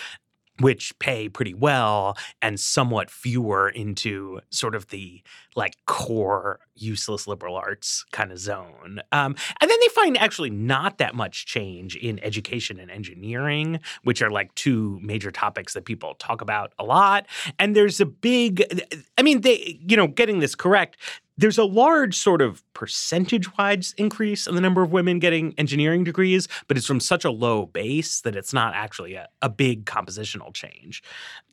which 0.60 0.96
pay 0.98 1.28
pretty 1.28 1.54
well 1.54 2.16
and 2.40 2.60
somewhat 2.60 3.10
fewer 3.10 3.68
into 3.68 4.40
sort 4.50 4.74
of 4.74 4.88
the 4.88 5.22
like 5.56 5.74
core 5.86 6.60
useless 6.74 7.26
liberal 7.26 7.56
arts 7.56 8.04
kind 8.12 8.30
of 8.30 8.38
zone. 8.38 9.00
Um, 9.12 9.34
and 9.60 9.70
then 9.70 9.78
they 9.80 9.88
find 9.88 10.16
actually 10.18 10.50
not 10.50 10.98
that 10.98 11.14
much 11.14 11.46
change 11.46 11.96
in 11.96 12.22
education 12.22 12.78
and 12.78 12.90
engineering, 12.90 13.80
which 14.04 14.22
are 14.22 14.30
like 14.30 14.54
two 14.54 14.98
major 15.02 15.30
topics 15.30 15.74
that 15.74 15.84
people 15.84 16.14
talk 16.14 16.40
about 16.40 16.72
a 16.78 16.84
lot. 16.84 17.26
And 17.58 17.74
there's 17.74 18.00
a 18.00 18.06
big, 18.06 18.64
I 19.18 19.22
mean, 19.22 19.40
they, 19.40 19.80
you 19.86 19.96
know, 19.96 20.06
getting 20.06 20.38
this 20.38 20.54
correct, 20.54 20.96
there's 21.40 21.56
a 21.56 21.64
large 21.64 22.16
sort 22.16 22.42
of 22.42 22.62
percentage 22.74 23.56
wise 23.56 23.94
increase 23.96 24.46
in 24.46 24.54
the 24.54 24.60
number 24.60 24.82
of 24.82 24.92
women 24.92 25.18
getting 25.18 25.54
engineering 25.56 26.04
degrees, 26.04 26.48
but 26.68 26.76
it's 26.76 26.86
from 26.86 27.00
such 27.00 27.24
a 27.24 27.30
low 27.30 27.66
base 27.66 28.20
that 28.20 28.36
it's 28.36 28.52
not 28.52 28.74
actually 28.74 29.14
a, 29.14 29.26
a 29.40 29.48
big 29.48 29.86
compositional 29.86 30.52
change. 30.52 31.02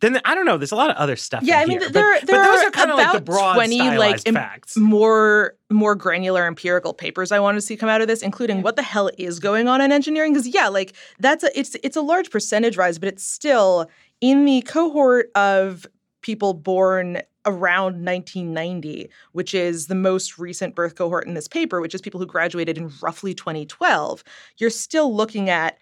Then 0.01 0.19
I 0.25 0.35
don't 0.35 0.45
know. 0.45 0.57
There's 0.57 0.73
a 0.73 0.75
lot 0.75 0.89
of 0.89 0.97
other 0.97 1.15
stuff. 1.15 1.41
Yeah, 1.41 1.59
I 1.59 1.65
mean, 1.65 1.79
here, 1.79 1.89
there, 1.89 2.19
but, 2.19 2.27
there 2.27 2.35
but 2.35 2.51
those 2.51 2.63
are, 2.63 2.67
are 2.67 2.71
kind 2.71 2.91
of 2.91 2.97
like 2.97 3.13
the 3.13 3.21
broad 3.21 3.53
20 3.53 3.97
like 3.97 4.21
facts. 4.21 4.75
more 4.75 5.55
more 5.69 5.95
granular 5.95 6.45
empirical 6.45 6.93
papers 6.93 7.31
I 7.31 7.39
want 7.39 7.55
to 7.55 7.61
see 7.61 7.77
come 7.77 7.89
out 7.89 8.01
of 8.01 8.07
this, 8.07 8.21
including 8.21 8.63
what 8.63 8.75
the 8.75 8.83
hell 8.83 9.09
is 9.17 9.39
going 9.39 9.69
on 9.69 9.79
in 9.79 9.93
engineering. 9.93 10.33
Because 10.33 10.47
yeah, 10.47 10.67
like 10.67 10.93
that's 11.19 11.45
a 11.45 11.57
it's 11.57 11.77
it's 11.81 11.95
a 11.95 12.01
large 12.01 12.29
percentage 12.29 12.75
rise, 12.75 12.99
but 12.99 13.07
it's 13.07 13.23
still 13.23 13.89
in 14.19 14.43
the 14.43 14.61
cohort 14.63 15.31
of 15.35 15.87
people 16.21 16.53
born 16.53 17.21
around 17.47 18.05
1990, 18.05 19.09
which 19.31 19.53
is 19.53 19.87
the 19.87 19.95
most 19.95 20.37
recent 20.37 20.75
birth 20.75 20.95
cohort 20.95 21.25
in 21.25 21.33
this 21.33 21.47
paper, 21.47 21.81
which 21.81 21.95
is 21.95 22.01
people 22.01 22.19
who 22.19 22.25
graduated 22.25 22.77
in 22.77 22.91
roughly 23.01 23.33
2012, 23.33 24.23
you're 24.57 24.69
still 24.69 25.15
looking 25.15 25.49
at 25.49 25.79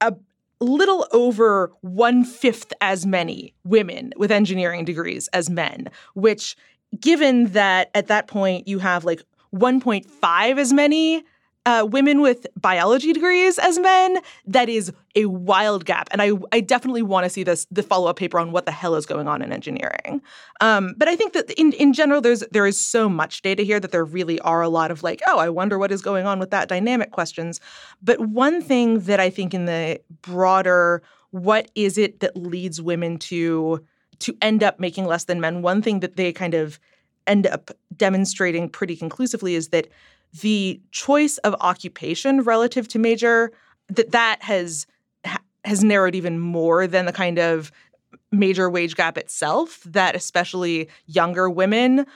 a 0.00 0.14
little 0.60 1.06
over 1.12 1.72
one 1.80 2.24
fifth 2.24 2.72
as 2.80 3.06
many 3.06 3.54
women 3.64 4.12
with 4.16 4.30
engineering 4.30 4.84
degrees 4.84 5.28
as 5.28 5.48
men, 5.48 5.88
which, 6.14 6.56
given 7.00 7.46
that 7.52 7.90
at 7.94 8.08
that 8.08 8.26
point 8.28 8.68
you 8.68 8.78
have 8.78 9.04
like 9.04 9.22
1.5 9.54 10.58
as 10.58 10.72
many 10.72 11.24
uh, 11.68 11.84
women 11.84 12.22
with 12.22 12.46
biology 12.56 13.12
degrees 13.12 13.58
as 13.58 13.78
men, 13.78 14.20
that 14.46 14.70
is 14.70 14.90
a 15.14 15.26
wild 15.26 15.84
gap. 15.84 16.08
And 16.10 16.22
I, 16.22 16.30
I 16.50 16.60
definitely 16.60 17.02
want 17.02 17.24
to 17.24 17.30
see 17.30 17.42
this 17.42 17.66
the 17.70 17.82
follow 17.82 18.08
up 18.08 18.16
paper 18.16 18.38
on 18.38 18.52
what 18.52 18.64
the 18.64 18.72
hell 18.72 18.94
is 18.94 19.04
going 19.04 19.28
on 19.28 19.42
in 19.42 19.52
engineering. 19.52 20.22
Um, 20.62 20.94
but 20.96 21.08
I 21.08 21.14
think 21.14 21.34
that 21.34 21.50
in, 21.60 21.72
in 21.74 21.92
general, 21.92 22.22
there's 22.22 22.40
there 22.52 22.66
is 22.66 22.80
so 22.80 23.06
much 23.06 23.42
data 23.42 23.64
here 23.64 23.78
that 23.80 23.92
there 23.92 24.06
really 24.06 24.40
are 24.40 24.62
a 24.62 24.70
lot 24.70 24.90
of 24.90 25.02
like, 25.02 25.20
oh, 25.26 25.38
I 25.38 25.50
wonder 25.50 25.78
what 25.78 25.92
is 25.92 26.00
going 26.00 26.24
on 26.24 26.38
with 26.38 26.50
that 26.52 26.68
dynamic 26.68 27.10
questions. 27.10 27.60
But 28.02 28.18
one 28.18 28.62
thing 28.62 29.00
that 29.00 29.20
I 29.20 29.28
think 29.28 29.52
in 29.52 29.66
the 29.66 30.00
broader, 30.22 31.02
what 31.32 31.70
is 31.74 31.98
it 31.98 32.20
that 32.20 32.34
leads 32.34 32.80
women 32.80 33.18
to 33.18 33.84
to 34.20 34.34
end 34.40 34.62
up 34.62 34.80
making 34.80 35.04
less 35.04 35.24
than 35.24 35.38
men? 35.38 35.60
One 35.60 35.82
thing 35.82 36.00
that 36.00 36.16
they 36.16 36.32
kind 36.32 36.54
of 36.54 36.80
end 37.26 37.46
up 37.46 37.70
demonstrating 37.94 38.70
pretty 38.70 38.96
conclusively 38.96 39.54
is 39.54 39.68
that 39.68 39.88
the 40.40 40.80
choice 40.90 41.38
of 41.38 41.54
occupation 41.60 42.42
relative 42.42 42.88
to 42.88 42.98
major 42.98 43.52
that 43.88 44.12
that 44.12 44.42
has 44.42 44.86
has 45.64 45.82
narrowed 45.82 46.14
even 46.14 46.38
more 46.38 46.86
than 46.86 47.06
the 47.06 47.12
kind 47.12 47.38
of 47.38 47.72
major 48.30 48.68
wage 48.68 48.94
gap 48.94 49.16
itself 49.16 49.82
that 49.84 50.14
especially 50.14 50.88
younger 51.06 51.48
women 51.48 52.06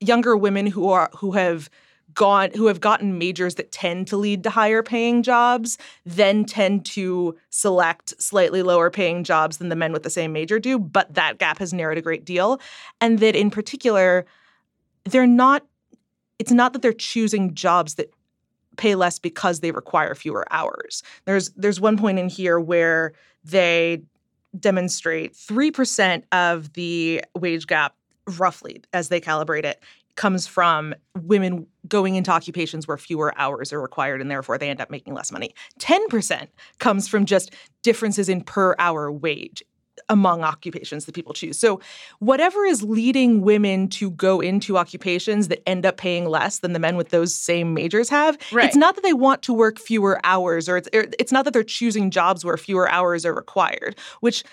younger 0.00 0.36
women 0.36 0.66
who 0.66 0.90
are 0.90 1.10
who 1.16 1.32
have 1.32 1.68
gone 2.14 2.50
who 2.54 2.66
have 2.66 2.80
gotten 2.80 3.18
majors 3.18 3.56
that 3.56 3.70
tend 3.70 4.06
to 4.08 4.16
lead 4.16 4.42
to 4.42 4.50
higher 4.50 4.82
paying 4.82 5.22
jobs 5.22 5.78
then 6.04 6.44
tend 6.44 6.84
to 6.84 7.36
select 7.50 8.20
slightly 8.20 8.62
lower 8.62 8.90
paying 8.90 9.22
jobs 9.22 9.58
than 9.58 9.68
the 9.68 9.76
men 9.76 9.92
with 9.92 10.02
the 10.02 10.10
same 10.10 10.32
major 10.32 10.58
do 10.58 10.78
but 10.78 11.12
that 11.14 11.38
gap 11.38 11.58
has 11.58 11.72
narrowed 11.72 11.98
a 11.98 12.02
great 12.02 12.24
deal. 12.24 12.60
And 13.00 13.18
that 13.18 13.36
in 13.36 13.50
particular 13.50 14.24
they're 15.04 15.26
not 15.26 15.64
it's 16.38 16.52
not 16.52 16.72
that 16.72 16.82
they're 16.82 16.92
choosing 16.92 17.54
jobs 17.54 17.94
that 17.94 18.12
pay 18.76 18.94
less 18.94 19.18
because 19.18 19.60
they 19.60 19.70
require 19.70 20.14
fewer 20.14 20.46
hours. 20.50 21.02
There's 21.24 21.50
there's 21.50 21.80
one 21.80 21.96
point 21.96 22.18
in 22.18 22.28
here 22.28 22.60
where 22.60 23.12
they 23.44 24.02
demonstrate 24.58 25.34
3% 25.34 26.22
of 26.32 26.72
the 26.72 27.22
wage 27.34 27.66
gap 27.66 27.94
roughly 28.38 28.82
as 28.92 29.08
they 29.08 29.20
calibrate 29.20 29.64
it 29.64 29.82
comes 30.16 30.46
from 30.46 30.94
women 31.22 31.66
going 31.86 32.16
into 32.16 32.30
occupations 32.30 32.88
where 32.88 32.96
fewer 32.96 33.32
hours 33.36 33.72
are 33.72 33.80
required 33.80 34.20
and 34.20 34.30
therefore 34.30 34.58
they 34.58 34.70
end 34.70 34.80
up 34.80 34.90
making 34.90 35.14
less 35.14 35.30
money. 35.30 35.54
10% 35.78 36.48
comes 36.78 37.06
from 37.06 37.26
just 37.26 37.54
differences 37.82 38.28
in 38.28 38.40
per 38.40 38.74
hour 38.78 39.12
wage 39.12 39.62
among 40.08 40.42
occupations 40.42 41.04
that 41.04 41.14
people 41.14 41.32
choose. 41.32 41.58
So, 41.58 41.80
whatever 42.18 42.64
is 42.64 42.82
leading 42.82 43.40
women 43.40 43.88
to 43.88 44.10
go 44.10 44.40
into 44.40 44.76
occupations 44.78 45.48
that 45.48 45.66
end 45.68 45.86
up 45.86 45.96
paying 45.96 46.26
less 46.26 46.60
than 46.60 46.72
the 46.72 46.78
men 46.78 46.96
with 46.96 47.10
those 47.10 47.34
same 47.34 47.74
majors 47.74 48.08
have, 48.08 48.38
right. 48.52 48.66
it's 48.66 48.76
not 48.76 48.94
that 48.94 49.02
they 49.02 49.12
want 49.12 49.42
to 49.42 49.52
work 49.52 49.78
fewer 49.78 50.20
hours 50.24 50.68
or 50.68 50.76
it's 50.76 50.88
er, 50.94 51.06
it's 51.18 51.32
not 51.32 51.44
that 51.44 51.52
they're 51.52 51.62
choosing 51.62 52.10
jobs 52.10 52.44
where 52.44 52.56
fewer 52.56 52.88
hours 52.90 53.24
are 53.24 53.34
required, 53.34 53.96
which 54.20 54.44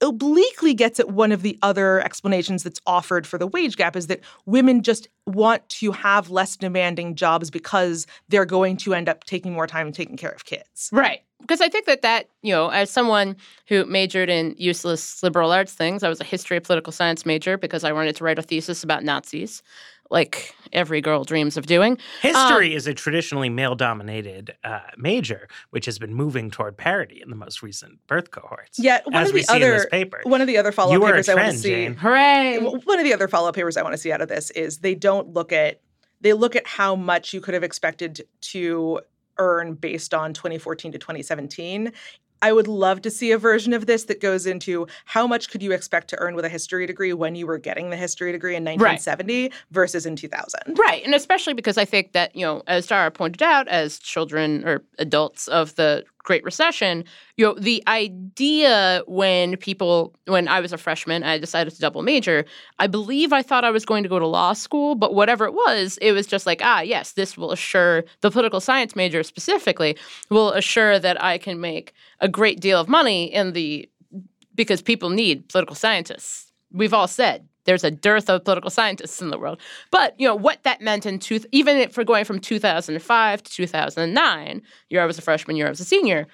obliquely 0.00 0.74
gets 0.74 1.00
at 1.00 1.10
one 1.10 1.32
of 1.32 1.42
the 1.42 1.58
other 1.62 2.00
explanations 2.00 2.62
that's 2.62 2.80
offered 2.86 3.26
for 3.26 3.38
the 3.38 3.46
wage 3.46 3.76
gap 3.76 3.96
is 3.96 4.06
that 4.08 4.20
women 4.46 4.82
just 4.82 5.08
want 5.26 5.66
to 5.68 5.92
have 5.92 6.30
less 6.30 6.56
demanding 6.56 7.14
jobs 7.14 7.50
because 7.50 8.06
they're 8.28 8.44
going 8.44 8.76
to 8.76 8.92
end 8.94 9.08
up 9.08 9.24
taking 9.24 9.52
more 9.52 9.66
time 9.66 9.92
taking 9.92 10.16
care 10.16 10.30
of 10.30 10.44
kids. 10.44 10.90
Right. 10.92 11.22
Because 11.44 11.60
I 11.60 11.68
think 11.68 11.84
that 11.86 12.00
that, 12.02 12.30
you 12.42 12.52
know, 12.52 12.70
as 12.70 12.90
someone 12.90 13.36
who 13.68 13.84
majored 13.84 14.30
in 14.30 14.54
useless 14.56 15.22
liberal 15.22 15.52
arts 15.52 15.72
things, 15.74 16.02
I 16.02 16.08
was 16.08 16.20
a 16.20 16.24
history 16.24 16.56
of 16.56 16.62
political 16.62 16.92
science 16.92 17.26
major 17.26 17.58
because 17.58 17.84
I 17.84 17.92
wanted 17.92 18.16
to 18.16 18.24
write 18.24 18.38
a 18.38 18.42
thesis 18.42 18.82
about 18.82 19.04
Nazis 19.04 19.62
like 20.10 20.54
every 20.72 21.00
girl 21.00 21.24
dreams 21.24 21.56
of 21.56 21.66
doing. 21.66 21.98
History 22.20 22.72
Um, 22.72 22.76
is 22.76 22.86
a 22.86 22.94
traditionally 22.94 23.48
male 23.48 23.74
dominated 23.74 24.54
uh, 24.62 24.80
major, 24.96 25.48
which 25.70 25.86
has 25.86 25.98
been 25.98 26.14
moving 26.14 26.50
toward 26.50 26.76
parity 26.76 27.20
in 27.22 27.30
the 27.30 27.36
most 27.36 27.62
recent 27.62 27.98
birth 28.06 28.30
cohorts. 28.30 28.78
Yeah, 28.78 29.00
one 29.04 29.14
as 29.14 29.28
of 29.28 29.34
the 29.34 29.42
see 29.42 29.54
other 29.54 29.82
in 29.82 29.88
paper. 29.90 30.20
one 30.24 30.40
of 30.40 30.46
the 30.46 30.56
other 30.58 30.72
follow 30.72 30.94
up 30.94 31.00
were 31.00 31.08
a 31.08 31.12
papers 31.12 31.28
I 31.28 31.34
want 31.34 31.52
to 31.52 31.58
see. 31.58 31.70
Jane. 31.70 31.94
Hooray! 31.96 32.58
One 32.58 32.98
of 32.98 33.04
the 33.04 33.14
other 33.14 33.28
follow 33.28 33.48
up 33.48 33.54
papers 33.54 33.76
I 33.76 33.82
want 33.82 33.94
to 33.94 33.98
see 33.98 34.12
out 34.12 34.20
of 34.20 34.28
this 34.28 34.50
is 34.50 34.78
they 34.78 34.94
don't 34.94 35.32
look 35.32 35.52
at 35.52 35.80
they 36.20 36.32
look 36.32 36.56
at 36.56 36.66
how 36.66 36.94
much 36.96 37.34
you 37.34 37.40
could 37.40 37.54
have 37.54 37.64
expected 37.64 38.22
to 38.40 39.00
earn 39.38 39.74
based 39.74 40.14
on 40.14 40.32
2014 40.32 40.92
to 40.92 40.98
2017 40.98 41.92
I 42.44 42.52
would 42.52 42.68
love 42.68 43.00
to 43.02 43.10
see 43.10 43.32
a 43.32 43.38
version 43.38 43.72
of 43.72 43.86
this 43.86 44.04
that 44.04 44.20
goes 44.20 44.44
into 44.44 44.86
how 45.06 45.26
much 45.26 45.48
could 45.48 45.62
you 45.62 45.72
expect 45.72 46.08
to 46.08 46.18
earn 46.18 46.34
with 46.34 46.44
a 46.44 46.50
history 46.50 46.86
degree 46.86 47.14
when 47.14 47.34
you 47.34 47.46
were 47.46 47.56
getting 47.56 47.88
the 47.88 47.96
history 47.96 48.32
degree 48.32 48.54
in 48.54 48.62
1970 48.62 49.44
right. 49.44 49.52
versus 49.70 50.04
in 50.04 50.14
2000. 50.14 50.78
Right. 50.78 51.02
And 51.06 51.14
especially 51.14 51.54
because 51.54 51.78
I 51.78 51.86
think 51.86 52.12
that, 52.12 52.36
you 52.36 52.44
know, 52.44 52.62
as 52.66 52.86
Dara 52.86 53.10
pointed 53.10 53.42
out, 53.42 53.66
as 53.68 53.98
children 53.98 54.62
or 54.68 54.82
adults 54.98 55.48
of 55.48 55.74
the 55.76 56.04
Great 56.24 56.42
Recession, 56.42 57.04
you 57.36 57.46
know, 57.46 57.54
the 57.54 57.82
idea 57.86 59.02
when 59.06 59.56
people, 59.58 60.14
when 60.26 60.48
I 60.48 60.60
was 60.60 60.72
a 60.72 60.78
freshman, 60.78 61.22
I 61.22 61.38
decided 61.38 61.72
to 61.72 61.80
double 61.80 62.02
major. 62.02 62.44
I 62.78 62.86
believe 62.86 63.32
I 63.32 63.42
thought 63.42 63.64
I 63.64 63.70
was 63.70 63.84
going 63.84 64.02
to 64.02 64.08
go 64.08 64.18
to 64.18 64.26
law 64.26 64.54
school, 64.54 64.94
but 64.94 65.14
whatever 65.14 65.44
it 65.44 65.52
was, 65.52 65.98
it 66.02 66.12
was 66.12 66.26
just 66.26 66.46
like, 66.46 66.60
ah, 66.64 66.80
yes, 66.80 67.12
this 67.12 67.36
will 67.36 67.52
assure 67.52 68.04
the 68.22 68.30
political 68.30 68.60
science 68.60 68.96
major 68.96 69.22
specifically 69.22 69.96
will 70.30 70.50
assure 70.52 70.98
that 70.98 71.22
I 71.22 71.38
can 71.38 71.60
make 71.60 71.92
a 72.20 72.28
great 72.28 72.58
deal 72.58 72.80
of 72.80 72.88
money 72.88 73.32
in 73.32 73.52
the 73.52 73.88
because 74.54 74.80
people 74.80 75.10
need 75.10 75.48
political 75.48 75.74
scientists. 75.74 76.52
We've 76.72 76.94
all 76.94 77.08
said 77.08 77.48
there's 77.64 77.84
a 77.84 77.90
dearth 77.90 78.28
of 78.30 78.44
political 78.44 78.70
scientists 78.70 79.20
in 79.20 79.30
the 79.30 79.38
world. 79.38 79.60
But 79.90 80.18
you 80.18 80.26
know 80.26 80.34
what 80.34 80.62
that 80.62 80.80
meant 80.80 81.06
in 81.06 81.18
two, 81.18 81.40
even 81.52 81.76
if 81.76 81.96
we're 81.96 82.04
going 82.04 82.24
from 82.24 82.38
2005 82.38 83.42
to 83.42 83.52
2009, 83.52 84.62
year 84.90 85.02
I 85.02 85.06
was 85.06 85.18
a 85.18 85.22
freshman, 85.22 85.56
year 85.56 85.66
I 85.66 85.70
was 85.70 85.80
a 85.80 85.84
senior. 85.84 86.26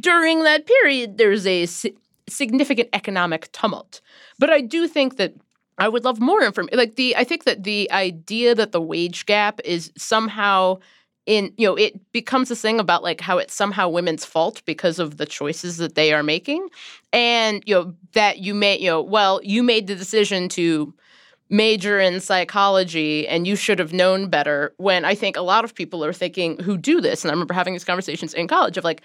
During 0.00 0.42
that 0.44 0.66
period, 0.66 1.18
there's 1.18 1.46
a 1.46 1.66
si- 1.66 1.96
significant 2.28 2.88
economic 2.92 3.50
tumult. 3.52 4.00
But 4.38 4.50
I 4.50 4.60
do 4.60 4.88
think 4.88 5.16
that 5.16 5.34
I 5.78 5.88
would 5.88 6.04
love 6.04 6.20
more 6.20 6.42
information. 6.42 6.78
Like 6.78 6.96
the, 6.96 7.16
I 7.16 7.24
think 7.24 7.44
that 7.44 7.64
the 7.64 7.90
idea 7.90 8.54
that 8.54 8.72
the 8.72 8.80
wage 8.80 9.26
gap 9.26 9.60
is 9.64 9.92
somehow 9.96 10.78
in 11.26 11.52
you 11.56 11.66
know 11.66 11.76
it 11.76 12.12
becomes 12.12 12.48
this 12.48 12.60
thing 12.60 12.80
about 12.80 13.02
like 13.02 13.20
how 13.20 13.38
it's 13.38 13.54
somehow 13.54 13.88
women's 13.88 14.24
fault 14.24 14.62
because 14.64 14.98
of 14.98 15.18
the 15.18 15.26
choices 15.26 15.76
that 15.76 15.94
they 15.94 16.12
are 16.12 16.22
making. 16.22 16.68
And 17.12 17.62
you 17.66 17.74
know 17.74 17.94
that 18.12 18.38
you 18.38 18.54
may 18.54 18.78
you 18.78 18.88
know 18.88 19.02
well 19.02 19.40
you 19.42 19.62
made 19.62 19.86
the 19.86 19.94
decision 19.94 20.48
to 20.50 20.92
major 21.48 22.00
in 22.00 22.18
psychology 22.18 23.28
and 23.28 23.46
you 23.46 23.56
should 23.56 23.78
have 23.78 23.92
known 23.92 24.30
better 24.30 24.72
when 24.78 25.04
i 25.04 25.14
think 25.14 25.36
a 25.36 25.42
lot 25.42 25.64
of 25.64 25.74
people 25.74 26.02
are 26.02 26.12
thinking 26.12 26.58
who 26.60 26.76
do 26.76 27.00
this. 27.00 27.24
And 27.24 27.30
i 27.30 27.34
remember 27.34 27.54
having 27.54 27.74
these 27.74 27.84
conversations 27.84 28.34
in 28.34 28.48
college 28.48 28.76
of 28.76 28.84
like 28.84 29.02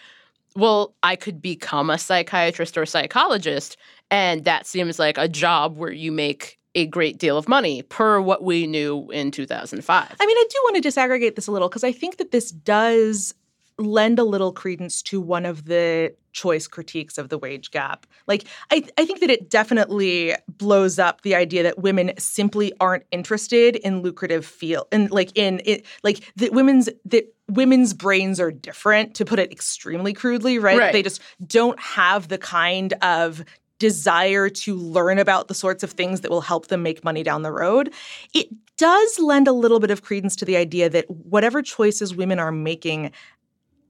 well 0.55 0.95
i 1.03 1.15
could 1.15 1.41
become 1.41 1.89
a 1.89 1.97
psychiatrist 1.97 2.77
or 2.77 2.83
a 2.83 2.87
psychologist 2.87 3.77
and 4.09 4.45
that 4.45 4.65
seems 4.65 4.97
like 4.97 5.17
a 5.17 5.27
job 5.27 5.77
where 5.77 5.91
you 5.91 6.11
make 6.11 6.57
a 6.75 6.85
great 6.85 7.17
deal 7.17 7.37
of 7.37 7.47
money 7.47 7.81
per 7.81 8.21
what 8.21 8.43
we 8.43 8.67
knew 8.67 9.09
in 9.11 9.31
2005. 9.31 10.15
I 10.19 10.25
mean, 10.25 10.37
I 10.37 10.45
do 10.49 10.59
want 10.63 10.81
to 10.81 10.87
disaggregate 10.87 11.35
this 11.35 11.47
a 11.47 11.51
little 11.51 11.69
because 11.69 11.83
I 11.83 11.91
think 11.91 12.17
that 12.17 12.31
this 12.31 12.51
does 12.51 13.33
lend 13.79 14.19
a 14.19 14.23
little 14.23 14.51
credence 14.51 15.01
to 15.03 15.21
one 15.21 15.45
of 15.45 15.65
the 15.65 16.13
choice 16.33 16.67
critiques 16.67 17.17
of 17.17 17.29
the 17.29 17.37
wage 17.37 17.71
gap. 17.71 18.05
Like, 18.27 18.45
I, 18.71 18.83
I 18.97 19.05
think 19.05 19.19
that 19.21 19.29
it 19.29 19.49
definitely 19.49 20.35
blows 20.47 20.99
up 20.99 21.21
the 21.21 21.35
idea 21.35 21.63
that 21.63 21.79
women 21.79 22.13
simply 22.17 22.73
aren't 22.79 23.03
interested 23.11 23.75
in 23.77 24.01
lucrative 24.01 24.45
field 24.45 24.87
and 24.91 25.09
like 25.11 25.31
in 25.35 25.61
it, 25.65 25.85
like 26.03 26.31
that 26.35 26.53
women's 26.53 26.89
that 27.05 27.33
women's 27.49 27.93
brains 27.93 28.39
are 28.39 28.51
different 28.51 29.15
to 29.15 29.25
put 29.25 29.39
it 29.39 29.51
extremely 29.51 30.13
crudely, 30.13 30.59
right? 30.59 30.77
right? 30.77 30.93
They 30.93 31.03
just 31.03 31.21
don't 31.45 31.79
have 31.79 32.27
the 32.27 32.37
kind 32.37 32.93
of 33.01 33.43
desire 33.79 34.49
to 34.49 34.75
learn 34.75 35.19
about 35.19 35.47
the 35.47 35.53
sorts 35.53 35.83
of 35.83 35.91
things 35.91 36.21
that 36.21 36.31
will 36.31 36.41
help 36.41 36.67
them 36.67 36.83
make 36.83 37.03
money 37.03 37.23
down 37.23 37.41
the 37.41 37.51
road, 37.51 37.93
it 38.33 38.47
does 38.77 39.19
lend 39.19 39.47
a 39.47 39.53
little 39.53 39.79
bit 39.79 39.91
of 39.91 40.03
credence 40.03 40.35
to 40.35 40.45
the 40.45 40.57
idea 40.57 40.89
that 40.89 41.09
whatever 41.09 41.61
choices 41.61 42.15
women 42.15 42.39
are 42.39 42.51
making 42.51 43.11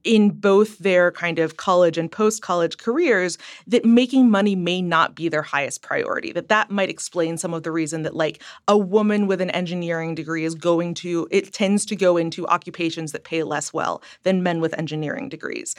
in 0.04 0.30
both 0.30 0.78
their 0.78 1.10
kind 1.10 1.38
of 1.38 1.56
college 1.56 1.98
and 1.98 2.10
post-college 2.10 2.78
careers 2.78 3.36
that 3.66 3.84
making 3.84 4.30
money 4.30 4.54
may 4.54 4.80
not 4.80 5.14
be 5.14 5.28
their 5.28 5.42
highest 5.42 5.82
priority 5.82 6.32
that 6.32 6.48
that 6.48 6.70
might 6.70 6.88
explain 6.88 7.36
some 7.36 7.52
of 7.52 7.64
the 7.64 7.70
reason 7.70 8.02
that 8.02 8.14
like 8.14 8.40
a 8.68 8.78
woman 8.78 9.26
with 9.26 9.40
an 9.40 9.50
engineering 9.50 10.14
degree 10.14 10.44
is 10.44 10.54
going 10.54 10.94
to 10.94 11.26
it 11.30 11.52
tends 11.52 11.84
to 11.84 11.96
go 11.96 12.16
into 12.16 12.46
occupations 12.46 13.12
that 13.12 13.24
pay 13.24 13.42
less 13.42 13.72
well 13.72 14.00
than 14.22 14.42
men 14.42 14.60
with 14.60 14.78
engineering 14.78 15.28
degrees 15.28 15.74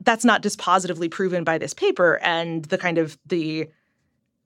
that's 0.00 0.24
not 0.24 0.42
dispositively 0.42 1.10
proven 1.10 1.44
by 1.44 1.58
this 1.58 1.74
paper 1.74 2.18
and 2.22 2.64
the 2.66 2.78
kind 2.78 2.98
of 2.98 3.18
the 3.26 3.68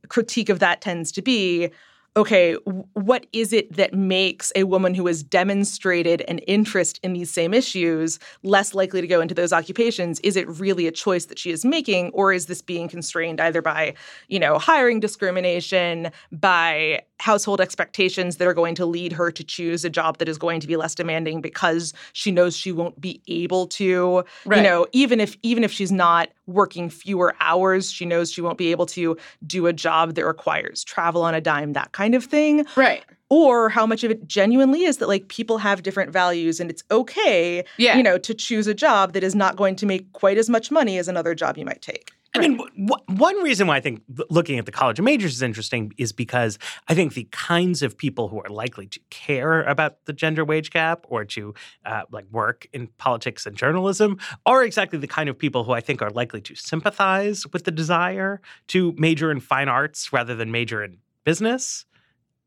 critique 0.08 0.48
of 0.48 0.58
that 0.60 0.80
tends 0.80 1.12
to 1.12 1.22
be 1.22 1.70
okay, 2.16 2.54
what 2.94 3.26
is 3.32 3.52
it 3.52 3.76
that 3.76 3.94
makes 3.94 4.50
a 4.56 4.64
woman 4.64 4.92
who 4.92 5.06
has 5.06 5.22
demonstrated 5.22 6.22
an 6.22 6.38
interest 6.38 6.98
in 7.04 7.12
these 7.12 7.30
same 7.30 7.54
issues 7.54 8.18
less 8.42 8.74
likely 8.74 9.00
to 9.00 9.06
go 9.06 9.20
into 9.20 9.34
those 9.34 9.52
occupations? 9.52 10.18
Is 10.20 10.36
it 10.36 10.48
really 10.48 10.88
a 10.88 10.90
choice 10.90 11.26
that 11.26 11.38
she 11.38 11.52
is 11.52 11.64
making, 11.64 12.10
or 12.10 12.32
is 12.32 12.46
this 12.46 12.60
being 12.60 12.88
constrained 12.88 13.40
either 13.40 13.62
by, 13.62 13.94
you 14.26 14.40
know, 14.40 14.58
hiring 14.58 14.98
discrimination, 14.98 16.10
by 16.32 17.02
household 17.20 17.60
expectations 17.60 18.36
that 18.36 18.46
are 18.46 18.54
going 18.54 18.74
to 18.76 18.86
lead 18.86 19.12
her 19.12 19.30
to 19.30 19.42
choose 19.44 19.84
a 19.84 19.90
job 19.90 20.18
that 20.18 20.28
is 20.28 20.38
going 20.38 20.60
to 20.60 20.66
be 20.66 20.76
less 20.76 20.94
demanding 20.94 21.40
because 21.40 21.92
she 22.12 22.30
knows 22.30 22.56
she 22.56 22.72
won't 22.72 23.00
be 23.00 23.20
able 23.28 23.66
to, 23.66 24.24
right. 24.44 24.58
you 24.58 24.62
know, 24.62 24.86
even 24.92 25.20
if 25.20 25.36
even 25.42 25.64
if 25.64 25.72
she's 25.72 25.92
not 25.92 26.28
working 26.46 26.88
fewer 26.88 27.34
hours, 27.40 27.90
she 27.90 28.04
knows 28.04 28.30
she 28.32 28.40
won't 28.40 28.58
be 28.58 28.70
able 28.70 28.86
to 28.86 29.16
do 29.46 29.66
a 29.66 29.72
job 29.72 30.14
that 30.14 30.24
requires 30.24 30.84
travel 30.84 31.22
on 31.22 31.34
a 31.34 31.40
dime, 31.40 31.72
that 31.72 31.92
kind 31.92 32.14
of 32.14 32.24
thing. 32.24 32.64
Right. 32.76 33.04
Or 33.30 33.68
how 33.68 33.84
much 33.84 34.04
of 34.04 34.10
it 34.10 34.26
genuinely 34.26 34.84
is 34.84 34.96
that 34.98 35.08
like 35.08 35.28
people 35.28 35.58
have 35.58 35.82
different 35.82 36.10
values 36.10 36.60
and 36.60 36.70
it's 36.70 36.82
okay, 36.90 37.62
yeah. 37.76 37.96
you 37.96 38.02
know, 38.02 38.16
to 38.16 38.32
choose 38.32 38.66
a 38.66 38.72
job 38.74 39.12
that 39.12 39.22
is 39.22 39.34
not 39.34 39.56
going 39.56 39.76
to 39.76 39.86
make 39.86 40.10
quite 40.12 40.38
as 40.38 40.48
much 40.48 40.70
money 40.70 40.96
as 40.96 41.08
another 41.08 41.34
job 41.34 41.58
you 41.58 41.66
might 41.66 41.82
take. 41.82 42.12
I 42.34 42.40
mean, 42.40 42.56
w- 42.58 43.18
one 43.18 43.42
reason 43.42 43.66
why 43.66 43.76
I 43.76 43.80
think 43.80 44.02
looking 44.28 44.58
at 44.58 44.66
the 44.66 44.72
college 44.72 44.98
of 44.98 45.04
majors 45.04 45.32
is 45.32 45.42
interesting 45.42 45.92
is 45.96 46.12
because 46.12 46.58
I 46.86 46.94
think 46.94 47.14
the 47.14 47.26
kinds 47.30 47.82
of 47.82 47.96
people 47.96 48.28
who 48.28 48.40
are 48.40 48.50
likely 48.50 48.86
to 48.86 49.00
care 49.10 49.62
about 49.62 50.04
the 50.04 50.12
gender 50.12 50.44
wage 50.44 50.70
gap 50.70 51.06
or 51.08 51.24
to 51.24 51.54
uh, 51.86 52.02
like 52.10 52.26
work 52.30 52.66
in 52.72 52.88
politics 52.98 53.46
and 53.46 53.56
journalism 53.56 54.18
are 54.44 54.62
exactly 54.62 54.98
the 54.98 55.06
kind 55.06 55.28
of 55.28 55.38
people 55.38 55.64
who 55.64 55.72
I 55.72 55.80
think 55.80 56.02
are 56.02 56.10
likely 56.10 56.40
to 56.42 56.54
sympathize 56.54 57.46
with 57.52 57.64
the 57.64 57.70
desire 57.70 58.40
to 58.68 58.94
major 58.98 59.30
in 59.30 59.40
fine 59.40 59.68
arts 59.68 60.12
rather 60.12 60.34
than 60.34 60.50
major 60.50 60.82
in 60.82 60.98
business 61.24 61.86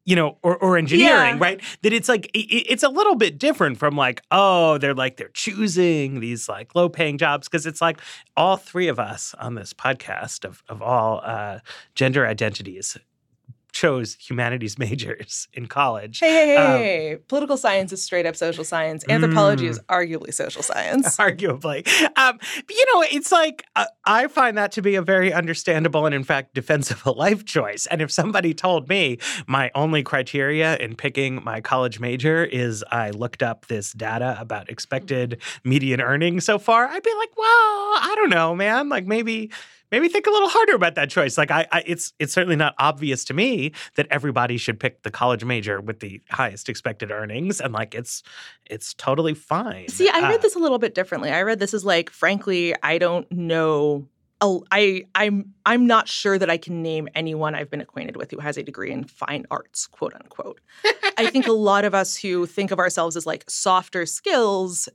you 0.06 0.16
know, 0.16 0.38
or, 0.42 0.58
or 0.58 0.78
engineering, 0.78 1.36
yeah. 1.36 1.38
right? 1.40 1.62
That 1.84 1.94
it's 1.94 2.10
like 2.10 2.26
it, 2.34 2.40
it's 2.70 2.84
a 2.84 2.90
little 2.90 3.16
bit 3.16 3.38
different 3.38 3.78
from 3.78 3.96
like, 3.96 4.22
oh, 4.32 4.78
they're 4.78 4.96
like 4.96 5.18
they're 5.18 5.30
choosing 5.30 6.20
these 6.20 6.50
like 6.50 6.74
low 6.76 6.90
paying 6.90 7.18
jobs 7.18 7.48
because 7.48 7.66
it's 7.66 7.82
like 7.82 8.00
all 8.36 8.58
three 8.58 8.88
of 8.88 9.00
us 9.00 9.36
on 9.40 9.56
this 9.56 9.74
podcast 9.74 10.46
of 10.46 10.64
of 10.70 10.82
all 10.82 11.22
uh, 11.24 11.60
gender 11.96 12.26
identities 12.26 12.98
chose 13.72 14.16
humanities 14.20 14.78
majors 14.80 15.48
in 15.54 15.68
college. 15.68 16.20
Hey, 16.20 16.32
hey, 16.32 16.56
hey, 16.56 17.14
um, 17.14 17.20
Political 17.28 17.58
science 17.58 17.92
is 17.92 18.04
straight 18.04 18.26
up 18.26 18.36
social 18.36 18.64
science. 18.64 19.04
Anthropology 19.10 19.66
mm, 19.66 19.70
is 19.70 19.80
arguably 19.90 20.34
social 20.34 20.64
science. 20.72 21.18
Arguably. 21.18 21.88
Um, 22.18 22.38
but, 22.38 22.76
you 22.76 22.86
know, 22.94 23.04
it's 23.12 23.32
like 23.32 23.66
uh, 23.76 23.86
I 24.06 24.28
find 24.28 24.58
that 24.58 24.72
to 24.74 24.82
be 24.82 24.96
a 24.96 25.02
very 25.02 25.34
understandable 25.34 26.06
and, 26.06 26.14
in 26.14 26.24
fact, 26.24 26.54
defensible 26.54 27.14
life 27.18 27.46
choice. 27.46 27.86
And 27.88 28.02
if 28.02 28.12
somebody 28.12 28.54
told 28.54 28.90
me 28.90 29.18
my 29.48 29.72
only 29.76 30.04
criteria 30.04 30.78
in 30.78 30.96
picking 30.96 31.44
my 31.44 31.62
college 31.62 32.00
major 32.00 32.44
is 32.44 32.84
I 32.92 33.12
looked 33.12 33.44
up 33.44 33.68
this 33.68 33.94
data 33.94 34.38
about 34.40 34.70
expected 34.70 35.42
median 35.64 36.02
earnings 36.02 36.46
so 36.46 36.60
far, 36.60 36.88
I'd 36.88 37.04
be 37.04 37.14
like, 37.18 37.38
well, 37.38 37.48
I 37.48 38.14
don't 38.16 38.30
know, 38.30 38.56
man. 38.56 38.90
Like 38.90 39.06
maybe 39.06 39.52
maybe 39.92 40.08
think 40.08 40.28
a 40.28 40.32
little 40.32 40.50
harder 40.50 40.76
about 40.76 40.96
that 40.96 41.10
choice. 41.10 41.38
Like 41.38 41.52
I, 41.52 41.68
I, 41.72 41.84
it's 41.86 42.14
it's 42.20 42.34
certainly 42.34 42.56
not 42.56 42.76
obvious 42.78 43.24
to 43.26 43.34
me 43.34 43.72
that 43.96 44.08
everybody 44.10 44.58
should 44.58 44.80
pick 44.80 45.04
the 45.04 45.12
college 45.12 45.44
major 45.44 45.82
with 45.82 46.00
the 46.00 46.22
highest 46.30 46.70
expected 46.70 47.12
earnings, 47.12 47.60
and 47.62 47.74
like 47.74 47.94
it's 47.96 48.24
it's 48.66 48.94
totally 48.94 49.34
fine. 49.34 49.88
See, 49.90 50.10
I 50.10 50.22
read 50.22 50.40
uh, 50.40 50.44
this 50.44 50.56
a 50.56 50.60
little 50.60 50.80
bit 50.80 50.96
differently. 50.96 51.32
I 51.32 51.42
read 51.42 51.60
this 51.60 51.74
as 51.74 51.86
like, 51.86 52.10
frankly, 52.10 52.74
I 52.84 52.98
don't 52.98 53.32
know 53.32 54.08
I 54.72 55.04
I'm 55.14 55.54
I'm 55.66 55.86
not 55.86 56.08
sure 56.08 56.40
that 56.40 56.50
I 56.50 56.58
can 56.58 56.82
name 56.82 57.08
anyone 57.14 57.54
I've 57.54 57.70
been 57.70 57.82
acquainted 57.82 58.18
with 58.18 58.32
who 58.32 58.40
has 58.40 58.58
a 58.58 58.64
degree 58.64 58.92
in 58.92 59.04
fine 59.04 59.46
arts, 59.52 59.86
quote 59.88 60.14
unquote. 60.16 60.60
I 61.28 61.30
think 61.30 61.48
a 61.48 61.52
lot 61.52 61.86
of 61.86 61.94
us 61.94 62.16
who 62.16 62.46
think 62.46 62.72
of 62.72 62.80
ourselves 62.80 63.16
as 63.16 63.26
like 63.26 63.44
softer 63.50 64.06
skills, 64.06 64.90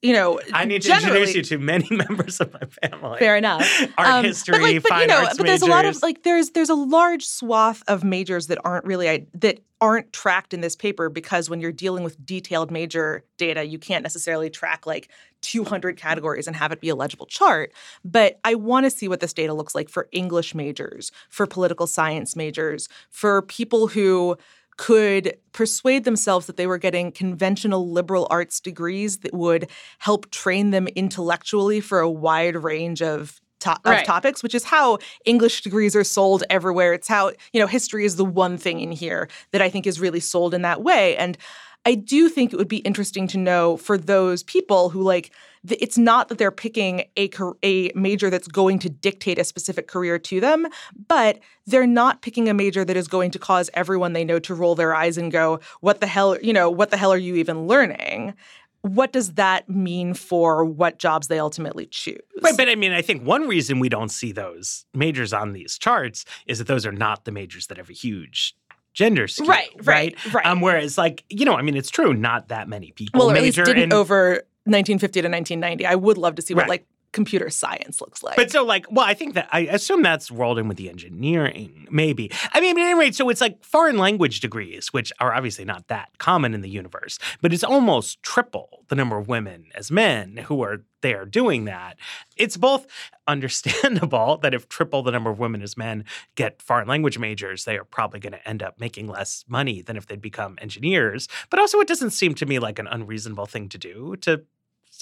you 0.00 0.12
know, 0.12 0.40
I 0.52 0.64
need 0.64 0.82
to 0.82 0.92
introduce 0.92 1.34
you 1.34 1.42
to 1.42 1.58
many 1.58 1.88
members 1.94 2.40
of 2.40 2.52
my 2.52 2.60
family. 2.88 3.18
Fair 3.18 3.36
enough. 3.36 3.68
Art 3.98 4.08
um, 4.08 4.24
history, 4.24 4.52
but 4.52 4.62
like, 4.62 4.82
but, 4.82 4.88
fine 4.88 5.00
you 5.02 5.06
know, 5.08 5.28
but 5.36 5.46
there's 5.46 5.62
a 5.62 5.66
lot 5.66 5.84
of 5.84 6.02
like 6.02 6.22
there's 6.22 6.50
there's 6.50 6.70
a 6.70 6.74
large 6.74 7.24
swath 7.24 7.82
of 7.88 8.04
majors 8.04 8.46
that 8.48 8.58
aren't 8.64 8.84
really 8.84 9.28
that 9.34 9.60
aren't 9.82 10.12
tracked 10.12 10.54
in 10.54 10.60
this 10.60 10.76
paper 10.76 11.08
because 11.08 11.50
when 11.50 11.60
you're 11.60 11.72
dealing 11.72 12.04
with 12.04 12.24
detailed 12.24 12.70
major 12.70 13.24
data, 13.36 13.66
you 13.66 13.80
can't 13.80 14.04
necessarily 14.04 14.48
track 14.48 14.86
like 14.86 15.08
200 15.40 15.96
categories 15.96 16.46
and 16.46 16.54
have 16.54 16.70
it 16.70 16.80
be 16.80 16.88
a 16.88 16.94
legible 16.94 17.26
chart. 17.26 17.72
But 18.04 18.38
I 18.44 18.54
want 18.54 18.86
to 18.86 18.90
see 18.90 19.08
what 19.08 19.18
this 19.18 19.32
data 19.32 19.52
looks 19.52 19.74
like 19.74 19.88
for 19.88 20.08
English 20.12 20.54
majors, 20.54 21.10
for 21.28 21.48
political 21.48 21.88
science 21.88 22.36
majors, 22.36 22.88
for 23.10 23.42
people 23.42 23.88
who 23.88 24.36
could 24.76 25.36
persuade 25.52 26.04
themselves 26.04 26.46
that 26.46 26.56
they 26.56 26.66
were 26.66 26.78
getting 26.78 27.12
conventional 27.12 27.90
liberal 27.90 28.26
arts 28.30 28.58
degrees 28.60 29.18
that 29.18 29.34
would 29.34 29.68
help 29.98 30.30
train 30.30 30.70
them 30.70 30.88
intellectually 30.88 31.80
for 31.80 32.00
a 32.00 32.10
wide 32.10 32.56
range 32.56 33.02
of 33.02 33.40
to- 33.60 33.76
Right. 33.84 34.00
of 34.00 34.06
topics, 34.06 34.42
which 34.42 34.56
is 34.56 34.64
how 34.64 34.98
English 35.24 35.60
degrees 35.62 35.94
are 35.94 36.02
sold 36.02 36.42
everywhere. 36.50 36.94
It's 36.94 37.06
how, 37.06 37.30
you 37.52 37.60
know, 37.60 37.68
history 37.68 38.04
is 38.04 38.16
the 38.16 38.24
one 38.24 38.58
thing 38.58 38.80
in 38.80 38.90
here 38.90 39.28
that 39.52 39.62
I 39.62 39.70
think 39.70 39.86
is 39.86 40.00
really 40.00 40.18
sold 40.18 40.52
in 40.52 40.62
that 40.62 40.82
way. 40.82 41.16
And 41.16 41.38
I 41.84 41.94
do 41.94 42.28
think 42.28 42.52
it 42.52 42.56
would 42.56 42.68
be 42.68 42.78
interesting 42.78 43.26
to 43.28 43.38
know 43.38 43.76
for 43.76 43.98
those 43.98 44.42
people 44.42 44.90
who 44.90 45.02
like 45.02 45.32
it's 45.68 45.98
not 45.98 46.28
that 46.28 46.38
they're 46.38 46.50
picking 46.50 47.04
a 47.16 47.30
a 47.62 47.92
major 47.94 48.30
that's 48.30 48.48
going 48.48 48.78
to 48.80 48.90
dictate 48.90 49.38
a 49.38 49.44
specific 49.44 49.88
career 49.88 50.18
to 50.18 50.40
them, 50.40 50.66
but 51.08 51.40
they're 51.66 51.86
not 51.86 52.22
picking 52.22 52.48
a 52.48 52.54
major 52.54 52.84
that 52.84 52.96
is 52.96 53.08
going 53.08 53.30
to 53.32 53.38
cause 53.38 53.70
everyone 53.74 54.12
they 54.12 54.24
know 54.24 54.38
to 54.40 54.54
roll 54.54 54.74
their 54.74 54.94
eyes 54.94 55.16
and 55.18 55.32
go, 55.32 55.60
"What 55.80 56.00
the 56.00 56.06
hell, 56.06 56.36
you 56.40 56.52
know, 56.52 56.70
what 56.70 56.90
the 56.90 56.96
hell 56.96 57.12
are 57.12 57.18
you 57.18 57.36
even 57.36 57.66
learning?" 57.66 58.34
What 58.82 59.12
does 59.12 59.34
that 59.34 59.68
mean 59.68 60.12
for 60.12 60.64
what 60.64 60.98
jobs 60.98 61.28
they 61.28 61.38
ultimately 61.38 61.86
choose? 61.86 62.18
Right, 62.42 62.56
but 62.56 62.68
I 62.68 62.74
mean, 62.74 62.90
I 62.90 63.00
think 63.00 63.22
one 63.22 63.46
reason 63.46 63.78
we 63.78 63.88
don't 63.88 64.08
see 64.08 64.32
those 64.32 64.86
majors 64.92 65.32
on 65.32 65.52
these 65.52 65.78
charts 65.78 66.24
is 66.46 66.58
that 66.58 66.66
those 66.66 66.84
are 66.84 66.90
not 66.90 67.24
the 67.24 67.30
majors 67.30 67.68
that 67.68 67.76
have 67.76 67.90
a 67.90 67.92
huge 67.92 68.56
gender 68.94 69.26
skew, 69.28 69.46
Right, 69.46 69.70
right, 69.84 70.34
right. 70.34 70.46
Um, 70.46 70.60
whereas, 70.60 70.98
like, 70.98 71.24
you 71.28 71.44
know, 71.44 71.54
I 71.54 71.62
mean, 71.62 71.76
it's 71.76 71.90
true, 71.90 72.12
not 72.14 72.48
that 72.48 72.68
many 72.68 72.92
people 72.92 73.20
well, 73.20 73.30
or 73.30 73.36
at 73.36 73.42
least 73.42 73.56
didn't 73.56 73.92
over 73.92 74.42
1950 74.64 75.22
to 75.22 75.28
1990. 75.28 75.86
I 75.86 75.94
would 75.94 76.18
love 76.18 76.34
to 76.36 76.42
see 76.42 76.54
what 76.54 76.62
Right. 76.62 76.68
like 76.68 76.86
computer 77.12 77.50
science 77.50 78.00
looks 78.00 78.22
like. 78.22 78.36
but 78.36 78.50
so, 78.50 78.64
like, 78.64 78.90
well, 78.90 79.04
I 79.04 79.14
think 79.14 79.34
that 79.34 79.48
I 79.52 79.60
assume 79.60 80.02
that's 80.02 80.30
rolled 80.30 80.58
in 80.58 80.68
with 80.68 80.76
the 80.76 80.88
engineering, 80.88 81.86
maybe. 81.90 82.30
I 82.52 82.60
mean, 82.60 82.78
at 82.78 82.82
any 82.82 82.98
rate, 82.98 83.14
so 83.14 83.28
it's 83.28 83.40
like 83.40 83.62
foreign 83.64 83.98
language 83.98 84.40
degrees, 84.40 84.92
which 84.92 85.12
are 85.20 85.34
obviously 85.34 85.64
not 85.64 85.88
that 85.88 86.18
common 86.18 86.54
in 86.54 86.62
the 86.62 86.70
universe, 86.70 87.18
but 87.40 87.52
it's 87.52 87.64
almost 87.64 88.22
triple 88.22 88.84
the 88.88 88.94
number 88.94 89.18
of 89.18 89.28
women 89.28 89.66
as 89.74 89.90
men 89.90 90.38
who 90.38 90.62
are 90.62 90.84
there 91.02 91.24
doing 91.24 91.66
that. 91.66 91.98
It's 92.36 92.56
both 92.56 92.86
understandable 93.26 94.38
that 94.38 94.54
if 94.54 94.68
triple 94.68 95.02
the 95.02 95.12
number 95.12 95.30
of 95.30 95.38
women 95.38 95.62
as 95.62 95.76
men 95.76 96.04
get 96.34 96.62
foreign 96.62 96.88
language 96.88 97.18
majors, 97.18 97.64
they 97.64 97.76
are 97.76 97.84
probably 97.84 98.20
going 98.20 98.32
to 98.32 98.48
end 98.48 98.62
up 98.62 98.80
making 98.80 99.06
less 99.08 99.44
money 99.48 99.82
than 99.82 99.96
if 99.96 100.06
they'd 100.06 100.20
become 100.20 100.58
engineers. 100.60 101.28
But 101.50 101.60
also, 101.60 101.80
it 101.80 101.88
doesn't 101.88 102.10
seem 102.10 102.34
to 102.36 102.46
me 102.46 102.58
like 102.58 102.78
an 102.78 102.86
unreasonable 102.86 103.46
thing 103.46 103.68
to 103.70 103.78
do 103.78 104.16
to 104.22 104.44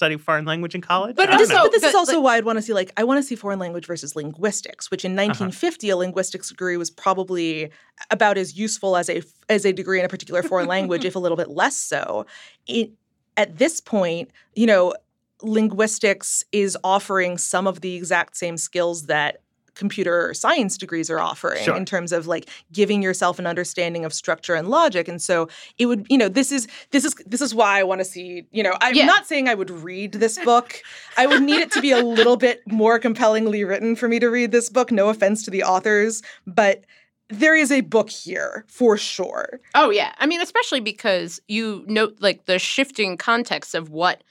study 0.01 0.17
foreign 0.17 0.45
language 0.45 0.73
in 0.73 0.81
college. 0.81 1.15
But 1.15 1.29
this, 1.37 1.51
but 1.51 1.71
this 1.71 1.83
is 1.83 1.91
the- 1.91 1.97
also 1.97 2.19
why 2.19 2.37
I'd 2.37 2.45
want 2.45 2.57
to 2.57 2.63
see 2.63 2.73
like 2.73 2.91
I 2.97 3.03
want 3.03 3.19
to 3.19 3.23
see 3.23 3.35
foreign 3.35 3.59
language 3.59 3.85
versus 3.85 4.15
linguistics, 4.15 4.89
which 4.89 5.05
in 5.05 5.11
uh-huh. 5.11 5.27
1950 5.27 5.89
a 5.91 5.97
linguistics 5.97 6.49
degree 6.49 6.75
was 6.75 6.89
probably 6.89 7.69
about 8.09 8.39
as 8.39 8.57
useful 8.57 8.97
as 8.97 9.09
a 9.09 9.21
as 9.47 9.63
a 9.63 9.71
degree 9.71 9.99
in 9.99 10.05
a 10.05 10.09
particular 10.09 10.41
foreign 10.41 10.67
language, 10.75 11.05
if 11.05 11.15
a 11.15 11.19
little 11.19 11.37
bit 11.37 11.49
less 11.49 11.77
so. 11.77 12.25
It, 12.65 12.91
at 13.37 13.59
this 13.59 13.79
point, 13.79 14.31
you 14.55 14.65
know, 14.65 14.95
linguistics 15.43 16.43
is 16.51 16.75
offering 16.83 17.37
some 17.37 17.67
of 17.67 17.81
the 17.81 17.95
exact 17.95 18.35
same 18.37 18.57
skills 18.57 19.05
that 19.05 19.41
computer 19.75 20.33
science 20.33 20.77
degrees 20.77 21.09
are 21.09 21.19
offering 21.19 21.63
Sure. 21.63 21.75
in 21.77 21.85
terms 21.85 22.11
of 22.11 22.27
like 22.27 22.49
giving 22.71 23.01
yourself 23.01 23.39
an 23.39 23.47
understanding 23.47 24.03
of 24.05 24.13
structure 24.13 24.53
and 24.53 24.67
logic 24.67 25.07
and 25.07 25.21
so 25.21 25.47
it 25.77 25.85
would 25.85 26.05
you 26.09 26.17
know 26.17 26.27
this 26.27 26.51
is 26.51 26.67
this 26.91 27.05
is 27.05 27.13
this 27.25 27.41
is 27.41 27.55
why 27.55 27.79
i 27.79 27.83
want 27.83 27.99
to 27.99 28.05
see 28.05 28.43
you 28.51 28.63
know 28.63 28.75
i'm 28.81 28.95
Yeah. 28.95 29.05
not 29.05 29.25
saying 29.27 29.47
i 29.47 29.53
would 29.55 29.69
read 29.69 30.13
this 30.13 30.37
book 30.43 30.81
i 31.17 31.25
would 31.25 31.41
need 31.41 31.59
it 31.61 31.71
to 31.71 31.81
be 31.81 31.91
a 31.91 32.03
little 32.03 32.35
bit 32.37 32.61
more 32.67 32.99
compellingly 32.99 33.63
written 33.63 33.95
for 33.95 34.07
me 34.09 34.19
to 34.19 34.27
read 34.27 34.51
this 34.51 34.69
book 34.69 34.91
no 34.91 35.07
offense 35.09 35.43
to 35.45 35.51
the 35.51 35.63
authors 35.63 36.21
but 36.45 36.83
there 37.29 37.55
is 37.55 37.71
a 37.71 37.79
book 37.79 38.09
here 38.09 38.65
for 38.67 38.97
sure 38.97 39.61
Oh 39.73 39.89
yeah. 39.89 40.13
I 40.17 40.25
mean, 40.25 40.41
especially 40.41 40.81
because 40.81 41.39
you 41.47 41.85
note 41.87 42.17
like 42.19 42.43
the 42.45 42.59
shifting 42.59 43.15
context 43.15 43.73
of 43.73 43.89
what 43.89 44.21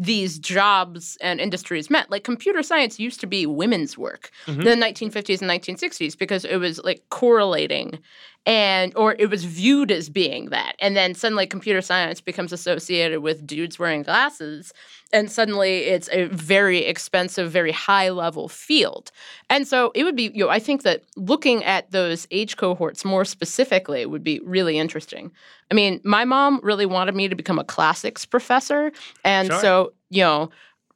these 0.00 0.38
jobs 0.38 1.18
and 1.20 1.40
industries 1.40 1.90
meant. 1.90 2.10
Like 2.10 2.24
computer 2.24 2.62
science 2.62 2.98
used 2.98 3.20
to 3.20 3.26
be 3.26 3.44
women's 3.44 3.98
work 3.98 4.30
Mhm. 4.46 4.60
in 4.60 4.64
the 4.64 4.76
1950s 4.76 5.42
and 5.42 5.48
1960s 5.48 6.16
because 6.16 6.46
it 6.46 6.56
was 6.56 6.80
like 6.82 7.02
correlating 7.10 7.98
and 8.46 8.94
or 8.96 9.14
it 9.18 9.28
was 9.30 9.44
viewed 9.44 9.90
as 9.90 10.08
being 10.08 10.50
that. 10.50 10.74
And 10.80 10.96
then 10.96 11.14
suddenly 11.14 11.46
computer 11.46 11.80
science 11.82 12.20
becomes 12.20 12.52
associated 12.52 13.20
with 13.20 13.46
dudes 13.46 13.78
wearing 13.78 14.02
glasses 14.02 14.72
and 15.12 15.30
suddenly 15.30 15.78
it's 15.78 16.08
a 16.12 16.26
very 16.26 16.84
expensive, 16.84 17.50
very 17.50 17.72
high 17.72 18.10
level 18.10 18.48
field. 18.48 19.10
And 19.48 19.66
so 19.66 19.90
it 19.94 20.04
would 20.04 20.14
be, 20.16 20.30
you 20.34 20.44
know, 20.44 20.48
I 20.50 20.60
think 20.60 20.82
that 20.82 21.02
looking 21.16 21.64
at 21.64 21.90
those 21.90 22.26
age 22.30 22.56
cohorts 22.56 23.04
more 23.04 23.24
specifically 23.24 24.06
would 24.06 24.22
be 24.22 24.40
really 24.44 24.78
interesting. 24.78 25.32
I 25.70 25.74
mean, 25.74 26.00
my 26.04 26.24
mom 26.24 26.60
really 26.62 26.86
wanted 26.86 27.14
me 27.14 27.28
to 27.28 27.34
become 27.34 27.58
a 27.58 27.64
classics 27.64 28.24
professor. 28.24 28.92
And 29.24 29.48
Sure. 29.48 29.60
so, 29.60 29.92
you 30.10 30.22
know, 30.22 30.50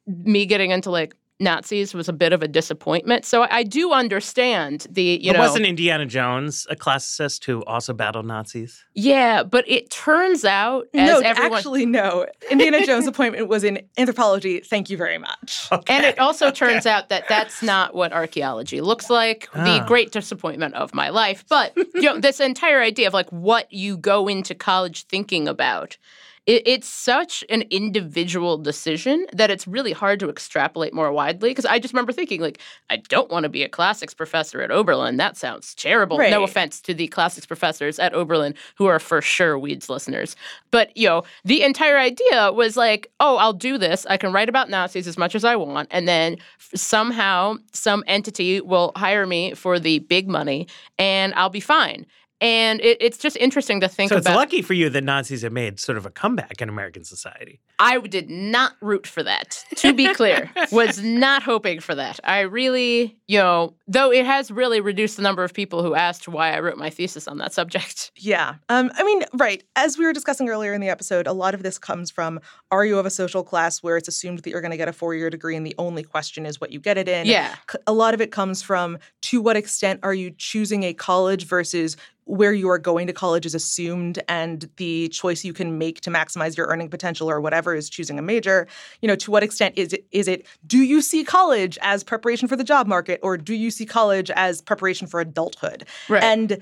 me 0.07 0.45
getting 0.45 0.71
into 0.71 0.91
like 0.91 1.15
Nazis 1.39 1.93
was 1.93 2.07
a 2.07 2.13
bit 2.13 2.31
of 2.31 2.41
a 2.41 2.47
disappointment. 2.47 3.25
So 3.25 3.45
I 3.49 3.63
do 3.63 3.91
understand 3.91 4.87
the, 4.89 5.19
you 5.21 5.31
but 5.31 5.37
know. 5.37 5.43
wasn't 5.43 5.65
Indiana 5.65 6.05
Jones 6.05 6.65
a 6.69 6.75
classicist 6.75 7.43
who 7.45 7.63
also 7.65 7.93
battled 7.93 8.25
Nazis? 8.25 8.83
yeah, 8.93 9.43
but 9.43 9.67
it 9.67 9.89
turns 9.89 10.45
out 10.45 10.85
as 10.93 11.09
no 11.09 11.19
everyone 11.19 11.57
actually 11.57 11.85
no 11.85 12.25
indiana 12.49 12.85
jones 12.85 13.05
appointment 13.07 13.47
was 13.49 13.63
in 13.65 13.81
anthropology 13.97 14.59
thank 14.61 14.89
you 14.89 14.95
very 14.97 15.17
much 15.17 15.67
And 15.89 16.05
it 16.05 16.17
also 16.19 16.51
turns 16.51 16.85
out 16.85 17.09
that 17.09 17.27
that's 17.27 17.61
not 17.61 17.93
what 17.93 18.13
archaeology 18.13 18.79
looks 18.81 19.09
like. 19.09 19.49
The 19.53 19.81
Ah. 19.81 19.85
great 19.85 20.11
disappointment 20.11 20.73
of 20.75 20.93
my 20.93 21.09
life. 21.09 21.43
But 21.49 21.73
you 21.75 22.01
know, 22.03 22.19
this 22.19 22.39
entire 22.39 22.81
idea 22.81 23.07
of 23.07 23.13
like 23.13 23.29
what 23.31 23.71
you 23.73 23.97
go 23.97 24.27
into 24.27 24.55
college 24.55 25.05
thinking 25.07 25.47
about, 25.47 25.97
it, 26.45 26.63
it's 26.65 26.87
such 26.87 27.43
an 27.49 27.63
individual 27.69 28.57
decision 28.57 29.25
that 29.33 29.49
it's 29.49 29.67
really 29.67 29.91
hard 29.91 30.19
to 30.19 30.29
extrapolate 30.29 30.93
more 30.93 31.11
widely. 31.11 31.49
Because 31.49 31.65
I 31.65 31.79
just 31.79 31.93
remember 31.93 32.11
thinking 32.11 32.41
like, 32.41 32.59
I 32.89 32.97
don't 32.97 33.31
want 33.31 33.43
to 33.43 33.49
be 33.49 33.63
a 33.63 33.69
classics 33.69 34.13
professor 34.13 34.61
at 34.61 34.71
Oberlin. 34.71 35.17
That 35.17 35.37
sounds 35.37 35.73
terrible. 35.75 36.17
Right. 36.17 36.31
No 36.31 36.43
offense 36.43 36.81
to 36.81 36.93
the 36.93 37.07
classics 37.07 37.45
professors 37.45 37.99
at 37.99 38.13
Oberlin 38.13 38.53
who 38.75 38.85
are 38.85 38.99
for 38.99 39.21
sure 39.21 39.57
Weeds 39.57 39.89
listeners. 39.89 40.35
But 40.71 40.95
you 40.95 41.07
know, 41.07 41.23
the 41.43 41.63
entire 41.63 41.97
idea 41.97 42.51
was 42.51 42.77
like, 42.77 43.11
oh, 43.19 43.37
I'll 43.37 43.53
do 43.53 43.77
this. 43.77 44.05
I 44.07 44.17
can 44.17 44.31
write 44.31 44.49
about 44.49 44.69
Nazis 44.69 45.07
as 45.07 45.17
much 45.17 45.35
as 45.35 45.43
I 45.43 45.55
want, 45.55 45.87
and 45.91 46.07
then 46.07 46.37
f- 46.59 46.79
somehow 46.79 47.55
some 47.71 48.03
entity 48.07 48.61
will 48.61 48.91
hire 48.95 49.25
me 49.25 49.53
for 49.53 49.79
the 49.79 49.99
big 49.99 50.27
money, 50.27 50.67
and 50.97 51.33
I'll 51.35 51.49
be 51.49 51.59
fine. 51.59 52.05
And 52.45 52.79
it, 52.81 52.97
it's 53.01 53.17
just 53.17 53.35
interesting 53.37 53.81
to 53.81 53.87
think 53.87 54.09
So 54.09 54.17
it's 54.17 54.25
about. 54.27 54.35
lucky 54.35 54.61
for 54.61 54.73
you 54.73 54.89
that 54.89 55.03
Nazis 55.03 55.41
have 55.41 55.51
made 55.51 55.79
sort 55.79 55.97
of 55.97 56.05
a 56.05 56.11
comeback 56.11 56.61
in 56.61 56.69
American 56.69 57.03
society. 57.03 57.59
I 57.79 57.97
did 57.99 58.29
not 58.29 58.73
root 58.81 59.07
for 59.07 59.23
that. 59.23 59.63
To 59.77 59.93
be 59.93 60.13
clear, 60.13 60.51
was 60.71 61.01
not 61.01 61.41
hoping 61.43 61.79
for 61.79 61.95
that. 61.95 62.19
I 62.23 62.41
really, 62.41 63.17
you 63.27 63.39
know, 63.39 63.73
though 63.87 64.11
it 64.11 64.25
has 64.25 64.51
really 64.51 64.79
reduced 64.79 65.17
the 65.17 65.23
number 65.23 65.43
of 65.43 65.53
people 65.53 65.81
who 65.81 65.95
asked 65.95 66.27
why 66.27 66.53
I 66.55 66.59
wrote 66.59 66.77
my 66.77 66.89
thesis 66.91 67.27
on 67.27 67.37
that 67.39 67.53
subject. 67.53 68.11
Yeah. 68.25 68.55
Um, 68.69 68.91
I 68.95 69.03
mean, 69.03 69.23
right. 69.33 69.63
As 69.75 69.97
we 69.97 70.05
were 70.05 70.13
discussing 70.13 70.49
earlier 70.49 70.73
in 70.73 70.81
the 70.81 70.89
episode, 70.89 71.27
a 71.27 71.33
lot 71.33 71.53
of 71.53 71.61
this 71.63 71.77
comes 71.77 72.09
from 72.09 72.39
are 72.71 72.85
you 72.85 72.97
of 72.97 73.05
a 73.05 73.09
social 73.09 73.43
class 73.43 73.83
where 73.83 73.97
it's 73.97 74.07
assumed 74.07 74.39
that 74.39 74.49
you're 74.49 74.61
going 74.61 74.71
to 74.71 74.77
get 74.77 74.87
a 74.87 74.93
four 74.93 75.13
year 75.13 75.29
degree 75.29 75.55
and 75.55 75.65
the 75.65 75.75
only 75.77 76.01
question 76.01 76.45
is 76.45 76.59
what 76.59 76.71
you 76.71 76.79
get 76.79 76.97
it 76.97 77.07
in? 77.07 77.27
Yeah. 77.27 77.53
C- 77.69 77.77
A 77.87 77.93
lot 77.93 78.13
of 78.13 78.21
it 78.21 78.31
comes 78.31 78.61
from 78.63 78.97
to 79.23 79.41
what 79.41 79.55
extent 79.57 79.99
are 80.03 80.13
you 80.13 80.31
choosing 80.31 80.83
a 80.83 80.93
college 80.93 81.45
versus 81.45 81.97
where 82.25 82.53
you 82.53 82.67
are 82.69 82.79
going 82.79 83.05
to 83.07 83.13
college 83.13 83.45
is 83.45 83.53
assumed 83.55 84.19
and 84.27 84.69
the 84.77 85.07
choice 85.09 85.45
you 85.45 85.53
can 85.53 85.77
make 85.77 86.01
to 86.01 86.09
maximize 86.09 86.57
your 86.57 86.67
earning 86.67 86.89
potential 86.89 87.29
or 87.29 87.39
whatever 87.39 87.75
is 87.75 87.89
choosing 87.89 88.17
a 88.17 88.21
major 88.21 88.67
you 89.01 89.07
know 89.07 89.15
to 89.15 89.29
what 89.31 89.43
extent 89.43 89.77
is 89.77 89.93
it 89.93 90.05
is 90.11 90.27
it 90.27 90.45
do 90.65 90.79
you 90.79 91.01
see 91.01 91.23
college 91.23 91.77
as 91.81 92.03
preparation 92.03 92.47
for 92.47 92.55
the 92.55 92.63
job 92.63 92.87
market 92.87 93.19
or 93.23 93.37
do 93.37 93.53
you 93.53 93.69
see 93.69 93.85
college 93.85 94.31
as 94.31 94.61
preparation 94.61 95.07
for 95.07 95.19
adulthood 95.21 95.85
Right. 96.09 96.23
and 96.23 96.57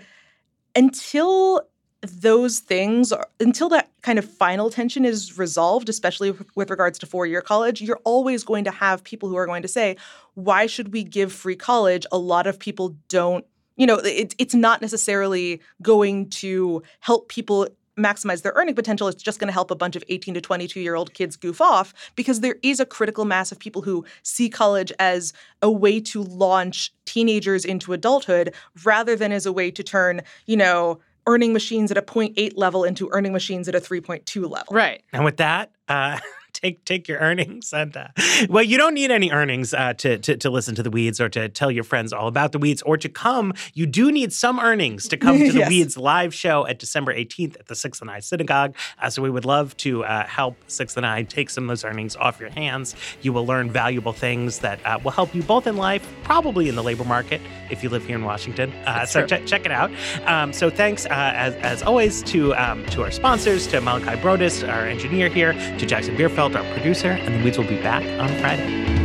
until 0.76 1.62
those 2.02 2.60
things 2.60 3.14
are, 3.14 3.30
until 3.40 3.70
that 3.70 3.90
kind 4.02 4.20
of 4.20 4.26
final 4.26 4.70
tension 4.70 5.06
is 5.06 5.38
resolved 5.38 5.88
especially 5.88 6.32
with, 6.32 6.46
with 6.58 6.70
regards 6.70 7.00
to 7.00 7.06
four-year 7.06 7.42
college 7.42 7.82
you're 7.82 8.02
always 8.04 8.44
going 8.44 8.66
to 8.66 8.72
have 8.72 9.02
people 9.06 9.30
who 9.30 9.38
are 9.38 9.46
going 9.46 9.62
to 9.62 9.70
say 9.70 9.96
why 10.34 10.66
should 10.66 10.92
we 10.92 11.04
give 11.04 11.32
free 11.32 11.56
college 11.56 12.06
a 12.12 12.18
lot 12.18 12.46
of 12.48 12.60
people 12.60 12.96
don't 13.08 13.46
you 13.76 13.88
know 13.88 13.98
it, 13.98 14.36
it's 14.38 14.56
not 14.56 14.82
necessarily 14.82 15.62
going 15.82 16.30
to 16.30 16.82
help 17.00 17.30
people 17.30 17.68
maximize 17.98 18.42
their 18.42 18.54
earning 18.56 18.74
potential 18.74 19.08
it's 19.08 19.22
just 19.22 19.40
going 19.40 19.48
to 19.48 19.54
help 19.54 19.70
a 19.70 19.76
bunch 19.76 19.96
of 19.96 20.04
18 20.10 20.34
to 20.34 20.42
22 20.42 20.80
year 20.80 20.96
old 20.96 21.14
kids 21.14 21.36
goof 21.36 21.62
off 21.62 21.94
because 22.16 22.40
there 22.40 22.56
is 22.64 22.80
a 22.80 22.86
critical 22.86 23.24
mass 23.24 23.52
of 23.52 23.60
people 23.60 23.84
who 23.84 24.04
see 24.24 24.50
college 24.50 24.92
as 24.98 25.32
a 25.62 25.70
way 25.70 26.00
to 26.00 26.24
launch 26.24 26.92
teenagers 27.06 27.64
into 27.64 27.94
adulthood 27.94 28.54
rather 28.84 29.16
than 29.16 29.32
as 29.32 29.46
a 29.46 29.54
way 29.54 29.70
to 29.70 29.84
turn 29.84 30.22
you 30.48 30.58
know 30.58 31.00
earning 31.28 31.54
machines 31.54 31.92
at 31.92 31.98
a 31.98 32.02
0.8 32.02 32.54
level 32.56 32.84
into 32.84 33.10
earning 33.12 33.32
machines 33.32 33.68
at 33.68 33.76
a 33.76 33.80
3.2 33.80 34.50
level 34.50 34.74
Right. 34.74 35.04
And 35.14 35.24
with 35.24 35.38
that, 35.38 35.72
uh, 35.88 36.20
take 36.64 36.86
take 36.86 37.08
your 37.08 37.20
earnings 37.20 37.74
and 37.74 37.96
uh, 37.98 38.08
well, 38.50 38.64
you 38.64 38.78
don't 38.78 38.94
need 38.94 39.12
any 39.12 39.32
earnings 39.32 39.74
uh, 39.74 39.94
to, 39.96 40.18
to 40.20 40.38
to 40.38 40.50
listen 40.50 40.76
to 40.76 40.84
the 40.84 40.90
weeds 40.90 41.20
or 41.20 41.30
to 41.30 41.50
tell 41.50 41.70
your 41.70 41.84
friends 41.84 42.14
all 42.14 42.28
about 42.28 42.52
the 42.54 42.58
weeds 42.60 42.82
or 42.84 42.98
to 42.98 43.10
come. 43.10 43.54
You 43.74 43.86
do 43.86 44.12
need 44.12 44.32
some 44.32 44.60
earnings 44.60 45.08
to 45.10 45.18
come 45.18 45.38
to 45.40 45.52
the 45.52 45.60
Yes. 45.64 45.70
weeds 45.70 45.98
live 45.98 46.34
show 46.34 46.66
at 46.66 46.80
December 46.80 47.14
18th 47.14 47.60
at 47.60 47.68
the 47.68 47.76
Sixth 47.76 48.02
and 48.02 48.10
I 48.10 48.20
Synagogue. 48.20 48.76
Uh, 49.00 49.10
so 49.10 49.22
we 49.22 49.30
would 49.30 49.46
love 49.46 49.76
to 49.78 50.04
uh, 50.06 50.26
help 50.26 50.56
Sixth 50.68 50.98
and 50.98 51.06
I 51.06 51.24
take 51.24 51.50
some 51.50 51.66
of 51.66 51.68
those 51.68 51.84
earnings 51.84 52.16
off 52.16 52.40
your 52.40 52.50
hands. 52.50 52.96
You 53.22 53.34
will 53.34 53.46
learn 53.46 53.70
valuable 53.70 54.14
things 54.14 54.60
that 54.60 54.80
uh, 54.86 55.00
will 55.04 55.12
help 55.12 55.36
you 55.36 55.44
both 55.44 55.68
in 55.68 55.78
life, 55.78 56.08
probably 56.24 56.70
in 56.70 56.76
the 56.76 56.84
labor 56.84 57.04
market 57.04 57.42
if 57.70 57.84
you 57.84 57.90
live 57.90 58.06
here 58.06 58.16
in 58.16 58.24
Washington. 58.24 58.72
Uh, 58.86 59.06
so 59.06 59.20
true. 59.22 59.28
check 59.28 59.46
check 59.46 59.66
it 59.66 59.72
out. 59.72 59.92
Um, 60.26 60.54
so 60.54 60.70
thanks 60.70 61.06
uh, 61.06 61.10
as, 61.12 61.54
as 61.56 61.84
always 61.84 62.24
to 62.24 62.56
um, 62.56 62.86
to 62.88 63.04
our 63.04 63.12
sponsors, 63.12 63.68
to 63.68 63.82
Malachi 63.82 64.20
Brodus, 64.22 64.68
our 64.68 64.86
engineer 64.88 65.28
here, 65.30 65.54
to 65.54 65.86
Jackson 65.86 66.16
Bierfeldt, 66.16 66.53
our 66.56 66.64
producer, 66.74 67.12
and 67.12 67.40
the 67.40 67.44
weeds 67.44 67.58
will 67.58 67.66
be 67.66 67.82
back 67.82 68.04
on 68.20 68.30
Friday. 68.40 69.03